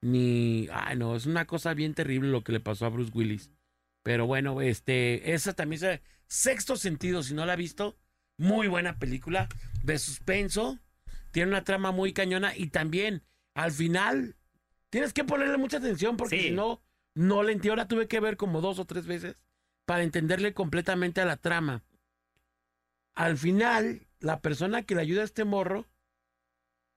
ni, 0.00 0.68
ay 0.72 0.96
no, 0.96 1.16
es 1.16 1.26
una 1.26 1.44
cosa 1.46 1.74
bien 1.74 1.94
terrible 1.94 2.28
lo 2.30 2.42
que 2.44 2.52
le 2.52 2.60
pasó 2.60 2.86
a 2.86 2.90
Bruce 2.90 3.12
Willis. 3.14 3.50
Pero 4.04 4.26
bueno, 4.26 4.60
este, 4.60 5.32
esa 5.32 5.52
también 5.52 5.80
se, 5.80 6.02
Sexto 6.32 6.76
Sentido, 6.76 7.22
si 7.22 7.34
no 7.34 7.44
la 7.44 7.52
ha 7.52 7.56
visto, 7.56 7.98
muy 8.38 8.66
buena 8.66 8.98
película 8.98 9.48
de 9.84 9.98
suspenso, 9.98 10.78
tiene 11.30 11.50
una 11.50 11.62
trama 11.62 11.92
muy 11.92 12.14
cañona 12.14 12.56
y 12.56 12.68
también 12.68 13.22
al 13.54 13.70
final 13.70 14.34
tienes 14.88 15.12
que 15.12 15.24
ponerle 15.24 15.58
mucha 15.58 15.76
atención 15.76 16.16
porque 16.16 16.38
Sí. 16.38 16.42
si 16.44 16.50
no, 16.52 16.82
no 17.14 17.42
le 17.42 17.52
entiendo. 17.52 17.72
Ahora 17.74 17.86
tuve 17.88 18.08
que 18.08 18.18
ver 18.18 18.38
como 18.38 18.62
dos 18.62 18.78
o 18.78 18.86
tres 18.86 19.06
veces 19.06 19.36
para 19.84 20.04
entenderle 20.04 20.54
completamente 20.54 21.20
a 21.20 21.26
la 21.26 21.36
trama. 21.36 21.84
Al 23.14 23.36
final, 23.36 24.06
la 24.20 24.40
persona 24.40 24.84
que 24.84 24.94
le 24.94 25.02
ayuda 25.02 25.20
a 25.20 25.24
este 25.26 25.44
morro, 25.44 25.86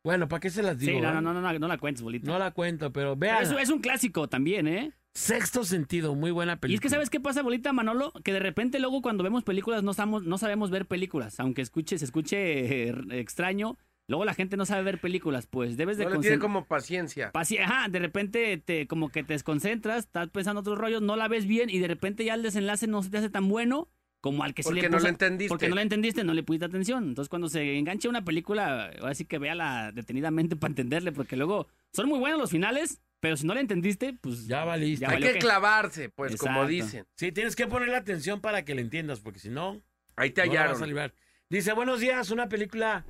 bueno, 0.01 0.29
¿para 0.29 0.39
qué 0.39 0.49
se 0.49 0.63
las 0.63 0.79
digo? 0.79 0.93
Sí, 0.93 1.01
no, 1.01 1.13
no, 1.13 1.19
no, 1.21 1.33
no, 1.33 1.59
no 1.59 1.67
la 1.67 1.77
cuentes, 1.77 2.01
bolita. 2.03 2.25
No 2.25 2.39
la 2.39 2.51
cuento, 2.51 2.93
pero 2.93 3.17
vean. 3.17 3.43
es, 3.43 3.51
es 3.51 3.69
un 3.69 3.81
clásico 3.81 4.29
también, 4.29 4.69
¿eh? 4.69 4.93
Sexto 5.15 5.63
sentido, 5.63 6.13
muy 6.13 6.31
buena 6.31 6.57
película. 6.59 6.73
Y 6.73 6.75
es 6.75 6.81
que 6.81 6.89
¿sabes 6.89 7.09
qué 7.09 7.21
pasa, 7.21 7.41
bolita, 7.41 7.71
Manolo? 7.71 8.11
Que 8.23 8.33
de 8.33 8.39
repente 8.39 8.79
luego 8.79 9.01
cuando 9.01 9.23
vemos 9.23 9.43
películas 9.45 9.81
no, 9.81 9.93
sabemos, 9.93 10.23
no 10.25 10.37
sabemos 10.37 10.71
ver 10.71 10.85
películas. 10.87 11.39
Aunque 11.39 11.61
escuche, 11.61 11.97
se 11.97 12.03
escuche 12.03 12.89
eh, 12.89 12.95
extraño, 13.11 13.77
luego 14.07 14.25
la 14.25 14.33
gente 14.33 14.57
no 14.57 14.65
sabe 14.65 14.83
ver 14.83 14.99
películas. 14.99 15.47
Pues 15.47 15.77
debes 15.77 15.97
de 15.97 16.03
No 16.03 16.09
le 16.09 16.19
tiene 16.19 16.37
como 16.39 16.65
paciencia. 16.65 17.31
Paci- 17.31 17.61
Ajá, 17.63 17.87
de 17.87 17.99
repente 17.99 18.57
te, 18.57 18.87
como 18.87 19.07
que 19.07 19.23
te 19.23 19.31
desconcentras, 19.33 19.99
estás 19.99 20.29
pensando 20.31 20.59
otros 20.59 20.77
rollos, 20.77 21.01
no 21.01 21.15
la 21.15 21.29
ves 21.29 21.47
bien 21.47 21.69
y 21.69 21.79
de 21.79 21.87
repente 21.87 22.25
ya 22.25 22.33
el 22.33 22.43
desenlace 22.43 22.85
no 22.87 23.01
se 23.01 23.09
te 23.09 23.17
hace 23.19 23.29
tan 23.29 23.47
bueno 23.47 23.87
como 24.19 24.43
al 24.43 24.53
que 24.53 24.63
sí 24.63 24.67
Porque 24.69 24.81
le 24.81 24.89
no 24.89 24.97
puso- 24.97 25.03
lo 25.03 25.09
entendiste. 25.09 25.49
Porque 25.49 25.69
no 25.69 25.75
la 25.75 25.81
entendiste, 25.83 26.23
no 26.25 26.33
le 26.33 26.43
pusiste 26.43 26.65
atención. 26.65 27.05
Entonces 27.07 27.29
cuando 27.29 27.47
se 27.47 27.77
engancha 27.77 28.09
una 28.09 28.25
película, 28.25 28.91
ahora 28.99 29.15
sí 29.15 29.23
que 29.23 29.37
véala 29.37 29.93
detenidamente 29.93 30.57
para 30.57 30.71
entenderle, 30.71 31.13
porque 31.13 31.37
luego 31.37 31.67
son 31.93 32.09
muy 32.09 32.19
buenos 32.19 32.37
los 32.37 32.49
finales, 32.51 33.01
pero 33.25 33.37
si 33.37 33.47
no 33.47 33.55
la 33.55 33.59
entendiste, 33.61 34.13
pues 34.21 34.45
Ya 34.45 34.63
valiste. 34.65 35.01
Ya 35.01 35.09
Hay 35.09 35.15
valió 35.15 35.33
que 35.33 35.39
clavarse, 35.39 36.09
pues, 36.09 36.37
como 36.37 36.67
dicen. 36.67 37.07
Sí, 37.15 37.31
tienes 37.31 37.55
que 37.55 37.65
ponerle 37.65 37.95
atención 37.95 38.39
para 38.39 38.63
que 38.63 38.75
le 38.75 38.81
entiendas, 38.81 39.19
porque 39.19 39.39
si 39.39 39.49
no, 39.49 39.81
Ahí 40.15 40.29
te 40.29 40.45
no 40.45 40.53
la 40.53 40.67
vas 40.67 40.81
a 40.83 40.85
librar. 40.85 41.15
Dice, 41.49 41.73
buenos 41.73 41.99
días, 42.01 42.29
una 42.29 42.49
película, 42.49 43.03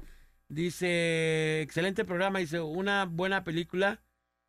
dice, 0.48 1.60
excelente 1.60 2.06
programa, 2.06 2.40
dice, 2.40 2.62
una 2.62 3.04
buena 3.04 3.44
película 3.44 4.02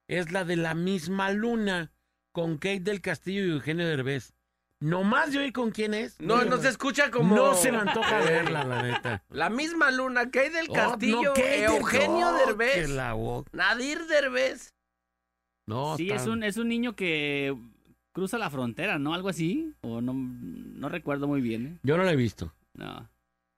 es 0.06 0.30
la 0.30 0.44
de 0.44 0.54
La 0.54 0.76
misma 0.76 1.32
luna, 1.32 1.90
con 2.30 2.58
Kate 2.58 2.78
del 2.78 3.00
Castillo 3.00 3.44
y 3.44 3.50
Eugenio 3.50 3.88
Derbez. 3.88 4.34
Nomás 4.78 5.32
de 5.32 5.38
oír 5.38 5.52
con 5.52 5.72
quién 5.72 5.94
es. 5.94 6.20
no, 6.20 6.44
no 6.44 6.58
se 6.58 6.68
escucha 6.68 7.10
como... 7.10 7.34
No 7.34 7.54
se 7.54 7.72
me 7.72 7.78
antoja 7.78 8.20
verla, 8.24 8.62
la 8.62 8.82
neta. 8.84 9.24
La 9.30 9.50
misma 9.50 9.90
luna 9.90 10.30
hay 10.32 10.50
del 10.50 10.66
Oh, 10.68 10.74
Castillo, 10.74 11.22
no, 11.22 11.34
Kate 11.34 11.60
del- 11.62 11.70
Oh, 11.70 11.76
Eugenio 11.78 12.32
Derbez, 12.34 12.88
la 12.90 13.16
Nadir 13.52 14.06
Derbez. 14.06 14.75
No, 15.66 15.96
Sí, 15.96 16.04
está- 16.10 16.16
es 16.22 16.26
un, 16.28 16.42
es 16.42 16.56
un 16.56 16.68
niño 16.68 16.94
que 16.94 17.56
cruza 18.12 18.38
la 18.38 18.50
frontera, 18.50 18.98
¿no? 18.98 19.14
Algo 19.14 19.28
así. 19.28 19.72
O 19.82 20.00
no, 20.00 20.12
no 20.14 20.88
recuerdo 20.88 21.26
muy 21.28 21.40
bien, 21.40 21.66
¿eh? 21.66 21.78
Yo 21.82 21.96
no 21.96 22.04
la 22.04 22.12
he 22.12 22.16
visto. 22.16 22.54
No. 22.74 23.08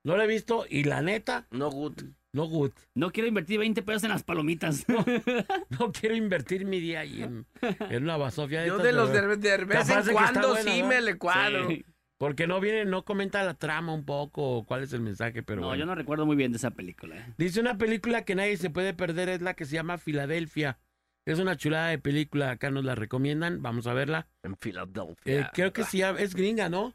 No 0.04 0.16
la 0.16 0.24
he 0.24 0.28
visto 0.28 0.64
y 0.68 0.84
la 0.84 1.02
neta, 1.02 1.46
No 1.50 1.70
good. 1.70 1.94
No 2.32 2.46
good. 2.46 2.72
No 2.94 3.10
quiero 3.10 3.28
invertir 3.28 3.58
20 3.58 3.82
pesos 3.82 4.04
en 4.04 4.10
las 4.10 4.22
palomitas. 4.22 4.84
No 5.70 5.92
quiero 5.92 6.14
invertir 6.14 6.64
mi 6.64 6.80
día 6.80 7.00
ahí 7.00 7.22
en, 7.22 7.46
en 7.90 8.02
una 8.02 8.16
basofia. 8.16 8.66
Yo 8.66 8.78
de 8.78 8.92
los 8.92 9.12
de, 9.12 9.36
de 9.36 9.64
vez 9.64 9.88
en 9.88 10.12
cuando 10.12 10.50
buena, 10.50 10.70
sí 10.72 10.82
¿no? 10.82 10.88
me 10.88 11.00
le 11.00 11.16
cuadro. 11.18 11.68
Sí. 11.68 11.84
Porque 12.18 12.46
no 12.48 12.60
viene, 12.60 12.84
no 12.84 13.04
comenta 13.04 13.42
la 13.44 13.54
trama 13.54 13.94
un 13.94 14.04
poco 14.04 14.58
o 14.58 14.64
cuál 14.66 14.82
es 14.82 14.92
el 14.92 15.00
mensaje, 15.00 15.42
pero 15.44 15.60
no, 15.60 15.68
bueno. 15.68 15.80
yo 15.80 15.86
no 15.86 15.94
recuerdo 15.94 16.26
muy 16.26 16.36
bien 16.36 16.50
de 16.50 16.56
esa 16.58 16.72
película. 16.72 17.16
¿eh? 17.16 17.34
Dice 17.38 17.60
una 17.60 17.78
película 17.78 18.24
que 18.24 18.34
nadie 18.34 18.56
se 18.56 18.70
puede 18.70 18.92
perder, 18.92 19.28
es 19.28 19.40
la 19.40 19.54
que 19.54 19.64
se 19.64 19.74
llama 19.74 19.98
Filadelfia. 19.98 20.78
Es 21.28 21.38
una 21.38 21.56
chulada 21.58 21.88
de 21.88 21.98
película, 21.98 22.50
acá 22.52 22.70
nos 22.70 22.86
la 22.86 22.94
recomiendan, 22.94 23.60
vamos 23.60 23.86
a 23.86 23.92
verla. 23.92 24.28
En 24.42 24.56
Filadelfia. 24.56 25.40
Eh, 25.40 25.46
creo 25.52 25.74
que 25.74 25.84
sí, 25.84 26.00
es 26.00 26.34
gringa, 26.34 26.70
¿no? 26.70 26.94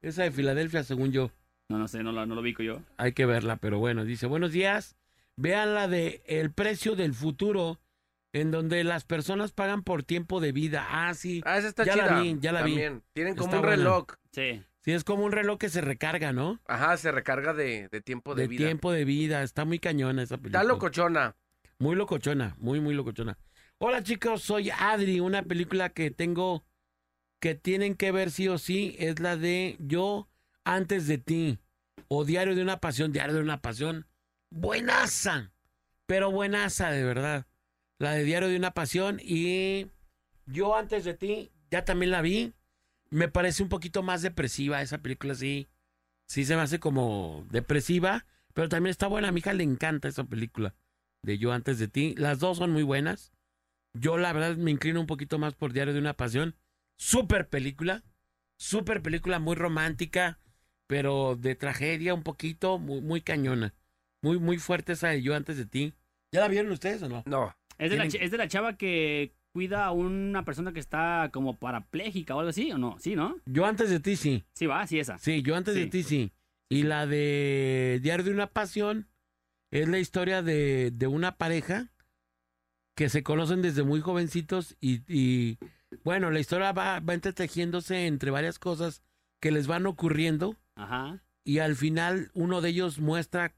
Esa 0.00 0.22
de 0.22 0.30
Filadelfia, 0.30 0.82
según 0.82 1.12
yo. 1.12 1.30
No, 1.68 1.76
no 1.76 1.86
sé, 1.86 2.02
no 2.02 2.10
lo, 2.10 2.24
no 2.24 2.34
lo 2.34 2.40
ubico 2.40 2.62
yo. 2.62 2.80
Hay 2.96 3.12
que 3.12 3.26
verla, 3.26 3.56
pero 3.56 3.78
bueno, 3.78 4.06
dice, 4.06 4.26
buenos 4.26 4.52
días. 4.52 4.96
Vean 5.36 5.74
la 5.74 5.88
de 5.88 6.22
El 6.26 6.52
precio 6.52 6.96
del 6.96 7.12
futuro, 7.12 7.80
en 8.32 8.50
donde 8.50 8.82
las 8.82 9.04
personas 9.04 9.52
pagan 9.52 9.82
por 9.82 10.04
tiempo 10.04 10.40
de 10.40 10.52
vida. 10.52 10.86
Ah, 10.90 11.12
sí. 11.12 11.42
Ah, 11.44 11.58
esa 11.58 11.68
está 11.68 11.84
ya 11.84 11.92
chida. 11.92 12.06
la 12.12 12.20
vi, 12.22 12.38
ya 12.40 12.52
la 12.52 12.62
vi. 12.62 12.76
Tienen 13.12 13.34
como 13.34 13.44
Está 13.48 13.56
un 13.56 13.62
buena. 13.66 13.76
reloj. 13.76 14.06
Sí. 14.32 14.62
Sí, 14.80 14.92
es 14.92 15.04
como 15.04 15.22
un 15.24 15.32
reloj 15.32 15.58
que 15.58 15.68
se 15.68 15.82
recarga, 15.82 16.32
¿no? 16.32 16.60
Ajá, 16.66 16.96
se 16.96 17.12
recarga 17.12 17.52
de, 17.52 17.88
de 17.90 18.00
tiempo 18.00 18.34
de, 18.34 18.42
De 18.42 18.48
vida. 18.48 18.64
tiempo 18.64 18.90
de 18.90 19.04
vida. 19.04 19.42
Está 19.42 19.66
muy 19.66 19.78
cañona 19.78 20.22
esa 20.22 20.38
película. 20.38 20.60
Está 20.62 20.72
locochona. 20.72 21.36
Muy 21.78 21.96
locochona, 21.96 22.54
muy, 22.58 22.80
muy 22.80 22.94
locochona. 22.94 23.36
Hola 23.78 24.02
chicos, 24.02 24.42
soy 24.42 24.70
Adri. 24.70 25.18
Una 25.18 25.42
película 25.42 25.88
que 25.88 26.10
tengo 26.10 26.64
que 27.40 27.54
tienen 27.54 27.96
que 27.96 28.12
ver 28.12 28.30
sí 28.30 28.48
o 28.48 28.58
sí 28.58 28.94
es 28.98 29.18
la 29.18 29.36
de 29.36 29.76
Yo 29.80 30.28
antes 30.64 31.08
de 31.08 31.18
ti. 31.18 31.58
O 32.08 32.24
Diario 32.24 32.54
de 32.54 32.62
una 32.62 32.80
Pasión, 32.80 33.12
Diario 33.12 33.34
de 33.34 33.40
una 33.40 33.60
Pasión. 33.60 34.06
Buenaza, 34.50 35.52
pero 36.06 36.30
buenaza 36.30 36.90
de 36.90 37.02
verdad. 37.02 37.46
La 37.98 38.12
de 38.12 38.22
Diario 38.22 38.48
de 38.48 38.56
una 38.56 38.72
Pasión 38.72 39.20
y 39.20 39.88
Yo 40.46 40.76
antes 40.76 41.04
de 41.04 41.14
ti, 41.14 41.50
ya 41.70 41.84
también 41.84 42.12
la 42.12 42.22
vi. 42.22 42.54
Me 43.10 43.28
parece 43.28 43.64
un 43.64 43.68
poquito 43.68 44.02
más 44.04 44.22
depresiva 44.22 44.80
esa 44.80 44.98
película, 44.98 45.34
sí. 45.34 45.68
Sí 46.26 46.44
se 46.44 46.54
me 46.54 46.62
hace 46.62 46.78
como 46.78 47.46
depresiva, 47.50 48.26
pero 48.54 48.68
también 48.68 48.92
está 48.92 49.08
buena. 49.08 49.28
A 49.28 49.32
mi 49.32 49.40
hija 49.40 49.52
le 49.52 49.64
encanta 49.64 50.06
esa 50.06 50.24
película 50.24 50.74
de 51.24 51.38
Yo 51.38 51.52
antes 51.52 51.78
de 51.78 51.88
ti. 51.88 52.14
Las 52.16 52.38
dos 52.38 52.58
son 52.58 52.70
muy 52.70 52.82
buenas. 52.82 53.32
Yo 53.94 54.18
la 54.18 54.32
verdad 54.32 54.56
me 54.56 54.70
inclino 54.70 55.00
un 55.00 55.06
poquito 55.06 55.38
más 55.38 55.54
por 55.54 55.72
Diario 55.72 55.94
de 55.94 56.00
una 56.00 56.14
Pasión. 56.14 56.54
Super 56.96 57.48
película. 57.48 58.02
Super 58.56 59.02
película 59.02 59.40
muy 59.40 59.56
romántica, 59.56 60.38
pero 60.86 61.36
de 61.36 61.54
tragedia 61.54 62.14
un 62.14 62.22
poquito, 62.22 62.78
muy, 62.78 63.00
muy 63.00 63.20
cañona. 63.20 63.74
Muy, 64.22 64.38
muy 64.38 64.58
fuerte 64.58 64.92
esa 64.92 65.08
de 65.08 65.22
Yo 65.22 65.34
antes 65.34 65.56
de 65.56 65.66
ti. 65.66 65.94
¿Ya 66.32 66.40
la 66.40 66.48
vieron 66.48 66.72
ustedes 66.72 67.02
o 67.02 67.08
no? 67.08 67.22
No. 67.26 67.54
¿Es 67.78 67.90
de, 67.90 67.96
la, 67.96 68.04
es 68.04 68.30
de 68.30 68.38
la 68.38 68.48
chava 68.48 68.76
que 68.76 69.34
cuida 69.52 69.84
a 69.86 69.92
una 69.92 70.44
persona 70.44 70.72
que 70.72 70.80
está 70.80 71.30
como 71.32 71.56
parapléjica 71.56 72.34
o 72.34 72.40
algo 72.40 72.50
así, 72.50 72.72
¿o 72.72 72.78
no? 72.78 72.96
Sí, 72.98 73.16
¿no? 73.16 73.36
Yo 73.46 73.66
antes 73.66 73.90
de 73.90 74.00
ti 74.00 74.16
sí. 74.16 74.44
Sí, 74.52 74.66
va, 74.66 74.86
sí, 74.86 74.98
esa. 74.98 75.18
Sí, 75.18 75.42
yo 75.42 75.56
antes 75.56 75.74
de 75.74 75.86
ti 75.86 76.02
sí. 76.02 76.32
Y 76.68 76.82
la 76.82 77.06
de 77.06 78.00
Diario 78.02 78.24
de 78.24 78.32
una 78.32 78.48
Pasión 78.48 79.06
es 79.74 79.88
la 79.88 79.98
historia 79.98 80.40
de, 80.40 80.92
de 80.92 81.06
una 81.08 81.36
pareja 81.36 81.90
que 82.94 83.08
se 83.08 83.24
conocen 83.24 83.60
desde 83.60 83.82
muy 83.82 84.00
jovencitos 84.00 84.76
y, 84.80 85.02
y, 85.12 85.58
bueno, 86.04 86.30
la 86.30 86.38
historia 86.38 86.70
va, 86.70 87.00
va 87.00 87.14
entretejiéndose 87.14 88.06
entre 88.06 88.30
varias 88.30 88.60
cosas 88.60 89.02
que 89.40 89.50
les 89.50 89.66
van 89.66 89.86
ocurriendo 89.86 90.56
Ajá. 90.76 91.24
y 91.42 91.58
al 91.58 91.74
final 91.74 92.30
uno 92.34 92.60
de 92.60 92.68
ellos 92.68 93.00
muestra 93.00 93.56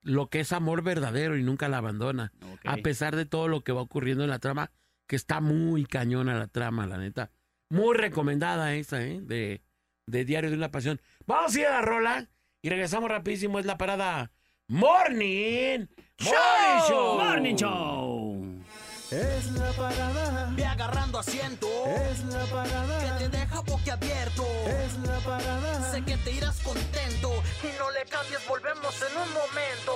lo 0.00 0.30
que 0.30 0.40
es 0.40 0.52
amor 0.52 0.82
verdadero 0.82 1.36
y 1.36 1.42
nunca 1.42 1.68
la 1.68 1.78
abandona, 1.78 2.32
a 2.64 2.76
pesar 2.78 3.14
de 3.14 3.26
todo 3.26 3.46
lo 3.48 3.62
que 3.64 3.72
va 3.72 3.82
ocurriendo 3.82 4.24
en 4.24 4.30
la 4.30 4.38
trama, 4.38 4.70
que 5.06 5.16
está 5.16 5.40
muy 5.40 5.84
cañona 5.84 6.38
la 6.38 6.46
trama, 6.46 6.86
la 6.86 6.96
neta. 6.96 7.30
Muy 7.68 7.96
recomendada 7.96 8.74
esa, 8.74 9.02
¿eh? 9.02 9.20
De, 9.22 9.62
de 10.06 10.24
Diario 10.24 10.50
de 10.50 10.56
una 10.56 10.70
Pasión. 10.70 11.00
Vamos 11.26 11.54
a 11.54 11.60
ir 11.60 11.66
a 11.66 11.72
la 11.72 11.82
rola 11.82 12.30
y 12.62 12.68
regresamos 12.70 13.10
rapidísimo. 13.10 13.58
Es 13.58 13.66
la 13.66 13.78
parada 13.78 14.30
Morning 14.66 15.86
Morning 16.22 16.88
Show. 16.88 17.18
Morning 17.18 17.54
Show. 17.54 18.64
Es 19.10 19.50
la 19.52 19.70
parada. 19.72 20.54
Ve 20.56 20.64
agarrando 20.64 21.18
asiento. 21.18 21.68
Es 21.86 22.24
la 22.24 22.46
parada. 22.46 23.18
Que 23.18 23.24
te 23.24 23.36
deja 23.36 23.60
boquiabierto. 23.60 24.46
Es 24.66 24.98
la 25.00 25.18
parada. 25.18 25.90
Sé 25.92 26.02
que 26.02 26.16
te 26.16 26.32
irás 26.32 26.62
contento. 26.62 27.30
Y 27.62 27.78
no 27.78 27.90
le 27.90 28.06
cambies, 28.08 28.40
volvemos 28.48 29.02
en 29.02 29.18
un 29.18 29.28
momento. 29.34 29.92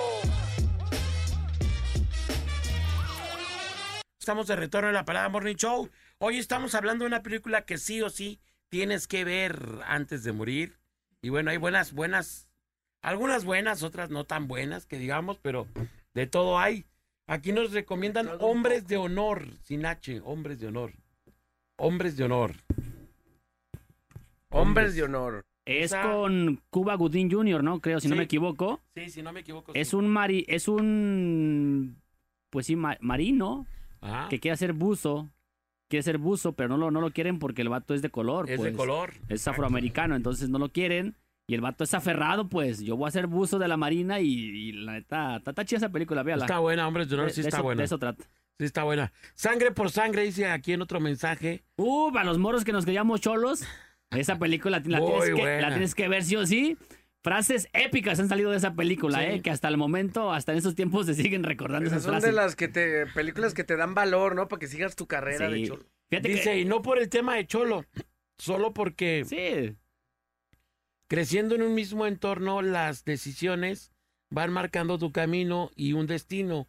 Estamos 4.19 4.45
de 4.45 4.55
retorno 4.55 4.89
en 4.89 4.93
la 4.93 5.05
parada 5.05 5.29
Morning 5.29 5.55
Show. 5.55 5.89
Hoy 6.19 6.37
estamos 6.37 6.75
hablando 6.75 7.05
de 7.05 7.07
una 7.07 7.23
película 7.23 7.63
que 7.63 7.79
sí 7.79 8.03
o 8.03 8.11
sí 8.11 8.39
tienes 8.69 9.07
que 9.07 9.23
ver 9.23 9.81
antes 9.87 10.23
de 10.23 10.31
morir. 10.31 10.77
Y 11.23 11.29
bueno, 11.29 11.49
hay 11.49 11.57
buenas, 11.57 11.91
buenas, 11.93 12.48
algunas 13.01 13.45
buenas, 13.45 13.83
otras 13.83 14.09
no 14.09 14.23
tan 14.25 14.47
buenas, 14.47 14.85
que 14.85 14.97
digamos, 14.97 15.37
pero 15.41 15.67
de 16.13 16.27
todo 16.27 16.59
hay. 16.59 16.85
Aquí 17.27 17.51
nos 17.51 17.71
recomiendan 17.71 18.29
hombres 18.39 18.87
de 18.87 18.97
honor, 18.97 19.47
sin 19.63 19.85
H, 19.85 20.21
hombres 20.23 20.59
de 20.59 20.67
honor. 20.67 20.93
Hombres 21.77 22.17
de 22.17 22.23
honor. 22.23 22.53
Hombres 24.49 24.95
de 24.95 25.03
honor. 25.03 25.45
Es 25.65 25.91
Esa- 25.91 26.01
con 26.01 26.59
Cuba 26.71 26.95
Gooding 26.95 27.29
Jr., 27.31 27.63
¿no? 27.63 27.79
Creo, 27.79 27.99
si 27.99 28.07
no 28.07 28.15
me 28.15 28.23
equivoco. 28.23 28.81
Sí, 28.95 29.09
si 29.11 29.21
no 29.21 29.31
me 29.31 29.41
equivoco. 29.41 29.71
Es 29.75 29.89
sí. 29.89 29.95
un 29.95 30.07
mari, 30.07 30.43
es 30.47 30.67
un 30.67 31.97
pues 32.49 32.65
sí, 32.65 32.75
ma- 32.75 32.97
marino 33.01 33.67
Ajá, 34.01 34.27
que 34.29 34.39
quiere 34.39 34.53
hacer 34.53 34.73
buzo. 34.73 35.29
Quiere 35.87 36.03
ser 36.03 36.17
buzo, 36.17 36.53
pero 36.53 36.69
no 36.69 36.77
lo, 36.77 36.89
no 36.91 37.01
lo 37.01 37.11
quieren 37.11 37.37
porque 37.39 37.61
el 37.61 37.69
vato 37.69 37.93
es 37.93 38.01
de 38.01 38.09
color. 38.09 38.49
es 38.49 38.57
pues. 38.57 38.71
de 38.71 38.77
color. 38.77 39.13
Es 39.27 39.47
afroamericano, 39.47 40.15
entonces 40.15 40.49
no 40.49 40.57
lo 40.57 40.69
quieren. 40.69 41.15
Y 41.49 41.55
el 41.55 41.61
vato 41.61 41.83
es 41.83 41.93
aferrado, 41.93 42.47
pues. 42.47 42.79
Yo 42.79 42.95
voy 42.95 43.07
a 43.07 43.11
ser 43.11 43.25
buzo 43.27 43.57
de 43.59 43.67
la 43.67 43.75
marina 43.75 44.19
y, 44.19 44.27
y 44.29 44.71
la 44.71 44.93
neta, 44.93 45.37
está, 45.37 45.49
está 45.51 45.65
chida 45.65 45.77
esa 45.77 45.89
película, 45.89 46.21
véala. 46.23 46.45
Está 46.45 46.59
buena, 46.59 46.87
hombres 46.87 47.09
de 47.09 47.15
honor, 47.15 47.27
De- 47.27 47.33
sí 47.33 47.41
de 47.41 47.47
está 47.47 47.57
eso- 47.57 47.63
buena. 47.63 47.79
De 47.79 47.85
eso 47.85 47.97
trata. 47.97 48.23
Sí 48.59 48.65
está 48.65 48.83
buena. 48.83 49.11
Sangre 49.35 49.71
por 49.71 49.89
sangre, 49.89 50.21
dice 50.23 50.45
aquí 50.47 50.73
en 50.73 50.81
otro 50.81 50.99
mensaje. 50.99 51.63
Uh, 51.77 52.11
para 52.11 52.25
los 52.25 52.37
moros 52.37 52.63
que 52.65 52.71
nos 52.71 52.85
queríamos 52.85 53.19
cholos, 53.21 53.63
esa 54.11 54.37
película 54.37 54.77
la, 54.85 54.99
tienes 54.99 55.29
que, 55.33 55.61
la 55.61 55.69
tienes 55.69 55.95
que 55.95 56.07
ver 56.07 56.23
sí 56.23 56.35
o 56.35 56.45
sí. 56.45 56.77
Frases 57.23 57.67
épicas 57.73 58.19
han 58.19 58.29
salido 58.29 58.51
de 58.51 58.57
esa 58.57 58.75
película, 58.75 59.17
Sí. 59.19 59.25
eh, 59.25 59.41
que 59.41 59.49
hasta 59.49 59.67
el 59.67 59.75
momento, 59.77 60.31
hasta 60.31 60.51
en 60.53 60.59
esos 60.59 60.75
tiempos 60.75 61.05
se 61.05 61.15
siguen 61.15 61.43
recordando 61.43 61.87
Esas 61.87 61.97
esas 61.99 62.03
son 62.03 62.13
frases. 62.13 62.29
de 62.29 62.35
las 62.35 62.55
que 62.55 62.67
te, 62.69 63.07
películas 63.07 63.53
que 63.53 63.63
te 63.65 63.75
dan 63.75 63.93
valor, 63.95 64.35
¿no? 64.35 64.47
Para 64.47 64.59
que 64.59 64.67
sigas 64.67 64.95
tu 64.95 65.05
carrera 65.07 65.49
de 65.49 65.63
cholo. 65.67 65.83
Fíjate 66.09 66.29
Dice, 66.29 66.43
que, 66.51 66.59
y 66.59 66.65
no 66.65 66.81
por 66.81 66.97
el 66.99 67.09
tema 67.09 67.35
de 67.35 67.45
Cholo, 67.45 67.85
solo 68.37 68.73
porque 68.73 69.23
sí, 69.25 69.75
creciendo 71.09 71.55
en 71.55 71.63
un 71.63 71.75
mismo 71.75 72.05
entorno, 72.05 72.61
las 72.61 73.03
decisiones 73.03 73.91
van 74.29 74.53
marcando 74.53 74.97
tu 74.97 75.11
camino 75.11 75.71
y 75.75 75.93
un 75.93 76.07
destino. 76.07 76.67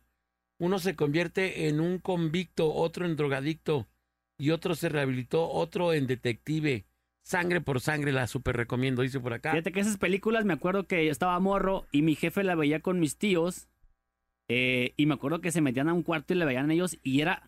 Uno 0.58 0.78
se 0.78 0.96
convierte 0.96 1.68
en 1.68 1.80
un 1.80 1.98
convicto, 1.98 2.72
otro 2.74 3.06
en 3.06 3.16
drogadicto 3.16 3.86
y 4.38 4.50
otro 4.50 4.74
se 4.74 4.88
rehabilitó, 4.88 5.48
otro 5.48 5.92
en 5.92 6.06
detective. 6.06 6.86
Sangre 7.22 7.60
por 7.60 7.80
sangre, 7.80 8.12
la 8.12 8.26
super 8.26 8.56
recomiendo, 8.56 9.02
dice 9.02 9.20
por 9.20 9.34
acá. 9.34 9.52
fíjate 9.52 9.72
que 9.72 9.80
esas 9.80 9.98
películas 9.98 10.44
me 10.46 10.54
acuerdo 10.54 10.86
que 10.86 11.04
yo 11.04 11.12
estaba 11.12 11.38
morro 11.38 11.86
y 11.92 12.02
mi 12.02 12.14
jefe 12.16 12.42
la 12.42 12.54
veía 12.54 12.80
con 12.80 12.98
mis 12.98 13.18
tíos 13.18 13.68
eh, 14.48 14.94
y 14.96 15.06
me 15.06 15.14
acuerdo 15.14 15.40
que 15.40 15.52
se 15.52 15.60
metían 15.60 15.88
a 15.88 15.92
un 15.94 16.02
cuarto 16.02 16.32
y 16.34 16.36
la 16.38 16.44
veían 16.46 16.70
ellos 16.70 16.98
y 17.02 17.20
era 17.20 17.42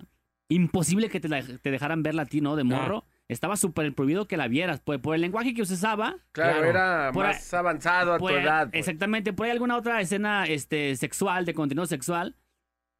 imposible 0.48 1.08
que 1.08 1.20
te, 1.20 1.28
la- 1.28 1.42
te 1.42 1.70
dejaran 1.70 2.02
verla 2.02 2.22
a 2.22 2.26
ti, 2.26 2.40
¿no? 2.40 2.54
De 2.54 2.64
morro. 2.64 3.04
Estaba 3.28 3.56
súper 3.56 3.94
prohibido 3.94 4.26
que 4.28 4.36
la 4.36 4.48
vieras, 4.48 4.80
pues 4.84 4.98
por 5.00 5.14
el 5.14 5.20
lenguaje 5.22 5.54
que 5.54 5.62
usaba. 5.62 6.16
Claro, 6.32 6.52
Claro. 6.60 6.64
era 6.66 7.10
Por 7.12 7.24
más 7.26 7.54
avanzado 7.54 8.14
a 8.14 8.18
tu 8.18 8.24
Por 8.24 8.32
edad. 8.32 8.68
pues. 8.70 8.80
Exactamente, 8.80 9.32
por 9.32 9.46
ahí 9.46 9.52
alguna 9.52 9.76
otra 9.76 10.00
escena 10.00 10.44
este, 10.46 10.94
sexual, 10.96 11.44
de 11.46 11.54
contenido 11.54 11.86
sexual. 11.86 12.36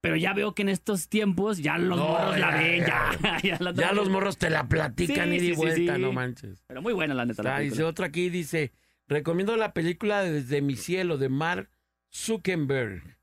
Pero 0.01 0.17
ya 0.17 0.33
veo 0.33 0.53
que 0.55 0.63
en 0.63 0.69
estos 0.69 1.09
tiempos 1.09 1.59
ya 1.59 1.79
los 1.79 1.97
No, 1.99 2.09
morros 2.09 2.37
la 2.39 2.51
ven, 2.51 2.81
ya. 2.81 3.11
ya. 3.23 3.39
Ya, 3.43 3.57
la- 3.61 3.73
Ya 3.73 3.93
los 3.93 4.09
morros 4.09 4.37
te 4.37 4.51
la 4.51 4.67
platican 4.69 5.29
Sí, 5.31 5.37
y 5.37 5.41
sí, 5.41 5.53
vuelta, 5.53 5.95
sí. 5.97 6.01
no 6.03 6.13
manches. 6.13 6.65
Pero 6.67 6.83
muy 6.83 6.93
buena 6.93 7.15
la 7.15 7.25
neta. 7.25 7.43
la 7.45 7.61
dice 7.61 7.85
otro 7.85 8.05
aquí, 8.05 8.29
dice, 8.29 8.73
recomiendo 9.07 9.57
la 9.57 9.73
película 9.75 10.23
Desde 10.23 10.61
mi 10.61 10.75
cielo 10.77 11.19
de 11.19 11.29
Mark 11.29 11.71
Zuckerberg. 12.13 13.19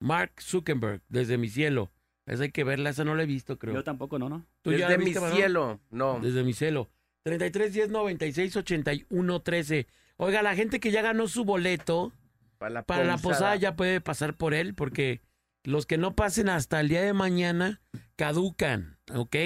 Mark 0.00 0.32
Zuckerberg, 0.40 1.02
Desde 1.08 1.38
mi 1.38 1.48
cielo. 1.48 1.92
Esa 2.26 2.44
hay 2.44 2.50
que 2.52 2.64
verla, 2.64 2.90
esa 2.90 3.04
no 3.04 3.14
la 3.14 3.22
he 3.24 3.26
visto, 3.26 3.58
creo. 3.58 3.74
Yo 3.74 3.84
tampoco, 3.84 4.18
¿no? 4.18 4.28
no. 4.28 4.46
¿Tú 4.62 4.72
ya 4.72 4.78
la 4.80 4.86
Desde 4.88 4.98
mi 4.98 5.04
viste, 5.06 5.20
Manolo? 5.20 5.36
cielo. 5.36 5.80
No. 5.90 6.20
Desde 6.20 6.42
mi 6.42 6.52
cielo. 6.54 6.88
33 7.24 7.72
10 7.72 7.88
96 7.90 8.56
81 8.56 9.40
13. 9.42 9.86
Oiga, 10.16 10.42
la 10.42 10.54
gente 10.54 10.80
que 10.80 10.90
ya 10.90 11.02
ganó 11.02 11.26
su 11.28 11.44
boleto 11.44 12.12
Para 12.58 12.70
la, 12.70 12.82
para 12.82 13.04
la 13.04 13.18
posada 13.18 13.56
ya 13.56 13.76
puede 13.76 14.00
pasar 14.00 14.34
por 14.34 14.54
él, 14.54 14.74
porque 14.74 15.20
los 15.64 15.86
que 15.86 15.98
no 15.98 16.14
pasen 16.14 16.48
hasta 16.48 16.80
el 16.80 16.88
día 16.88 17.02
de 17.02 17.12
mañana 17.12 17.80
caducan, 18.16 18.98
¿ok? 19.14 19.36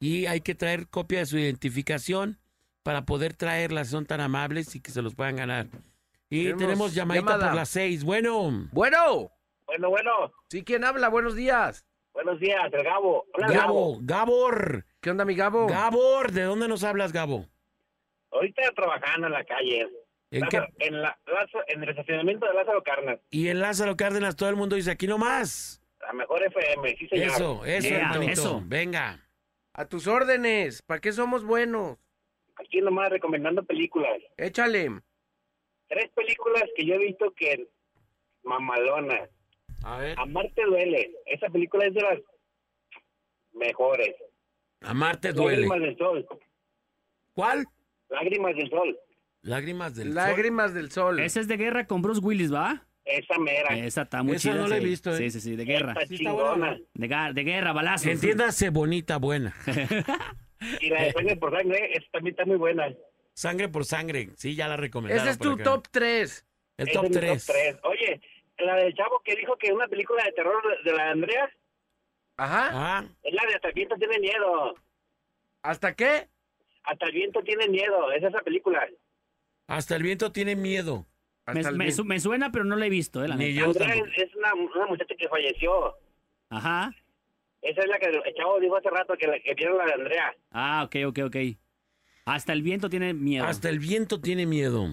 Y 0.00 0.26
hay 0.26 0.40
que 0.40 0.54
traer 0.54 0.88
copia 0.88 1.20
de 1.20 1.26
su 1.26 1.38
identificación 1.38 2.38
para 2.82 3.04
poder 3.04 3.34
traerlas, 3.34 3.88
son 3.88 4.06
tan 4.06 4.20
amables 4.20 4.74
y 4.74 4.80
que 4.80 4.90
se 4.92 5.02
los 5.02 5.14
puedan 5.14 5.36
ganar. 5.36 5.66
Y 6.30 6.44
Tenemos 6.44 6.60
tenemos 6.60 6.94
llamadita 6.94 7.24
llamada. 7.32 7.46
por 7.48 7.56
las 7.56 7.68
seis. 7.68 8.04
Bueno, 8.04 8.68
Bueno, 8.72 9.30
Bueno, 9.66 9.90
bueno, 9.90 10.10
¿sí 10.48 10.62
quién 10.64 10.84
habla? 10.84 11.08
Buenos 11.08 11.34
días. 11.34 11.84
Buenos 12.24 12.40
días, 12.40 12.60
el 12.72 12.82
Gabo. 12.82 13.26
Hola, 13.34 13.48
Gabo, 13.48 13.98
Gabor. 14.02 14.84
¿Qué 15.00 15.10
onda, 15.10 15.24
mi 15.24 15.34
Gabo? 15.34 15.66
Gabor, 15.66 16.32
¿de 16.32 16.42
dónde 16.42 16.66
nos 16.68 16.82
hablas, 16.84 17.12
Gabo? 17.12 17.46
Ahorita 18.30 18.62
trabajando 18.74 19.28
en 19.28 19.32
la 19.32 19.44
calle. 19.44 19.88
¿En 20.30 20.40
Lázaro- 20.42 20.68
en, 20.80 21.00
la, 21.02 21.18
en 21.68 21.82
el 21.82 21.88
estacionamiento 21.88 22.46
de 22.46 22.52
Lázaro 22.54 22.82
Carnas. 22.82 23.18
Y 23.30 23.48
en 23.48 23.60
Lázaro 23.60 23.96
Cárdenas 23.96 24.36
todo 24.36 24.48
el 24.50 24.56
mundo 24.56 24.76
dice, 24.76 24.90
aquí 24.90 25.06
nomás. 25.06 25.80
La 26.00 26.12
mejor 26.12 26.42
FM, 26.42 26.96
sí 26.98 27.08
señor. 27.08 27.28
Eso, 27.28 27.64
eso, 27.64 27.88
Yeah, 27.88 27.98
hermanito. 28.00 28.32
eso. 28.32 28.62
Venga. 28.66 29.26
A 29.72 29.84
tus 29.86 30.06
órdenes. 30.06 30.82
¿Para 30.82 31.00
qué 31.00 31.12
somos 31.12 31.44
buenos? 31.44 31.96
Aquí 32.56 32.80
nomás 32.80 33.08
recomendando 33.10 33.62
películas. 33.64 34.18
Échale. 34.36 34.90
Tres 35.86 36.10
películas 36.14 36.64
que 36.76 36.84
yo 36.84 36.94
he 36.94 36.98
visto 36.98 37.32
que 37.34 37.66
mamalonas. 38.42 39.30
A 39.84 39.98
ver. 39.98 40.18
Amarte 40.18 40.62
duele. 40.64 41.12
Esa 41.26 41.48
película 41.48 41.86
es 41.86 41.94
de 41.94 42.02
las 42.02 42.18
mejores. 43.52 44.14
Amarte 44.80 45.32
duele. 45.32 45.66
Lágrimas 45.66 45.80
del 45.80 45.96
sol. 45.98 46.26
¿Cuál? 47.34 47.66
Lágrimas 48.08 48.56
del 48.56 48.70
sol. 48.70 48.98
Lágrimas 49.42 49.94
del 49.94 50.06
sol. 50.08 50.14
Lágrimas 50.14 50.74
del 50.74 50.90
sol. 50.90 51.20
Ese 51.20 51.40
es 51.40 51.48
de 51.48 51.56
guerra 51.56 51.86
con 51.86 52.02
Bruce 52.02 52.20
Willis, 52.20 52.52
¿va? 52.52 52.84
Esa 53.04 53.38
mera. 53.38 53.74
Esa 53.76 54.02
está 54.02 54.22
muy 54.22 54.36
Esa 54.36 54.50
chida. 54.50 54.60
no 54.60 54.68
la 54.68 54.76
he 54.76 54.80
sí. 54.80 54.84
visto, 54.86 55.10
¿eh? 55.12 55.16
Sí, 55.16 55.30
sí, 55.30 55.40
sí, 55.40 55.56
de 55.56 55.64
guerra. 55.64 55.92
Está 55.92 56.06
Sí 56.06 56.16
está 56.16 56.32
buena, 56.32 56.76
chingona. 56.94 57.28
De, 57.28 57.34
de 57.34 57.44
guerra, 57.44 57.72
balazos. 57.72 58.06
Entiéndase 58.06 58.70
bonita, 58.70 59.16
buena. 59.18 59.54
Y 60.80 60.88
la 60.90 61.04
de 61.04 61.12
sangre 61.12 61.36
por 61.36 61.56
sangre, 61.56 61.90
esa 61.92 62.06
también 62.10 62.32
está 62.32 62.44
muy 62.44 62.56
buena. 62.56 62.92
Sangre 63.32 63.68
por 63.68 63.84
sangre. 63.84 64.30
Sí, 64.34 64.56
ya 64.56 64.66
la 64.66 64.76
recomendaron. 64.76 65.22
Ese 65.22 65.30
es 65.30 65.38
tu 65.38 65.52
acá. 65.52 65.62
top 65.62 65.86
3. 65.88 66.46
El 66.78 66.90
top 66.90 67.04
es 67.04 67.10
mi 67.10 67.16
3. 67.16 67.46
tres. 67.46 67.76
Oye, 67.84 68.20
la 68.66 68.76
del 68.76 68.94
chavo 68.94 69.20
que 69.24 69.36
dijo 69.36 69.56
que 69.56 69.72
una 69.72 69.88
película 69.88 70.22
de 70.24 70.32
terror 70.32 70.62
de, 70.84 70.92
la 70.92 71.04
de 71.04 71.10
Andrea 71.10 71.50
Ajá. 72.36 72.68
Ah, 72.72 73.04
es 73.22 73.34
la 73.34 73.42
de 73.46 73.54
Hasta 73.54 73.68
el 73.68 73.74
viento 73.74 73.96
tiene 73.96 74.18
miedo. 74.20 74.74
¿Hasta 75.62 75.94
qué? 75.94 76.28
Hasta 76.84 77.06
el 77.06 77.12
viento 77.12 77.42
tiene 77.42 77.68
miedo. 77.68 78.12
Es 78.12 78.22
esa 78.22 78.40
película. 78.40 78.86
hasta 79.66 79.96
el 79.96 80.02
viento 80.02 80.30
tiene 80.32 80.54
miedo. 80.54 81.06
Me, 81.52 81.90
su- 81.92 82.04
suena, 82.20 82.52
pero 82.52 82.64
no 82.64 82.76
la 82.76 82.86
he 82.86 82.90
visto, 82.90 83.24
¿eh? 83.24 83.28
La 83.28 83.36
Ni 83.36 83.54
yo 83.54 83.66
Andrea 83.66 83.88
tampoco. 83.88 84.10
es, 84.14 84.18
es 84.22 84.34
una, 84.36 84.54
una 84.54 84.86
muchacha 84.86 85.14
que 85.18 85.28
falleció. 85.28 85.96
Ajá. 86.50 86.94
Esa 87.62 87.80
es 87.80 87.88
la 87.88 87.98
que 87.98 88.06
el 88.06 88.34
chavo 88.36 88.60
dijo 88.60 88.76
hace 88.76 88.90
rato 88.90 89.14
que, 89.16 89.26
la, 89.26 89.40
que 89.40 89.54
vieron 89.54 89.78
la 89.78 89.86
de 89.86 89.92
Andrea. 89.94 90.36
Ah, 90.52 90.84
ok, 90.86 90.96
ok, 91.08 91.18
ok. 91.26 91.36
Hasta 92.26 92.52
el 92.52 92.62
viento 92.62 92.88
tiene 92.88 93.14
miedo. 93.14 93.44
Hasta 93.46 93.68
el 93.68 93.78
viento 93.78 94.20
tiene 94.20 94.46
miedo. 94.46 94.86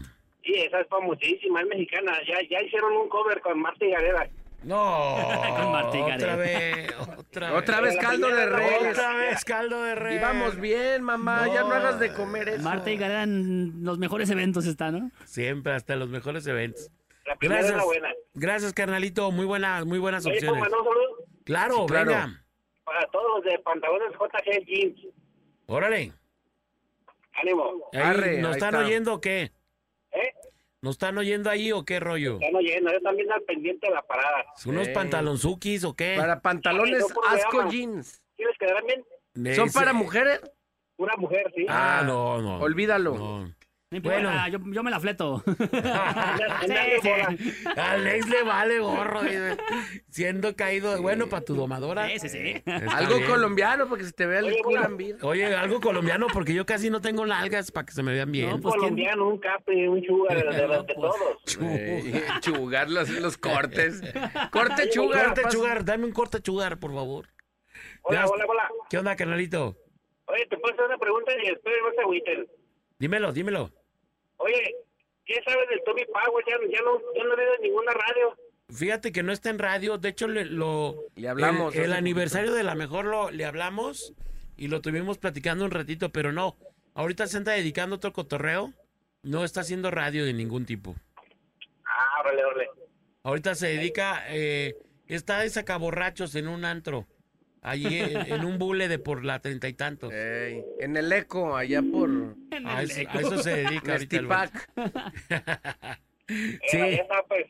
Sí, 0.45 0.53
esa 0.55 0.79
es 0.81 0.87
famosísima, 0.87 1.61
es 1.61 1.67
mexicana. 1.67 2.13
Ya, 2.27 2.35
ya 2.49 2.61
hicieron 2.61 2.93
un 2.93 3.09
cover 3.09 3.41
con 3.41 3.59
Marta 3.59 3.83
y 3.85 3.91
Gareda. 3.91 4.27
No. 4.63 5.15
Con 5.57 5.71
Marta 5.71 5.95
y 5.95 6.01
otra 6.01 6.35
vez. 6.37 6.91
Otra 7.19 7.51
vez. 7.51 7.59
Otra 7.61 7.81
vez 7.81 7.97
caldo 7.97 8.27
de 8.29 8.45
res. 8.47 8.91
Otra 8.91 9.13
vez 9.15 9.45
caldo 9.45 9.83
de 9.83 9.93
res. 9.93 10.15
Y 10.15 10.19
vamos 10.23 10.59
bien, 10.59 11.03
mamá. 11.03 11.45
Ya 11.53 11.61
no 11.61 11.71
hagas 11.71 11.99
de 11.99 12.11
comer 12.13 12.49
eso. 12.49 12.63
Marta 12.63 12.89
y 12.89 12.97
Gareda 12.97 13.23
en 13.23 13.83
los 13.83 13.99
mejores 13.99 14.27
eventos 14.31 14.65
está, 14.65 14.89
¿no? 14.91 15.11
Siempre, 15.25 15.73
hasta 15.73 15.95
los 15.95 16.09
mejores 16.09 16.47
eventos. 16.47 16.89
La 17.25 17.35
primera 17.35 17.59
es 17.61 17.67
Gracias. 17.67 17.77
la 17.77 17.85
buena. 17.85 18.13
Gracias, 18.33 18.73
carnalito. 18.73 19.29
Muy 19.31 19.45
buenas, 19.45 19.85
muy 19.85 19.99
buenas 19.99 20.25
Oye, 20.25 20.39
¿puedo 20.39 20.53
opciones. 20.53 20.73
un 20.73 20.85
saludo? 20.85 21.17
Claro, 21.43 21.75
Sí, 21.81 21.85
claro. 21.87 22.09
venga. 22.11 22.43
Para 22.85 23.05
todos 23.11 23.25
los 23.35 23.43
de 23.45 23.59
pantalones 23.59 24.13
JG 24.13 24.65
Jeans. 24.65 24.99
Órale. 25.67 26.11
Ánimo. 27.33 27.89
Ahí, 27.93 27.99
Arre, 28.01 28.37
¿Nos 28.41 28.51
ahí 28.51 28.57
están 28.57 28.73
está. 28.75 28.85
oyendo 28.87 29.13
o 29.13 29.21
qué? 29.21 29.51
¿Nos 30.85 30.93
están 30.97 31.17
oyendo 31.17 31.49
ahí 31.49 31.71
o 31.71 31.83
qué 31.83 31.99
rollo? 31.99 32.35
Están 32.35 32.55
oyendo. 32.57 32.93
Yo 32.93 33.01
también 33.01 33.31
al 33.31 33.41
pendiente 33.41 33.87
de 33.87 33.93
la 33.95 34.03
parada. 34.03 34.45
¿Unos 34.67 34.85
Sí. 34.85 34.93
pantalonzukis 34.93 35.83
o 35.83 35.95
qué? 35.95 36.13
Para 36.15 36.39
pantalones 36.41 37.03
Ay, 37.03 37.09
no, 37.15 37.23
asco 37.27 37.69
jeans. 37.71 38.21
¿Sí 38.37 38.43
les 38.43 38.55
quedarán 38.59 38.83
bien? 38.85 39.55
¿Son 39.55 39.71
para 39.71 39.93
mujeres? 39.93 40.41
Una 40.97 41.15
mujer, 41.17 41.51
sí. 41.55 41.65
Ah, 41.67 42.03
no, 42.05 42.39
no. 42.39 42.59
Olvídalo. 42.59 43.15
No. 43.17 43.55
Bueno. 44.01 44.31
yo, 44.49 44.59
yo 44.71 44.83
me 44.83 44.91
la 44.91 44.99
fleto. 44.99 45.43
Sí, 46.65 46.71
sí. 47.01 47.69
A 47.75 47.91
Alex 47.91 48.27
le 48.29 48.43
vale 48.43 48.79
gorro. 48.79 49.21
dice, 49.21 49.57
Siendo 50.09 50.55
caído. 50.55 51.01
Bueno, 51.01 51.27
para 51.27 51.43
tu 51.45 51.55
domadora. 51.55 52.07
Sí, 52.09 52.19
sí, 52.19 52.29
sí. 52.29 52.39
Está 52.65 52.97
Algo 52.97 53.17
bien. 53.17 53.29
colombiano 53.29 53.87
porque 53.87 54.03
se 54.05 54.11
te 54.11 54.25
vea 54.25 54.39
el 54.39 54.45
Oye, 54.45 54.61
culo. 54.63 54.81
Oye, 55.21 55.45
algo 55.55 55.79
colombiano 55.81 56.27
porque 56.33 56.53
yo 56.53 56.65
casi 56.65 56.89
no 56.89 57.01
tengo 57.01 57.25
nalgas 57.25 57.71
para 57.71 57.85
que 57.85 57.93
se 57.93 58.03
me 58.03 58.13
vean 58.13 58.31
bien. 58.31 58.49
No, 58.49 58.55
Un 58.55 58.61
pues, 58.61 58.73
¿quién? 58.73 58.81
colombiano, 58.83 59.27
un 59.29 59.39
cape, 59.39 59.87
un 59.89 60.03
sugar, 60.05 60.37
de, 60.37 60.43
de, 60.61 60.67
los 60.67 60.87
de 60.87 60.93
pues. 60.95 61.11
todos. 61.11 61.71
Ey, 61.71 62.23
chugar 62.41 62.89
los, 62.89 63.09
los 63.09 63.37
cortes. 63.37 64.01
Corte 64.51 64.89
chugar. 64.89 65.25
corte 65.27 65.41
chugar, 65.49 65.85
dame 65.85 66.05
un 66.05 66.11
corte 66.11 66.41
chugar, 66.41 66.79
por 66.79 66.93
favor. 66.93 67.27
Hola, 68.03 68.25
hola, 68.27 68.45
hola. 68.47 68.69
¿Qué 68.89 68.97
onda, 68.97 69.15
canalito? 69.15 69.75
Oye, 70.27 70.45
te 70.47 70.57
puedo 70.57 70.73
hacer 70.73 70.85
una 70.85 70.97
pregunta 70.97 71.31
y 71.43 71.49
después 71.49 71.75
no 71.83 71.91
se 71.93 72.01
agüiten. 72.01 72.47
Dímelo, 72.97 73.31
dímelo. 73.33 73.71
Oye, 74.37 74.75
¿qué 75.25 75.41
sabes 75.45 75.69
del 75.69 75.81
Tommy 75.83 76.05
Power? 76.05 76.45
Ya, 76.47 76.55
ya 76.69 76.81
no, 76.83 76.99
ya 77.15 77.23
no 77.23 77.35
veo 77.35 77.55
en 77.55 77.61
ninguna 77.61 77.91
radio. 77.93 78.35
Fíjate 78.69 79.11
que 79.11 79.23
no 79.23 79.31
está 79.31 79.49
en 79.49 79.59
radio. 79.59 79.97
De 79.97 80.09
hecho, 80.09 80.27
le, 80.27 80.45
lo, 80.45 81.03
Le 81.15 81.29
hablamos 81.29 81.75
El, 81.75 81.93
aniversario 81.93 82.53
de 82.53 82.63
la 82.63 82.75
mejor 82.75 83.05
lo, 83.05 83.31
le 83.31 83.45
hablamos 83.45 84.13
y 84.57 84.67
lo 84.67 84.81
tuvimos 84.81 85.17
platicando 85.17 85.65
un 85.65 85.71
ratito, 85.71 86.09
pero 86.09 86.31
no. 86.31 86.55
Ahorita 86.93 87.27
se 87.27 87.37
anda 87.37 87.53
dedicando 87.53 87.95
a 87.95 87.97
otro 87.97 88.13
cotorreo. 88.13 88.73
No 89.21 89.43
está 89.43 89.61
haciendo 89.61 89.91
radio 89.91 90.25
de 90.25 90.33
ningún 90.33 90.65
tipo. 90.65 90.95
Ah, 91.85 92.21
órale, 92.21 92.45
órale. 92.45 92.69
Ahorita 93.23 93.55
se 93.55 93.67
dedica, 93.67 94.23
eh, 94.29 94.75
está 95.07 95.39
de 95.39 95.49
sacaborrachos 95.49 96.35
en 96.35 96.47
un 96.47 96.63
antro. 96.63 97.07
Allí 97.61 97.99
en, 97.99 98.31
en 98.31 98.45
un 98.45 98.59
bule 98.59 98.87
de 98.87 98.99
por 98.99 99.25
la 99.25 99.39
treinta 99.39 99.67
y 99.67 99.73
tantos. 99.73 100.13
Ey, 100.13 100.63
en 100.79 100.95
el 100.95 101.11
eco, 101.11 101.57
allá 101.57 101.81
por 101.81 102.35
A 102.65 102.81
eso, 102.83 103.01
a 103.09 103.19
eso 103.19 103.37
se 103.43 103.49
dedica 103.57 103.93
ahorita. 103.93 104.17
el. 104.17 104.27
Nestipac. 104.27 104.69
Sí. 106.27 106.77
Eh, 106.77 106.95
ya 106.97 107.03
está, 107.03 107.23
pues. 107.27 107.45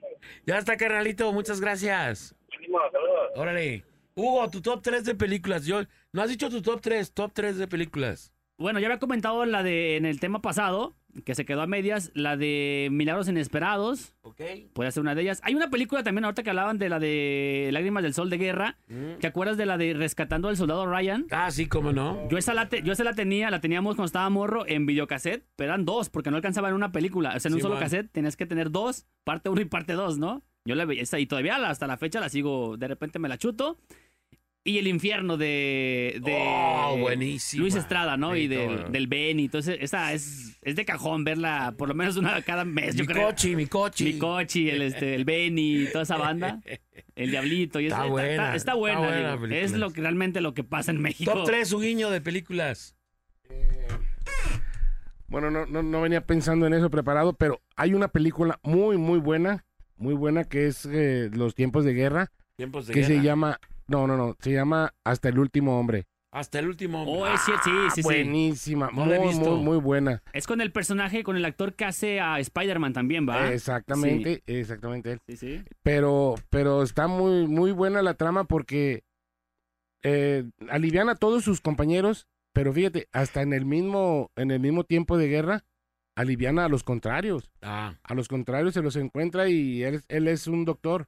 Ya 0.45 0.57
está, 0.57 0.75
carnalito. 0.75 1.31
Muchas 1.31 1.61
gracias. 1.61 2.35
Saludos. 2.51 3.31
Órale. 3.35 3.85
Hugo, 4.15 4.49
tu 4.49 4.61
top 4.61 4.81
3 4.81 5.05
de 5.05 5.15
películas. 5.15 5.65
Yo, 5.65 5.83
no 6.11 6.21
has 6.21 6.29
dicho 6.29 6.49
tu 6.49 6.61
top 6.61 6.81
3, 6.81 7.13
top 7.13 7.31
3 7.33 7.57
de 7.57 7.67
películas. 7.67 8.33
Bueno, 8.57 8.79
ya 8.79 8.87
había 8.87 8.99
comentado 8.99 9.45
la 9.45 9.63
de 9.63 9.97
en 9.97 10.05
el 10.05 10.19
tema 10.19 10.41
pasado, 10.41 10.95
que 11.23 11.33
se 11.35 11.45
quedó 11.45 11.61
a 11.61 11.67
medias, 11.67 12.11
la 12.13 12.35
de 12.37 12.89
Milagros 12.91 13.27
Inesperados. 13.29 14.13
Ok. 14.21 14.41
Puede 14.73 14.91
ser 14.91 15.01
una 15.01 15.15
de 15.15 15.21
ellas. 15.21 15.39
Hay 15.43 15.55
una 15.55 15.69
película 15.69 16.03
también 16.03 16.25
ahorita 16.25 16.43
que 16.43 16.49
hablaban 16.49 16.77
de 16.77 16.89
la 16.89 16.99
de 16.99 17.69
Lágrimas 17.71 18.03
del 18.03 18.13
Sol 18.13 18.29
de 18.29 18.37
Guerra. 18.37 18.77
¿Te 19.19 19.27
acuerdas 19.27 19.57
de 19.57 19.65
la 19.65 19.77
de 19.77 19.93
Rescatando 19.93 20.49
al 20.49 20.57
Soldado 20.57 20.85
Ryan? 20.85 21.25
Ah, 21.31 21.49
sí, 21.51 21.67
cómo 21.67 21.91
no. 21.93 22.27
Yo 22.29 22.37
esa, 22.37 22.53
la 22.53 22.67
te- 22.69 22.81
yo 22.83 22.91
esa 22.93 23.03
la 23.03 23.13
tenía, 23.13 23.49
la 23.49 23.61
teníamos 23.61 23.95
cuando 23.95 24.07
estaba 24.07 24.29
morro 24.29 24.65
en 24.67 24.85
videocassette, 24.85 25.45
pero 25.55 25.71
eran 25.71 25.85
dos, 25.85 26.09
porque 26.09 26.31
no 26.31 26.37
alcanzaba 26.37 26.69
en 26.69 26.75
una 26.75 26.91
película. 26.91 27.33
O 27.35 27.39
sea, 27.39 27.49
en 27.49 27.55
un 27.55 27.61
solo 27.61 27.75
man. 27.75 27.83
cassette 27.83 28.11
tenías 28.11 28.35
que 28.35 28.45
tener 28.45 28.71
dos, 28.71 29.05
parte 29.23 29.49
uno 29.49 29.61
y 29.61 29.65
parte 29.65 29.93
dos, 29.93 30.17
¿no? 30.17 30.43
Yo 30.67 30.73
la 30.75 30.85
veía 30.85 31.03
esa 31.03 31.19
y 31.19 31.27
todavía 31.27 31.57
la- 31.59 31.69
hasta 31.69 31.85
la 31.87 31.95
fecha 31.97 32.19
la 32.19 32.27
sigo, 32.29 32.75
de 32.77 32.87
repente 32.87 33.19
me 33.19 33.29
la 33.29 33.37
chuto. 33.37 33.77
Y 34.67 34.79
el 34.79 34.87
infierno 34.87 35.37
de, 35.37 36.19
de 36.23 36.33
Oh. 36.41 37.07
Luis 37.15 37.53
Estrada, 37.75 38.17
¿no? 38.17 38.35
Y 38.35 38.47
del, 38.47 38.91
del 38.91 39.05
Ben. 39.05 39.39
Y 39.39 39.45
entonces, 39.45 39.77
esa 39.79 40.11
es, 40.11 40.57
es 40.63 40.75
de 40.75 40.83
cajón 40.85 41.23
verla 41.23 41.75
por 41.77 41.87
lo 41.87 41.93
menos 41.93 42.17
una 42.17 42.41
cada 42.41 42.65
mes, 42.65 42.95
yo 42.95 43.03
Mi 43.03 43.07
creo. 43.07 43.27
cochi, 43.27 43.55
mi 43.55 43.67
cochi. 43.67 44.05
Mi 44.05 44.17
cochi, 44.17 44.69
el, 44.71 44.81
este, 44.81 45.13
el 45.13 45.23
Benny 45.23 45.83
y 45.83 45.85
toda 45.91 46.03
esa 46.03 46.17
banda. 46.17 46.61
El 47.15 47.31
Diablito. 47.31 47.79
Y 47.79 47.85
Está 47.87 48.05
es- 48.05 48.11
buena, 48.11 48.29
Está, 48.31 48.55
está 48.55 48.73
buena, 48.73 48.99
buena 48.99 49.15
digo. 49.17 49.29
la 49.29 49.35
película. 49.37 49.59
Es 49.61 49.71
lo 49.73 49.91
que, 49.91 50.01
realmente 50.01 50.41
lo 50.41 50.53
que 50.53 50.63
pasa 50.65 50.91
en 50.91 50.99
México. 51.01 51.31
Top 51.31 51.45
3, 51.45 51.65
su 51.69 51.79
guiño 51.79 52.09
de 52.09 52.19
películas. 52.19 52.95
Bueno, 55.27 55.49
no, 55.51 55.65
no, 55.65 55.81
no 55.83 56.01
venía 56.01 56.21
pensando 56.25 56.67
en 56.67 56.73
eso 56.73 56.89
preparado, 56.89 57.33
pero 57.33 57.61
hay 57.75 57.93
una 57.93 58.07
película 58.09 58.59
muy, 58.63 58.97
muy 58.97 59.19
buena, 59.19 59.65
muy 59.97 60.13
buena, 60.13 60.43
que 60.43 60.67
es 60.67 60.85
eh, 60.91 61.29
Los 61.33 61.55
tiempos 61.55 61.85
de 61.85 61.93
guerra, 61.93 62.31
Tiempos 62.57 62.87
de 62.87 62.93
que 62.93 63.03
se 63.03 63.21
llama, 63.21 63.59
no, 63.87 64.07
no, 64.07 64.17
no, 64.17 64.35
se 64.39 64.51
llama 64.51 64.93
Hasta 65.03 65.29
el 65.29 65.39
último 65.39 65.79
hombre. 65.79 66.05
Hasta 66.31 66.59
el 66.59 66.67
último 66.67 67.03
hombre. 67.03 67.15
Oh, 67.31 67.33
es 67.33 67.39
cierto, 67.45 67.63
sí, 67.63 67.71
sí, 67.91 67.95
sí. 67.95 68.01
Buenísima, 68.01 68.89
No 68.91 69.05
muy, 69.05 69.19
visto. 69.27 69.55
muy, 69.55 69.63
muy 69.63 69.77
buena. 69.77 70.21
Es 70.33 70.45
con 70.47 70.59
el 70.59 70.71
personaje, 70.73 71.23
con 71.23 71.37
el 71.37 71.45
actor 71.45 71.75
que 71.75 71.85
hace 71.85 72.19
a 72.19 72.39
Spider-Man 72.39 72.91
también, 72.91 73.25
¿va? 73.27 73.53
Exactamente, 73.53 74.43
exactamente 74.45 75.13
él. 75.13 75.19
Sí, 75.27 75.37
sí. 75.37 75.63
Pero, 75.81 76.35
pero 76.49 76.83
está 76.83 77.07
muy, 77.07 77.47
muy 77.47 77.71
buena 77.71 78.01
la 78.01 78.15
trama 78.15 78.43
porque 78.43 79.03
eh, 80.03 80.43
alivian 80.69 81.07
a 81.09 81.15
todos 81.15 81.43
sus 81.43 81.61
compañeros, 81.61 82.27
pero 82.53 82.73
fíjate, 82.73 83.07
hasta 83.13 83.41
en 83.41 83.53
el 83.53 83.65
mismo, 83.65 84.29
en 84.35 84.51
el 84.51 84.59
mismo 84.59 84.83
tiempo 84.83 85.17
de 85.17 85.27
guerra, 85.29 85.63
aliviana 86.17 86.65
a 86.65 86.69
los 86.69 86.83
contrarios. 86.83 87.49
Ah, 87.61 87.95
A 88.03 88.13
los 88.13 88.27
contrarios 88.27 88.73
se 88.73 88.81
los 88.81 88.95
encuentra 88.97 89.47
y 89.49 89.83
él, 89.83 89.95
es- 89.95 90.05
él 90.09 90.27
es 90.27 90.47
un 90.47 90.65
doctor. 90.65 91.07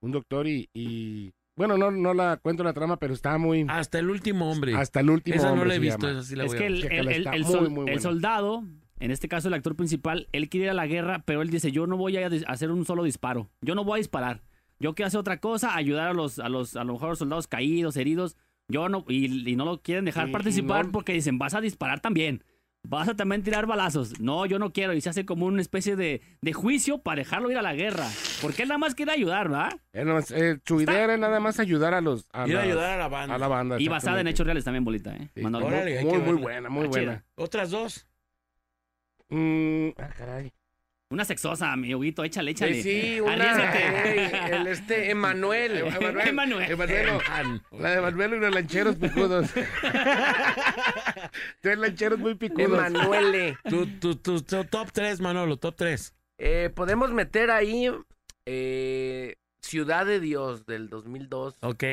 Un 0.00 0.12
doctor 0.12 0.46
y, 0.46 0.68
y- 0.74 1.32
bueno, 1.56 1.78
no, 1.78 1.90
no 1.90 2.14
la 2.14 2.36
cuento 2.38 2.64
la 2.64 2.72
trama, 2.72 2.96
pero 2.98 3.14
está 3.14 3.38
muy 3.38 3.64
hasta 3.68 3.98
el 3.98 4.10
último 4.10 4.50
hombre. 4.50 4.74
hasta 4.74 5.00
el 5.00 5.10
último 5.10 5.36
Esa 5.36 5.46
no 5.48 5.52
hombre 5.54 5.68
la 5.68 5.74
he 5.76 5.78
visto, 5.78 6.06
llama. 6.06 6.18
esa 6.20 6.28
sí 6.28 6.36
la 6.36 6.44
Es 6.44 6.50
voy 6.52 6.58
que 6.58 6.66
a 6.66 6.68
ver. 6.70 6.92
el, 6.92 7.08
el- 7.08 7.26
el- 7.28 7.42
muy, 7.44 7.52
sol- 7.52 7.70
muy 7.70 7.90
el 7.90 8.00
soldado 8.00 8.64
En 9.00 9.10
este 9.10 9.28
caso, 9.28 9.48
el 9.48 9.54
actor 9.54 9.74
principal, 9.76 10.28
él 10.32 10.48
quiere 10.48 10.66
ir 10.66 10.70
a 10.70 10.74
la 10.74 10.86
guerra, 10.86 11.24
pero 11.26 11.42
él 11.42 11.50
dice, 11.50 11.72
yo 11.72 11.86
no 11.86 11.96
voy 11.96 12.16
a 12.16 12.30
dis- 12.30 12.44
hacer 12.46 12.70
un 12.70 12.84
solo 12.86 13.02
disparo. 13.02 13.50
Yo 13.60 13.74
no 13.74 13.84
voy 13.84 13.96
a 13.96 13.98
disparar. 13.98 14.42
Yo 14.78 14.94
quiero 14.94 15.08
hacer 15.08 15.18
otra 15.20 15.40
cosa, 15.40 15.74
ayudar 15.76 16.08
a 16.08 16.14
los, 16.14 16.38
a 16.38 16.48
los, 16.48 16.76
a 16.76 16.84
lo 16.84 16.94
mejor 16.94 17.16
soldados 17.16 17.46
caídos, 17.48 17.96
heridos. 17.96 18.36
Yo 18.68 18.88
no, 18.88 19.04
y, 19.08 19.50
y 19.50 19.56
no 19.56 19.64
lo 19.64 19.82
quieren 19.82 20.04
dejar 20.04 20.28
Y- 20.28 20.30
y 20.30 20.32
participar 20.32 20.86
no- 20.86 20.92
porque 20.92 21.12
dicen, 21.12 21.38
vas 21.38 21.54
a 21.54 21.60
disparar 21.60 22.00
también. 22.00 22.44
Vas 22.86 23.08
a 23.08 23.16
también 23.16 23.42
tirar 23.42 23.64
balazos. 23.66 24.20
No, 24.20 24.44
yo 24.44 24.58
no 24.58 24.72
quiero. 24.72 24.92
Y 24.92 25.00
se 25.00 25.08
hace 25.08 25.24
como 25.24 25.46
una 25.46 25.62
especie 25.62 25.96
de, 25.96 26.20
de 26.42 26.52
juicio 26.52 26.98
para 26.98 27.20
dejarlo 27.20 27.50
ir 27.50 27.56
a 27.56 27.62
la 27.62 27.74
guerra. 27.74 28.06
Porque 28.42 28.62
él 28.62 28.68
nada 28.68 28.78
más 28.78 28.94
quiere 28.94 29.12
ayudar, 29.12 29.48
¿verdad? 29.48 29.72
Él 29.94 30.06
no- 30.06 30.18
eh, 30.20 30.58
su 30.66 30.80
idea 30.82 31.02
era 31.04 31.16
nada 31.16 31.40
más 31.40 31.58
ayudar 31.58 31.94
a 31.94 32.02
los. 32.02 32.26
A 32.32 32.46
Ir 32.46 32.56
a 32.56 32.58
las- 32.60 32.64
ayudar 32.66 32.90
a 32.90 32.96
la 32.98 33.08
banda. 33.08 33.34
A 33.34 33.38
la 33.38 33.48
banda. 33.48 33.76
Y 33.80 33.88
basada 33.88 34.20
en 34.20 34.28
hechos 34.28 34.44
reales 34.44 34.64
también, 34.64 34.84
bolita, 34.84 35.16
¿eh? 35.16 35.30
Sí. 35.34 35.42
Órale, 35.44 35.98
hay 35.98 36.04
Muy, 36.04 36.18
muy 36.18 36.34
buena, 36.36 36.68
muy 36.68 36.86
buena. 36.86 37.24
Otras 37.36 37.70
dos. 37.70 38.06
Mm, 39.30 39.88
ah, 39.96 40.08
caray. 40.16 40.52
Una 41.14 41.24
sexosa, 41.24 41.76
mi 41.76 41.94
Huguito, 41.94 42.24
échale, 42.24 42.50
échale. 42.50 42.82
Sí, 42.82 43.20
una. 43.20 43.34
Arriésgate. 43.34 44.02
güey, 44.02 44.52
el 44.60 44.66
este, 44.66 45.10
Emanuel. 45.12 45.78
Emanuel. 45.78 46.28
Emanuel. 46.28 46.70
Emanuelo. 46.72 47.20
La 47.78 47.90
de 47.92 48.00
Manuel 48.00 48.34
y 48.34 48.40
los 48.40 48.52
lancheros 48.52 48.96
picudos. 48.96 49.48
Tres 51.60 51.78
lancheros 51.78 52.18
muy 52.18 52.34
picudos. 52.34 52.66
Emanuele. 52.68 53.56
Tu, 53.68 53.86
tu, 54.00 54.16
tu, 54.16 54.42
tu 54.42 54.64
top 54.64 54.88
3, 54.92 55.20
Manolo, 55.20 55.56
top 55.56 55.76
3. 55.76 56.12
Eh, 56.38 56.70
podemos 56.74 57.12
meter 57.12 57.52
ahí 57.52 57.88
eh, 58.44 59.36
Ciudad 59.62 60.06
de 60.06 60.18
Dios 60.18 60.66
del 60.66 60.88
2002, 60.88 61.58
Ok, 61.60 61.84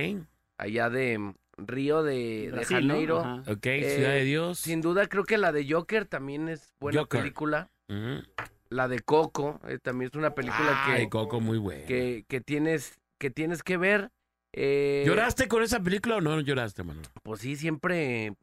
allá 0.57 0.89
de 0.89 1.19
mm, 1.19 1.33
Río 1.57 2.01
de, 2.01 2.47
de 2.47 2.51
Brasil, 2.53 2.87
¿no? 2.87 2.93
Janeiro. 2.93 3.19
Ajá. 3.19 3.43
ok, 3.51 3.65
Eh, 3.67 3.93
Ciudad 3.97 4.11
de 4.13 4.23
Dios. 4.23 4.57
Sin 4.57 4.81
duda 4.81 5.05
creo 5.07 5.25
que 5.25 5.37
la 5.37 5.51
de 5.51 5.71
Joker 5.71 6.05
también 6.05 6.49
es 6.49 6.73
buena 6.79 7.01
Joker. 7.01 7.19
película. 7.21 7.69
Ujú. 7.87 8.23
La 8.71 8.87
de 8.87 9.01
Coco 9.01 9.59
eh, 9.67 9.79
también 9.79 10.09
es 10.11 10.17
una 10.17 10.33
película 10.33 10.85
Ay, 10.85 11.03
que, 11.03 11.09
Coco, 11.09 11.41
muy 11.41 11.57
bueno. 11.57 11.85
que, 11.87 12.23
que 12.27 12.39
tienes 12.39 12.97
que 13.19 13.29
tienes 13.29 13.63
que 13.63 13.75
ver. 13.75 14.11
Eh, 14.53 15.03
¿Lloraste 15.05 15.47
con 15.49 15.61
esa 15.61 15.81
película 15.81 16.15
o 16.15 16.21
no 16.21 16.39
lloraste, 16.39 16.81
Manolo? 16.83 17.07
Pues 17.21 17.41
sí, 17.41 17.57
siempre 17.57 18.33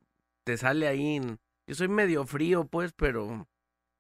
te 0.45 0.59
sale 0.59 0.87
ahí. 0.87 1.20
Yo 1.66 1.74
soy 1.74 1.89
medio 1.89 2.26
frío, 2.26 2.66
pues, 2.66 2.93
pero. 2.93 3.49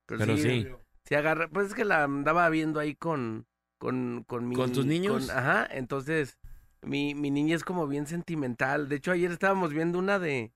Pero 0.06 0.36
sí. 0.36 0.68
Se 1.04 1.16
agarra. 1.16 1.48
Pues 1.48 1.68
es 1.68 1.74
que 1.74 1.86
la 1.86 2.04
andaba 2.04 2.48
viendo 2.50 2.78
ahí 2.78 2.94
con. 2.94 3.46
Con, 3.78 4.24
con 4.26 4.46
mi. 4.48 4.54
¿Con 4.54 4.72
tus 4.72 4.84
niños? 4.86 5.30
ajá, 5.30 5.66
entonces. 5.70 6.38
Mi, 6.82 7.14
mi 7.14 7.30
niña 7.30 7.56
es 7.56 7.64
como 7.64 7.86
bien 7.88 8.06
sentimental. 8.06 8.88
De 8.90 8.96
hecho, 8.96 9.12
ayer 9.12 9.30
estábamos 9.32 9.72
viendo 9.72 9.98
una 9.98 10.18
de. 10.18 10.52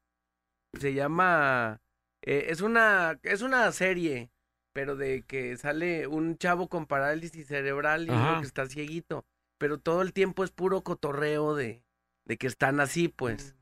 Se 0.78 0.92
llama. 0.94 1.80
eh, 2.20 2.46
es 2.50 2.60
una. 2.60 3.18
Es 3.22 3.40
una 3.42 3.72
serie. 3.72 4.30
Pero 4.74 4.96
de 4.96 5.22
que 5.26 5.56
sale 5.56 6.06
un 6.06 6.38
chavo 6.38 6.68
con 6.68 6.86
parálisis 6.86 7.46
cerebral 7.46 8.06
y 8.06 8.10
uno 8.10 8.18
Ajá. 8.30 8.40
que 8.40 8.46
está 8.46 8.66
cieguito. 8.66 9.24
Pero 9.58 9.78
todo 9.78 10.02
el 10.02 10.12
tiempo 10.12 10.44
es 10.44 10.50
puro 10.50 10.82
cotorreo 10.82 11.54
de. 11.54 11.84
De 12.26 12.36
que 12.38 12.46
están 12.46 12.80
así, 12.80 13.08
pues. 13.08 13.56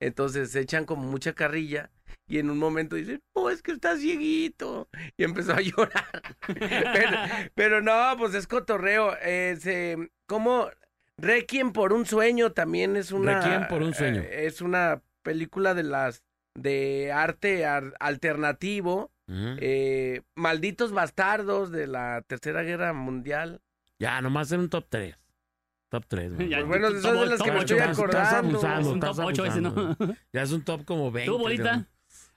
Entonces 0.00 0.50
se 0.50 0.60
echan 0.60 0.84
como 0.84 1.04
mucha 1.04 1.32
carrilla 1.34 1.90
y 2.28 2.38
en 2.38 2.50
un 2.50 2.58
momento 2.58 2.96
dicen, 2.96 3.22
no, 3.34 3.48
es 3.50 3.62
que 3.62 3.72
está 3.72 3.96
cieguito. 3.96 4.88
Y 5.16 5.24
empezó 5.24 5.52
a 5.54 5.60
llorar. 5.62 6.22
pero, 6.46 7.18
pero 7.54 7.80
no, 7.82 8.14
pues 8.18 8.34
es 8.34 8.46
cotorreo. 8.46 9.16
Eh, 9.22 9.56
se, 9.60 10.10
como 10.26 10.68
Requiem 11.18 11.72
por 11.72 11.92
un 11.92 12.04
sueño 12.06 12.52
también 12.52 12.96
es 12.96 13.12
una... 13.12 13.40
Requiem 13.40 13.68
por 13.68 13.82
un 13.82 13.94
sueño. 13.94 14.20
eh, 14.20 14.46
es 14.46 14.60
una 14.60 15.02
película 15.22 15.72
de 15.74 15.82
las 15.84 16.24
de 16.54 17.10
arte 17.12 17.64
ar- 17.66 17.94
alternativo. 18.00 19.10
Ujú. 19.28 19.56
eh, 19.58 20.22
Malditos 20.34 20.92
bastardos 20.92 21.70
de 21.72 21.86
la 21.86 22.22
Tercera 22.26 22.62
Guerra 22.62 22.92
Mundial. 22.92 23.60
Ya, 23.98 24.20
nomás 24.20 24.52
en 24.52 24.60
un 24.60 24.68
top 24.70 24.86
3. 24.88 25.16
Top 25.88 26.04
3. 26.08 26.32
Ya, 26.50 26.58
Pues 26.58 26.66
bueno, 26.68 26.88
top- 26.92 27.00
son 27.00 27.28
las 27.30 27.42
que 27.42 27.52
me 27.52 27.58
estoy 27.60 27.78
acordando. 27.78 28.58
abusando, 28.58 28.80
Es 28.80 28.86
un 28.86 29.00
top 29.00 29.10
estás 29.10 29.26
ocho 29.26 29.44
ese, 29.44 29.60
¿no? 29.60 29.68
abusando. 29.70 30.14
Ya 30.32 30.42
es 30.42 30.52
un 30.52 30.62
top 30.64 30.84
como 30.84 31.10
20. 31.10 31.30
¿Tú, 31.30 31.38
bolita? 31.38 31.86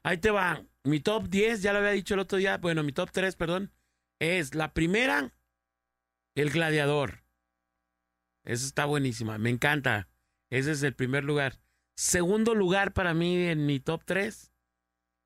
Ahí 0.04 0.18
te 0.18 0.32
va. 0.32 0.64
Mi 0.84 1.00
top 1.00 1.28
10, 1.30 1.62
ya 1.62 1.74
lo 1.74 1.80
había 1.80 1.92
dicho 1.92 2.14
el 2.14 2.22
otro 2.22 2.38
día. 2.38 2.58
Bueno, 2.58 2.84
mi 2.84 2.92
top 2.94 3.12
3, 3.12 3.36
perdón. 3.36 3.72
Es 4.20 4.56
la 4.56 4.74
primera, 4.74 5.32
El 6.36 6.50
Gladiador. 6.52 7.24
Esa 8.46 8.66
está 8.66 8.86
buenísima. 8.86 9.38
Me 9.38 9.50
encanta. 9.50 10.08
Ese 10.50 10.72
es 10.72 10.82
el 10.84 10.96
primer 10.96 11.24
lugar. 11.24 11.60
Segundo 11.96 12.56
lugar 12.56 12.94
para 12.94 13.14
mí 13.14 13.36
en 13.48 13.66
mi 13.66 13.80
top 13.80 14.04
3. 14.06 14.49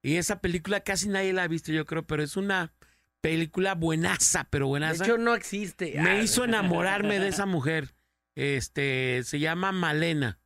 Y 0.03 0.17
esa 0.17 0.41
película 0.41 0.81
casi 0.81 1.07
nadie 1.07 1.31
la 1.33 1.43
ha 1.43 1.47
visto, 1.47 1.71
yo 1.71 1.85
creo, 1.85 2.03
pero 2.05 2.21
es 2.23 2.35
una 2.37 2.73
película 3.21 3.73
buenaza, 3.73 4.47
pero 4.49 4.65
De 4.65 4.69
buenaza. 4.69 5.05
hecho, 5.05 5.17
no 5.17 5.33
existe. 5.33 5.93
Me 5.95 6.09
Ah, 6.11 6.21
hizo 6.21 6.43
enamorarme 6.43 7.19
de 7.19 7.27
esa 7.29 7.45
mujer. 7.45 7.95
Este, 8.35 9.21
se 9.23 9.39
llama 9.39 9.71
Malena. 9.71 10.39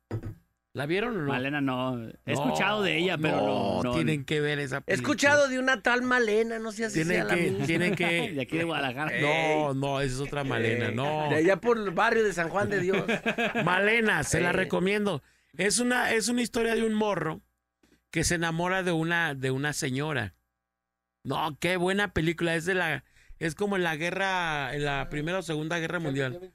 ¿La 0.74 0.86
vieron 0.86 1.16
o 1.16 1.20
no? 1.22 1.28
Malena 1.28 1.60
no. 1.60 1.98
He 2.24 2.34
No, 2.34 2.44
escuchado 2.44 2.82
de 2.84 2.98
ella, 2.98 3.18
pero 3.18 3.40
no. 3.40 3.82
no 3.82 3.94
tienen 3.94 4.24
que 4.24 4.40
ver 4.40 4.60
esa 4.60 4.76
He 4.76 4.80
película. 4.82 4.94
escuchado 4.94 5.48
de 5.48 5.58
una 5.58 5.82
tal 5.82 6.02
Malena, 6.02 6.60
no 6.60 6.70
sé 6.70 6.88
si 6.90 7.02
Tienen 7.02 7.14
sea 7.16 7.24
la 7.24 7.34
que, 7.34 7.42
misma. 7.50 7.66
tienen 7.66 7.90
De 7.92 7.96
que. 7.96 8.40
aquí 8.40 8.58
de 8.58 8.64
Guadalajara. 8.64 9.20
No, 9.20 9.74
no, 9.74 10.00
esa 10.00 10.14
es 10.14 10.20
otra 10.20 10.44
Malena, 10.44 10.92
no. 10.92 11.30
De 11.30 11.36
allá 11.36 11.56
por 11.60 11.78
el 11.78 11.90
barrio 11.90 12.22
de 12.22 12.32
San 12.32 12.48
Juan 12.50 12.70
de 12.70 12.78
Dios. 12.80 13.02
Malena, 13.64 14.22
se 14.22 14.40
la 14.40 14.52
recomiendo. 14.52 15.22
Es 15.56 15.80
una, 15.80 16.12
es 16.12 16.28
una 16.28 16.42
historia 16.42 16.76
de 16.76 16.84
un 16.84 16.94
morro 16.94 17.40
que 18.10 18.24
se 18.24 18.36
enamora 18.36 18.82
de 18.82 18.92
una, 18.92 19.34
de 19.34 19.50
una 19.50 19.72
señora. 19.72 20.34
No, 21.24 21.56
qué 21.60 21.76
buena 21.76 22.12
película. 22.12 22.54
Es 22.54 22.64
de 22.64 22.74
la, 22.74 23.04
es 23.38 23.54
como 23.54 23.76
en 23.76 23.82
la 23.82 23.96
guerra, 23.96 24.74
en 24.74 24.84
la 24.84 25.08
primera 25.10 25.38
o 25.38 25.42
segunda 25.42 25.78
guerra 25.78 25.98
mundial. 25.98 26.52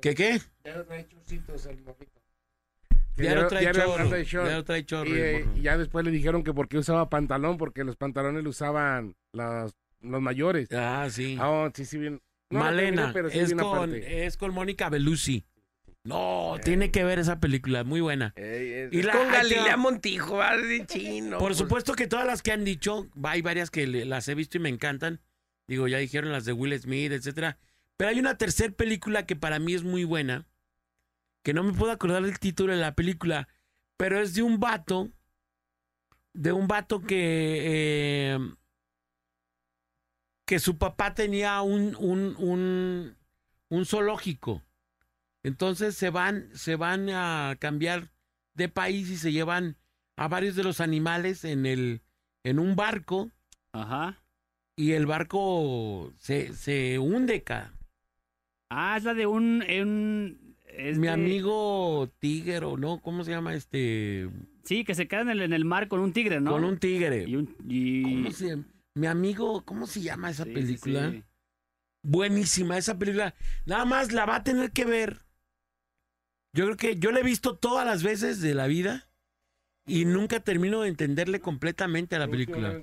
¿Qué 0.00 0.14
qué? 0.14 0.40
Ya 0.64 0.76
no 0.76 0.84
trae 3.48 3.62
Diario- 3.62 3.82
chorro. 3.84 4.02
anda 4.04 4.16
de 4.16 4.24
short. 4.24 4.48
Ya 4.48 4.62
trae 4.62 4.86
chorro. 4.86 5.10
Y, 5.10 5.12
el 5.12 5.18
eh, 5.18 5.48
ya 5.60 5.76
después 5.76 6.04
le 6.04 6.10
dijeron 6.10 6.42
que 6.42 6.54
por 6.54 6.68
qué 6.68 6.78
usaba 6.78 7.10
pantalón, 7.10 7.58
porque 7.58 7.84
los 7.84 7.96
pantalones 7.96 8.42
lo 8.44 8.50
usaban 8.50 9.14
las, 9.32 9.74
los 10.00 10.22
mayores. 10.22 10.72
Ah, 10.72 11.06
sí. 11.10 11.36
Ah, 11.38 11.50
oh, 11.50 11.70
sí, 11.74 11.84
sí, 11.84 11.98
bien. 11.98 12.22
No 12.50 12.60
Malena, 12.60 13.12
terminé, 13.12 13.12
pero 13.12 13.30
sí 13.30 13.38
es, 13.38 13.54
con, 13.54 13.94
es 13.94 14.36
con 14.36 14.54
Mónica 14.54 14.88
Bellucci. 14.88 15.44
No, 16.02 16.56
tiene 16.64 16.90
que 16.90 17.04
ver 17.04 17.18
esa 17.18 17.40
película, 17.40 17.84
muy 17.84 18.00
buena. 18.00 18.32
Eh, 18.36 18.88
Y 18.90 19.02
la- 19.02 19.12
con 19.12 19.30
Galilea. 19.30 19.76
Montijo, 19.76 20.38
de 20.40 20.86
chino. 20.86 21.38
Por 21.38 21.48
pues. 21.48 21.58
supuesto 21.58 21.92
que 21.94 22.06
todas 22.06 22.26
las 22.26 22.42
que 22.42 22.52
han 22.52 22.64
dicho, 22.64 23.08
hay 23.22 23.42
varias 23.42 23.70
que 23.70 23.86
le- 23.86 24.06
las 24.06 24.26
he 24.28 24.34
visto 24.34 24.56
y 24.56 24.60
me 24.60 24.70
encantan. 24.70 25.20
Digo, 25.68 25.86
ya 25.88 25.98
dijeron 25.98 26.32
las 26.32 26.44
de 26.46 26.52
Will 26.54 26.78
Smith, 26.80 27.12
etcétera. 27.12 27.58
Pero 27.98 28.10
hay 28.10 28.18
una 28.18 28.38
tercera 28.38 28.72
película 28.72 29.26
que 29.26 29.36
para 29.36 29.58
mí 29.58 29.74
es 29.74 29.82
muy 29.84 30.04
buena, 30.04 30.46
que 31.44 31.52
no 31.52 31.62
me 31.62 31.74
puedo 31.74 31.92
acordar 31.92 32.22
del 32.22 32.38
título 32.38 32.72
de 32.72 32.80
la 32.80 32.94
película, 32.94 33.48
pero 33.98 34.18
es 34.20 34.34
de 34.34 34.42
un 34.42 34.58
vato, 34.58 35.10
de 36.32 36.52
un 36.52 36.66
vato 36.66 37.02
que, 37.02 37.58
eh, 38.34 38.38
que 40.46 40.58
su 40.58 40.78
papá 40.78 41.14
tenía 41.14 41.60
un, 41.60 41.94
un, 41.96 42.34
un, 42.38 43.16
un 43.68 43.84
zoológico. 43.86 44.62
Entonces 45.42 45.96
se 45.96 46.10
van, 46.10 46.48
se 46.54 46.76
van 46.76 47.08
a 47.10 47.56
cambiar 47.58 48.10
de 48.54 48.68
país 48.68 49.08
y 49.10 49.16
se 49.16 49.32
llevan 49.32 49.76
a 50.16 50.28
varios 50.28 50.54
de 50.56 50.64
los 50.64 50.80
animales 50.80 51.44
en 51.44 51.64
el, 51.66 52.02
en 52.44 52.58
un 52.58 52.76
barco 52.76 53.30
Ajá. 53.72 54.22
y 54.76 54.92
el 54.92 55.06
barco 55.06 56.12
se, 56.18 56.52
se 56.52 56.98
hunde, 56.98 57.42
ca. 57.42 57.72
Ah, 58.70 58.96
es 58.98 59.04
la 59.04 59.14
de 59.14 59.26
un. 59.26 59.62
un- 59.82 60.56
Mi 60.98 61.08
amigo 61.08 62.10
tigre, 62.18 62.58
o 62.58 62.76
no, 62.76 63.00
¿cómo 63.00 63.24
se 63.24 63.30
llama 63.30 63.54
este? 63.54 64.28
Sí, 64.62 64.84
que 64.84 64.94
se 64.94 65.08
queda 65.08 65.22
en 65.22 65.30
el, 65.30 65.42
en 65.42 65.52
el 65.54 65.64
mar 65.64 65.88
con 65.88 66.00
un 66.00 66.12
tigre, 66.12 66.40
¿no? 66.40 66.50
Con 66.52 66.64
un 66.64 66.78
tigre. 66.78 67.24
Y 67.26 67.36
un. 67.36 67.56
y- 67.68 68.02
¿Cómo 68.02 68.30
se 68.30 68.48
llama? 68.50 68.64
Mi 68.94 69.06
amigo, 69.06 69.64
¿cómo 69.64 69.86
se 69.86 70.02
llama 70.02 70.30
esa 70.30 70.44
sí, 70.44 70.50
película? 70.50 71.10
sí. 71.10 71.22
Buenísima 72.02 72.76
esa 72.78 72.98
película. 72.98 73.34
Nada 73.66 73.84
más 73.84 74.12
la 74.12 74.26
va 74.26 74.36
a 74.36 74.44
tener 74.44 74.70
que 74.72 74.84
ver. 74.84 75.20
Yo 76.52 76.64
creo 76.64 76.76
que 76.76 76.96
yo 76.98 77.12
la 77.12 77.20
he 77.20 77.22
visto 77.22 77.56
todas 77.56 77.86
las 77.86 78.02
veces 78.02 78.40
de 78.40 78.54
la 78.54 78.66
vida 78.66 79.08
y 79.86 80.04
nunca 80.04 80.40
termino 80.40 80.82
de 80.82 80.88
entenderle 80.88 81.40
completamente 81.40 82.16
a 82.16 82.18
la 82.18 82.28
película. 82.28 82.82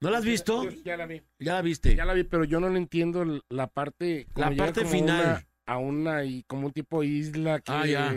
¿No 0.00 0.10
la 0.10 0.18
has 0.18 0.24
visto? 0.24 0.64
Yo 0.64 0.70
Ya 0.84 0.96
la 0.96 1.06
vi. 1.06 1.22
Ya 1.38 1.54
la 1.54 1.62
viste. 1.62 1.94
Ya 1.96 2.04
la 2.04 2.14
vi, 2.14 2.24
pero 2.24 2.44
yo 2.44 2.60
no 2.60 2.68
le 2.68 2.78
entiendo 2.78 3.42
la 3.50 3.66
parte. 3.66 4.26
La 4.36 4.50
parte 4.54 4.80
como 4.82 4.92
final. 4.92 5.20
una- 5.24 5.44
a 5.66 5.76
una 5.78 6.24
y 6.24 6.44
como 6.44 6.66
un 6.68 6.72
tipo 6.72 7.02
isla 7.02 7.60
que. 7.60 7.72
Ah, 7.72 7.86
ya. 7.86 8.14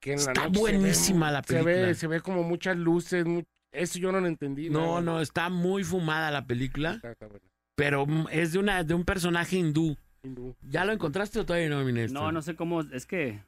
que 0.00 0.12
en 0.12 0.16
la 0.16 0.32
Está 0.32 0.32
noche 0.32 0.44
se 0.44 0.50
ve 0.50 0.78
buenísima 0.78 1.30
la 1.30 1.42
Se 1.42 1.54
ve, 1.56 1.64
película. 1.64 1.94
se 1.94 2.06
ve 2.08 2.20
como 2.20 2.42
muchas 2.42 2.76
luces. 2.76 3.24
mu- 3.24 3.42
eso 3.72 3.98
yo 3.98 4.12
no 4.12 4.20
lo 4.20 4.26
entendí. 4.28 4.68
No, 4.70 4.80
nada. 4.80 5.00
no, 5.00 5.20
está 5.20 5.48
muy 5.48 5.82
fumada 5.82 6.30
la 6.30 6.46
película, 6.46 6.92
Está- 6.96 7.12
está 7.12 7.26
buena. 7.26 7.44
pero 7.74 8.06
mm, 8.06 8.26
es 8.30 8.52
de 8.52 8.58
una 8.58 8.84
de 8.84 8.92
un 8.94 9.04
personaje 9.04 9.56
hindú. 9.56 9.96
Hindú. 10.22 10.54
¿Ya 10.62 10.84
lo 10.84 10.92
encontraste 10.92 11.40
o 11.40 11.46
todavía 11.46 11.68
no, 11.70 11.82
mi 11.84 11.92
Néstor? 11.92 12.20
No, 12.22 12.32
no 12.32 12.40
sé 12.42 12.54
cómo. 12.54 12.82
Es 12.82 13.06
que. 13.06 13.42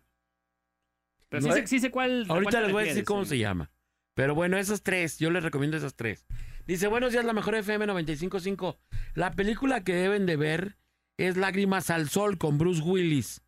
Pero 1.29 1.43
No 1.43 1.49
sí, 1.53 1.55
sé. 1.55 1.61
sé, 1.63 1.67
sí 1.67 1.81
sé 1.81 1.91
cuál. 1.91 2.27
Ahorita 2.29 2.61
les 2.61 2.73
voy 2.73 2.85
a 2.85 2.87
decir 2.87 3.05
cómo 3.05 3.25
sí. 3.25 3.31
se 3.31 3.39
llama. 3.39 3.71
Pero 4.15 4.35
bueno, 4.35 4.57
esas 4.57 4.83
tres, 4.83 5.19
yo 5.19 5.31
les 5.31 5.43
recomiendo 5.43 5.77
esas 5.77 5.95
tres. 5.95 6.27
Dice, 6.67 6.87
buenos 6.89 7.13
días, 7.13 7.25
la 7.25 7.33
mejor 7.33 7.55
FM 7.55 7.87
95.5. 7.87 8.79
La 9.15 9.33
película 9.33 9.85
que 9.85 9.95
deben 9.95 10.27
de 10.27 10.37
ver 10.37 10.79
es 11.19 11.37
Lágrimas 11.37 11.91
al 11.91 12.09
Sol 12.09 12.39
con 12.39 12.59
Bruce 12.59 12.83
Willis. 12.83 13.43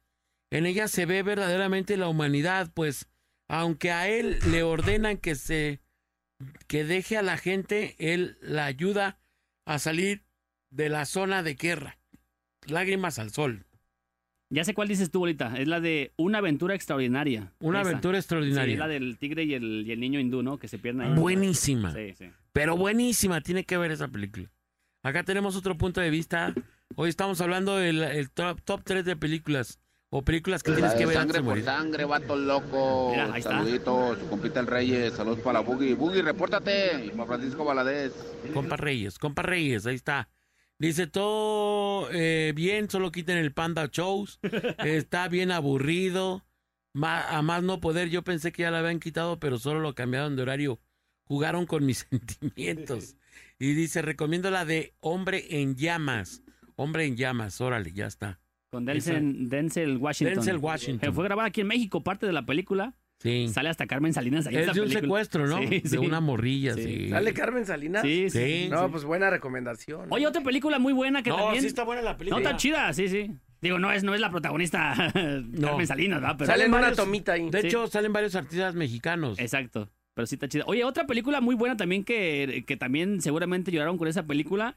En 0.51 0.67
ella 0.67 0.89
se 0.89 1.05
ve 1.07 1.23
verdaderamente 1.23 1.97
la 1.97 2.09
humanidad, 2.09 2.71
pues 2.75 3.09
aunque 3.49 3.93
a 3.93 4.09
él 4.09 4.39
le 4.51 4.63
ordenan 4.63 5.17
que 5.17 5.35
se 5.35 5.81
que 6.69 6.85
deje 6.85 7.17
a 7.17 7.23
la 7.23 7.37
gente, 7.37 7.97
él 7.99 8.39
la 8.41 8.67
ayuda 8.67 9.19
a 9.67 9.79
salir 9.79 10.25
de 10.71 10.89
la 10.89 11.05
zona 11.05 11.43
de 11.43 11.55
guerra. 11.55 11.99
Lágrimas 12.67 13.19
al 13.19 13.31
Sol. 13.31 13.67
Ya 14.51 14.65
sé 14.65 14.73
cuál 14.73 14.89
dices 14.89 15.11
tú, 15.11 15.19
bolita. 15.21 15.55
Es 15.59 15.69
la 15.69 15.81
de 15.81 16.13
Una 16.17 16.39
aventura 16.39 16.75
extraordinaria. 16.75 17.53
Una 17.61 17.81
Esa. 17.83 17.91
aventura 17.91 18.17
Sí, 18.17 18.21
extraordinaria. 18.21 18.73
es 18.73 18.79
la 18.79 18.89
del 18.89 19.19
tigre 19.19 19.45
y 19.45 19.55
el, 19.55 19.85
y 19.87 19.93
el 19.93 20.01
niño 20.01 20.19
hindú, 20.21 20.43
¿no? 20.43 20.59
Que 20.59 20.69
se 20.69 20.79
pierden 20.79 21.03
ahí. 21.03 21.15
Buenísima. 21.21 21.93
Sí, 21.93 22.15
sí. 22.17 22.31
Pero 22.53 22.77
buenísima, 22.77 23.41
tiene 23.43 23.65
que 23.65 23.77
ver 23.77 23.91
esa 23.91 24.09
película. 24.09 24.51
Acá 25.03 25.23
tenemos 25.23 25.55
otro 25.55 25.77
punto 25.77 26.01
de 26.01 26.11
vista. 26.11 26.55
Hoy 26.97 27.11
estamos 27.11 27.41
hablando 27.43 27.77
del 27.77 28.03
el 28.03 28.31
top, 28.31 28.61
top 28.63 28.83
3 28.85 29.05
de 29.05 29.17
películas. 29.17 29.79
O 30.11 30.23
películas 30.23 30.63
que 30.63 30.73
tienes 30.73 30.95
que 30.95 31.05
ver 31.05 31.17
sangre 31.17 31.35
por 31.41 31.45
morir. 31.45 31.65
sangre, 31.65 32.07
vato 32.07 32.35
loco. 32.35 33.11
Mira, 33.11 33.31
ahí 33.31 33.41
está. 33.41 33.59
Saluditos, 33.59 34.19
su 34.19 34.29
compita 34.31 34.59
el 34.61 34.67
Reyes. 34.67 35.13
Saludos 35.13 35.41
para 35.41 35.61
Boogie. 35.61 35.93
Boogie, 35.95 36.23
repórtate. 36.23 37.05
Y 37.05 37.11
Francisco 37.11 37.63
Valadez. 37.67 38.15
Compa 38.55 38.79
Reyes, 38.79 39.19
compa 39.19 39.43
Reyes, 39.43 39.85
ahí 39.85 39.95
está. 39.97 40.31
Dice 40.79 41.07
todo 41.09 42.09
eh, 42.13 42.53
bien, 42.55 42.89
solo 42.89 43.11
quiten 43.11 43.37
el 43.39 43.53
Panda 43.53 43.89
Shows. 43.91 44.39
Está 44.85 45.29
bien 45.29 45.51
aburrido. 45.51 46.45
Ma- 46.95 47.29
a 47.37 47.43
más 47.43 47.63
no 47.63 47.81
poder, 47.81 48.09
yo 48.09 48.23
pensé 48.23 48.53
que 48.53 48.63
ya 48.63 48.71
lo 48.71 48.77
habían 48.79 49.01
quitado, 49.01 49.39
pero 49.41 49.59
solo 49.59 49.81
lo 49.81 49.95
cambiaron 49.95 50.37
de 50.37 50.43
horario. 50.43 50.81
Jugaron 51.25 51.67
con 51.67 51.85
mis 51.85 51.99
sentimientos. 52.11 53.17
Y 53.61 53.73
dice, 53.75 54.03
recomiendo 54.03 54.53
la 54.53 54.65
de 54.65 54.95
Hombre 55.01 55.61
en 55.61 55.75
Llamas. 55.75 56.45
Hombre 56.77 57.07
en 57.07 57.17
Llamas, 57.17 57.61
órale, 57.61 57.93
ya 57.93 58.07
está. 58.07 58.39
Con 58.71 58.85
Denzel, 58.85 59.49
Denzel 59.49 59.97
Washington. 59.97 60.35
Denzel 60.37 60.57
Washington. 60.59 61.09
Eh, 61.09 61.13
Fue 61.13 61.25
grabada 61.25 61.49
aquí 61.49 61.63
en 61.63 61.67
México, 61.67 62.05
parte 62.05 62.25
de 62.25 62.33
la 62.33 62.47
película. 62.47 62.95
Sí. 63.21 63.49
Sale 63.49 63.69
hasta 63.69 63.87
Carmen 63.87 64.13
Salinas 64.13 64.47
ahí 64.47 64.55
Es 64.57 64.73
de 64.73 64.81
un 64.81 64.91
secuestro, 64.91 65.47
¿no? 65.47 65.59
Sí, 65.59 65.67
de 65.81 65.89
sí. 65.89 65.97
una 65.99 66.21
morrilla, 66.21 66.75
Sí. 66.75 66.83
sí. 66.85 67.09
¿Sale 67.11 67.35
Carmen 67.35 67.67
Salinas? 67.67 68.03
Sí, 68.03 68.31
sí. 68.31 68.39
Sí. 68.65 68.69
No, 68.71 68.91
pues 68.91 69.05
buena 69.05 69.29
recomendación. 69.29 70.07
Oye, 70.11 70.27
otra 70.27 70.43
película 70.43 70.79
muy 70.79 70.93
buena 70.93 71.23
que 71.23 71.31
No, 71.31 71.37
también... 71.37 71.63
sí 71.63 71.67
está 71.67 71.83
buena 71.83 72.03
la 72.03 72.13
No, 72.13 72.19
película. 72.19 72.41
está 72.43 72.57
chida, 72.57 72.93
sí, 72.93 73.09
sí. 73.09 73.31
Digo, 73.61 73.81
no 73.81 73.91
es, 73.91 74.05
no 74.05 74.15
es 74.15 74.21
la 74.21 74.31
protagonista 74.31 74.95
Carmen 75.61 75.87
Salinas, 75.87 76.21
¿verdad? 76.21 76.37
Pero 76.39 76.51
Sale 76.53 76.65
en 76.67 76.75
una 76.75 76.93
tomita 76.93 77.33
ahí. 77.33 77.51
De 77.51 77.61
Sí. 77.63 77.67
hecho, 77.67 77.89
salen 77.89 78.13
varios 78.13 78.37
artistas 78.37 78.75
mexicanos. 78.77 79.39
Exacto. 79.41 79.91
Pero 80.15 80.27
sí 80.27 80.37
está 80.37 80.49
chida. 80.49 80.63
Oye, 80.69 80.85
otra 80.85 81.07
película 81.07 81.41
muy 81.41 81.57
buena 81.57 81.77
también 81.77 82.05
que, 82.05 82.63
que 82.67 82.77
también 82.77 83.21
seguramente 83.21 83.73
lloraron 83.73 83.99
con 83.99 84.07
esa 84.07 84.25
película. 84.27 84.77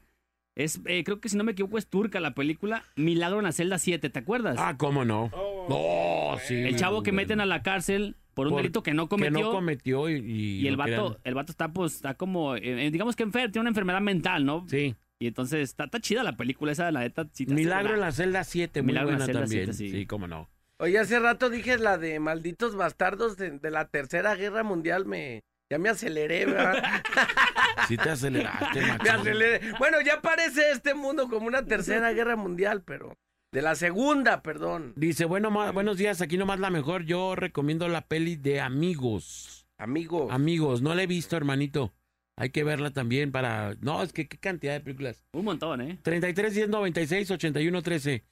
Es, 0.56 0.82
eh, 0.86 1.04
creo 1.04 1.20
que 1.22 1.30
si 1.30 1.38
no 1.38 1.44
me 1.44 1.54
equivoco, 1.54 1.78
es 1.78 1.88
turca 1.88 2.20
la 2.20 2.34
película 2.34 2.84
Milagro 2.96 3.38
en 3.40 3.46
la 3.46 3.52
celda 3.52 3.78
7, 3.78 4.10
¿te 4.10 4.20
acuerdas? 4.20 4.58
Ah, 4.60 4.76
¿cómo 4.78 5.06
no? 5.06 5.32
No, 5.70 6.38
sí. 6.46 6.56
el 6.56 6.76
chavo 6.76 7.04
que 7.04 7.12
meten 7.12 7.40
a 7.40 7.46
la 7.46 7.62
cárcel 7.64 8.16
por 8.42 8.48
un 8.48 8.54
Por- 8.54 8.62
delito 8.64 8.82
que 8.84 8.94
no 8.94 9.06
Que 9.06 9.10
cometió. 9.10 9.40
no 9.40 9.52
cometió 9.52 10.10
y... 10.10 10.16
y 10.20 10.68
el 10.68 10.78
vato, 10.78 10.90
crean. 10.90 11.18
el 11.24 11.34
vato 11.36 11.52
está, 11.52 11.72
pues, 11.72 11.96
está 11.96 12.16
como, 12.16 12.56
eh, 12.56 12.88
eh, 12.88 12.92
digamos 12.92 13.16
que 13.16 13.24
enfer 13.24 13.52
tiene 13.52 13.62
una 13.62 13.70
enfermedad 13.70 14.02
mental, 14.02 14.46
¿no? 14.46 14.66
Sí. 14.68 14.96
Y 15.20 15.28
entonces 15.28 15.60
está, 15.70 15.84
está 15.84 16.00
chida 16.00 16.24
la 16.24 16.36
película 16.36 16.72
esa, 16.72 16.90
la 16.92 17.02
neta. 17.02 17.22
hace 17.32 17.46
Milagro 17.46 17.94
en 17.94 18.02
la 18.02 18.12
celda 18.12 18.44
7, 18.44 18.82
muy 18.82 18.88
Milagro 18.88 19.12
en 19.14 19.20
la 19.20 19.26
celda 19.26 19.42
también. 19.42 19.66
7, 19.74 19.78
sí. 19.78 19.92
sí. 20.00 20.06
cómo 20.08 20.28
no. 20.28 20.50
Oye, 20.80 20.98
hace 20.98 21.20
rato 21.20 21.52
dije 21.52 21.78
la 21.78 22.00
de 22.00 22.20
malditos 22.20 22.76
bastardos 22.76 23.38
de, 23.38 23.52
de 23.60 23.70
la 23.70 23.86
Tercera 23.90 24.34
Guerra 24.34 24.64
Mundial. 24.64 25.06
Me, 25.06 25.44
ya 25.70 25.78
me 25.78 25.90
aceleré, 25.90 26.48
¿verdad? 26.48 26.84
Sí 27.88 27.98
te 27.98 28.10
aceleraste, 28.10 28.82
me 28.82 28.88
machín. 28.88 29.10
aceleré. 29.12 29.62
Bueno, 29.80 29.98
ya 30.02 30.22
parece 30.22 30.72
este 30.72 30.94
mundo 30.94 31.30
como 31.30 31.48
una 31.48 31.66
Tercera 31.66 32.12
Guerra 32.14 32.36
Mundial, 32.36 32.82
pero 32.84 33.16
de 33.52 33.62
la 33.62 33.76
Segunda, 33.76 34.42
perdón. 34.42 34.94
Dice, 34.96 35.26
bueno, 35.26 35.52
ma- 35.52 35.72
buenos 35.72 35.98
días, 35.98 36.22
aquí 36.22 36.38
nomás 36.38 36.60
la 36.60 36.70
mejor. 36.70 37.04
Yo 37.04 37.36
recomiendo 37.36 37.88
la 37.90 38.08
peli 38.08 38.36
de 38.38 38.62
Amigos. 38.62 39.68
Amigos. 39.78 40.32
Amigos, 40.32 40.82
no 40.82 40.96
la 40.96 41.04
he 41.04 41.08
visto, 41.08 41.36
hermanito. 41.36 41.94
Hay 42.38 42.52
que 42.52 42.64
verla 42.64 42.92
también 42.92 43.32
para... 43.32 43.76
No, 43.82 44.02
es 44.04 44.14
que 44.14 44.28
qué 44.28 44.38
cantidad 44.38 44.74
de 44.74 44.80
películas. 44.80 45.26
Un 45.34 45.46
montón, 45.46 45.82
¿eh? 45.82 46.00
33 46.02 46.56
10 46.56 46.70
96 46.70 47.32
81 47.32 47.82
13. 47.82 48.24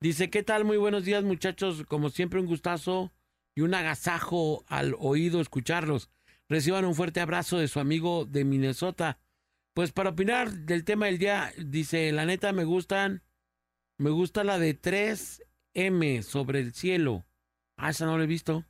Dice, 0.00 0.28
¿qué 0.28 0.42
tal? 0.42 0.64
Muy 0.64 0.76
buenos 0.76 1.04
días, 1.04 1.22
muchachos. 1.22 1.84
Como 1.86 2.10
siempre, 2.10 2.40
un 2.40 2.46
gustazo 2.46 3.12
y 3.54 3.60
un 3.60 3.74
agasajo 3.74 4.64
al 4.66 4.96
oído 4.98 5.40
escucharlos. 5.40 6.10
Reciban 6.48 6.84
un 6.84 6.94
fuerte 6.94 7.20
abrazo 7.20 7.58
de 7.58 7.68
su 7.68 7.78
amigo 7.80 8.24
de 8.24 8.44
Minnesota. 8.44 9.18
Pues 9.72 9.92
para 9.92 10.10
opinar 10.10 10.50
del 10.52 10.84
tema 10.84 11.06
del 11.06 11.18
día, 11.18 11.52
dice, 11.58 12.12
la 12.12 12.26
neta 12.26 12.52
me 12.52 12.64
gustan, 12.64 13.22
me 13.98 14.10
gusta 14.10 14.44
la 14.44 14.58
de 14.58 14.80
3M 14.80 16.22
sobre 16.22 16.60
el 16.60 16.74
cielo. 16.74 17.24
Ah, 17.76 17.90
esa 17.90 18.06
no 18.06 18.18
la 18.18 18.24
he 18.24 18.28
visto. 18.28 18.64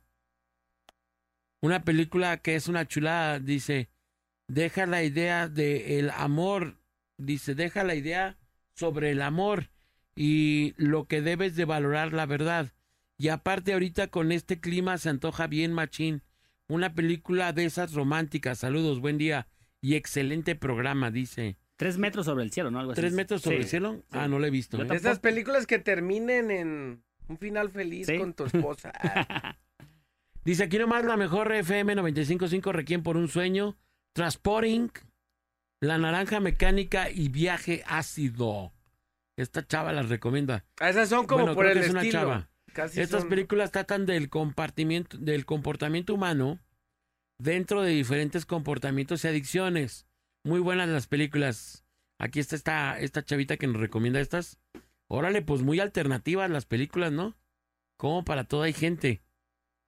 Una 1.61 1.83
película 1.83 2.37
que 2.37 2.55
es 2.55 2.67
una 2.67 2.87
chulada, 2.87 3.39
dice, 3.39 3.89
deja 4.47 4.85
la 4.85 5.03
idea 5.03 5.47
de 5.47 5.99
el 5.99 6.09
amor, 6.11 6.79
dice, 7.17 7.55
deja 7.55 7.83
la 7.83 7.95
idea 7.95 8.37
sobre 8.75 9.11
el 9.11 9.21
amor 9.21 9.71
y 10.15 10.73
lo 10.77 11.07
que 11.07 11.21
debes 11.21 11.55
de 11.55 11.65
valorar 11.65 12.13
la 12.13 12.25
verdad. 12.25 12.73
Y 13.17 13.29
aparte 13.29 13.73
ahorita 13.73 14.07
con 14.07 14.31
este 14.31 14.59
clima 14.59 14.97
se 14.97 15.09
antoja 15.09 15.47
bien 15.47 15.73
machín. 15.73 16.21
Una 16.67 16.93
película 16.93 17.53
de 17.53 17.65
esas 17.65 17.93
románticas. 17.93 18.59
Saludos, 18.59 18.99
buen 18.99 19.17
día 19.17 19.47
y 19.81 19.95
excelente 19.95 20.55
programa, 20.55 21.11
dice. 21.11 21.57
Tres 21.77 21.97
metros 21.97 22.25
sobre 22.25 22.43
el 22.43 22.51
cielo, 22.51 22.71
¿no? 22.71 22.79
Algo 22.79 22.93
así. 22.93 23.01
¿Tres 23.01 23.13
metros 23.13 23.41
sobre 23.41 23.57
Sí, 23.57 23.63
el 23.63 23.69
cielo? 23.69 23.93
sí. 23.95 24.03
Ah, 24.17 24.27
no 24.27 24.39
lo 24.39 24.45
he 24.45 24.49
visto. 24.49 24.81
¿eh? 24.81 24.87
Esas 24.91 25.19
películas 25.19 25.67
que 25.67 25.77
terminen 25.79 26.49
en 26.51 27.03
un 27.27 27.37
final 27.37 27.69
feliz 27.69 28.07
Sí. 28.07 28.17
con 28.17 28.33
tu 28.33 28.45
esposa. 28.45 28.91
Dice 30.45 30.63
aquí 30.63 30.77
nomás 30.77 31.03
la 31.05 31.17
mejor 31.17 31.51
FM 31.51 31.95
955 31.95 32.71
Requiem 32.71 33.03
por 33.03 33.17
un 33.17 33.27
sueño, 33.27 33.75
Transporting, 34.13 34.89
La 35.81 35.97
Naranja 35.97 36.39
Mecánica 36.39 37.09
y 37.09 37.29
Viaje 37.29 37.83
Ácido. 37.87 38.71
Esta 39.37 39.65
chava 39.67 39.91
las 39.91 40.07
recomienda. 40.07 40.63
Ah, 40.79 40.89
Esas 40.89 41.09
son 41.09 41.25
como 41.27 41.41
Bueno, 41.41 41.55
por 41.55 41.65
creo 41.65 41.73
el 41.73 41.79
que 41.79 41.85
es 41.87 41.91
una 41.91 42.01
estilo. 42.01 42.19
chava. 42.21 42.49
Casi 42.73 43.01
Estas 43.01 43.21
son- 43.21 43.29
películas 43.29 43.71
tratan 43.71 44.05
del 44.05 44.29
compartimiento, 44.29 45.17
del 45.17 45.45
comportamiento 45.45 46.13
humano 46.13 46.59
dentro 47.37 47.81
de 47.81 47.91
diferentes 47.91 48.45
comportamientos 48.45 49.25
y 49.25 49.27
adicciones. 49.27 50.05
Muy 50.45 50.59
buenas 50.59 50.87
las 50.87 51.07
películas. 51.07 51.87
Aquí 52.19 52.39
está 52.39 52.55
esta, 52.55 52.99
esta 52.99 53.25
chavita 53.25 53.57
que 53.57 53.65
nos 53.65 53.81
recomienda 53.81 54.19
estas. 54.19 54.59
Órale, 55.07 55.41
pues 55.41 55.63
muy 55.63 55.79
alternativas 55.79 56.51
las 56.51 56.67
películas, 56.67 57.11
¿no? 57.11 57.35
Como 57.97 58.23
para 58.23 58.43
toda 58.43 58.65
hay 58.65 58.73
gente. 58.73 59.23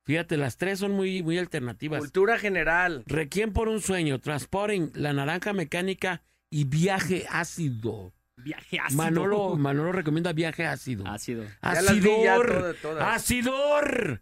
Fíjate, 0.03 0.35
las 0.35 0.57
tres 0.57 0.79
son 0.79 0.93
muy, 0.93 1.21
muy 1.21 1.37
alternativas. 1.37 1.99
Cultura 1.99 2.39
general. 2.39 3.03
Requiem 3.05 3.53
por 3.53 3.67
un 3.67 3.81
sueño, 3.81 4.19
Transporting, 4.19 4.89
La 4.95 5.13
Naranja 5.13 5.53
Mecánica 5.53 6.23
y 6.49 6.63
Viaje 6.63 7.27
Ácido. 7.29 8.15
Viaje 8.37 8.79
ácido. 8.79 9.03
Manolo, 9.03 9.55
Manolo 9.57 9.91
recomienda 9.91 10.33
Viaje 10.33 10.65
Ácido. 10.65 11.05
Ácido. 11.05 11.43
Ya 11.61 11.81
las 11.83 12.01
vi 12.01 12.23
ya 12.23 12.33
¡Acidor! 12.33 12.47
todas, 12.47 12.75
todas. 12.81 13.15
¡Acidor! 13.15 14.21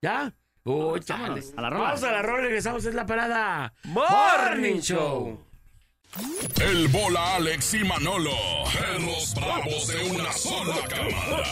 ¿Ya? 0.00 0.34
Vámonos, 0.64 1.04
chales. 1.04 1.54
a 1.56 1.60
la 1.60 1.70
rola. 1.70 1.84
Vamos 1.84 2.02
a 2.04 2.12
la 2.12 2.22
rola, 2.22 2.42
regresamos, 2.42 2.84
es 2.86 2.94
la 2.94 3.04
parada. 3.04 3.74
Morning 3.84 4.80
Show. 4.80 5.47
El 6.60 6.88
bola 6.88 7.36
Alex 7.36 7.74
y 7.74 7.84
Manolo, 7.84 8.30
perros 8.72 9.34
bravos 9.34 9.86
de 9.88 10.10
una 10.10 10.32
sola 10.32 10.76
cámara. 10.88 11.44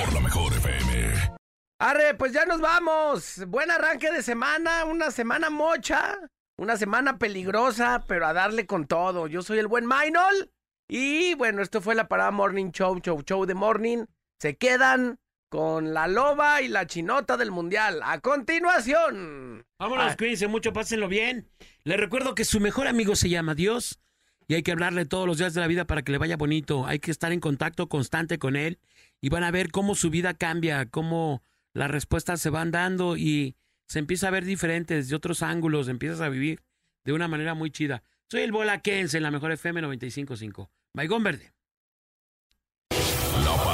Por 0.00 0.12
la 0.14 0.20
mejor 0.20 0.52
FM. 0.52 1.34
Arre, 1.80 2.14
pues 2.14 2.32
ya 2.32 2.44
nos 2.46 2.60
vamos. 2.60 3.40
Buen 3.48 3.70
arranque 3.70 4.10
de 4.12 4.22
semana, 4.22 4.84
una 4.84 5.10
semana 5.10 5.50
mocha, 5.50 6.18
una 6.56 6.76
semana 6.76 7.18
peligrosa, 7.18 8.04
pero 8.06 8.26
a 8.26 8.32
darle 8.32 8.66
con 8.66 8.86
todo. 8.86 9.26
Yo 9.26 9.42
soy 9.42 9.58
el 9.58 9.66
buen 9.66 9.86
Mainol. 9.86 10.50
Y 10.88 11.34
bueno, 11.34 11.62
esto 11.62 11.80
fue 11.80 11.94
la 11.94 12.08
parada 12.08 12.30
Morning 12.30 12.70
Show, 12.70 13.00
Show, 13.00 13.22
Show 13.22 13.46
de 13.46 13.54
Morning. 13.54 14.04
Se 14.40 14.56
quedan 14.56 15.18
con 15.50 15.94
la 15.94 16.06
loba 16.08 16.60
y 16.62 16.68
la 16.68 16.86
chinota 16.86 17.36
del 17.36 17.50
mundial. 17.50 18.00
A 18.04 18.20
continuación. 18.20 19.64
Vámonos, 19.78 20.12
Ah. 20.12 20.16
cuídense 20.16 20.46
mucho, 20.46 20.72
pásenlo 20.72 21.08
bien. 21.08 21.48
Les 21.86 21.98
recuerdo 21.98 22.34
que 22.34 22.46
su 22.46 22.60
mejor 22.60 22.86
amigo 22.86 23.14
se 23.14 23.28
llama 23.28 23.54
Dios 23.54 24.00
y 24.48 24.54
hay 24.54 24.62
que 24.62 24.72
hablarle 24.72 25.04
todos 25.04 25.26
los 25.26 25.36
días 25.36 25.52
de 25.52 25.60
la 25.60 25.66
vida 25.66 25.86
para 25.86 26.00
que 26.00 26.12
le 26.12 26.18
vaya 26.18 26.38
bonito. 26.38 26.86
Hay 26.86 26.98
que 26.98 27.10
estar 27.10 27.30
en 27.30 27.40
contacto 27.40 27.90
constante 27.90 28.38
con 28.38 28.56
él 28.56 28.78
y 29.20 29.28
van 29.28 29.44
a 29.44 29.50
ver 29.50 29.70
cómo 29.70 29.94
su 29.94 30.08
vida 30.08 30.32
cambia, 30.32 30.86
cómo 30.86 31.42
las 31.74 31.90
respuestas 31.90 32.40
se 32.40 32.48
van 32.48 32.70
dando 32.70 33.18
y 33.18 33.56
se 33.86 33.98
empieza 33.98 34.28
a 34.28 34.30
ver 34.30 34.46
diferente 34.46 34.94
desde 34.94 35.14
otros 35.14 35.42
ángulos, 35.42 35.88
empiezas 35.88 36.22
a 36.22 36.30
vivir 36.30 36.62
de 37.04 37.12
una 37.12 37.28
manera 37.28 37.52
muy 37.52 37.70
chida. 37.70 38.02
Soy 38.30 38.40
el 38.40 38.52
Bola 38.52 38.80
Kense 38.80 39.18
en 39.18 39.22
la 39.22 39.30
mejor 39.30 39.52
FM 39.52 39.82
955. 39.82 40.70
Baigón 40.94 41.22
Verde. 41.22 41.53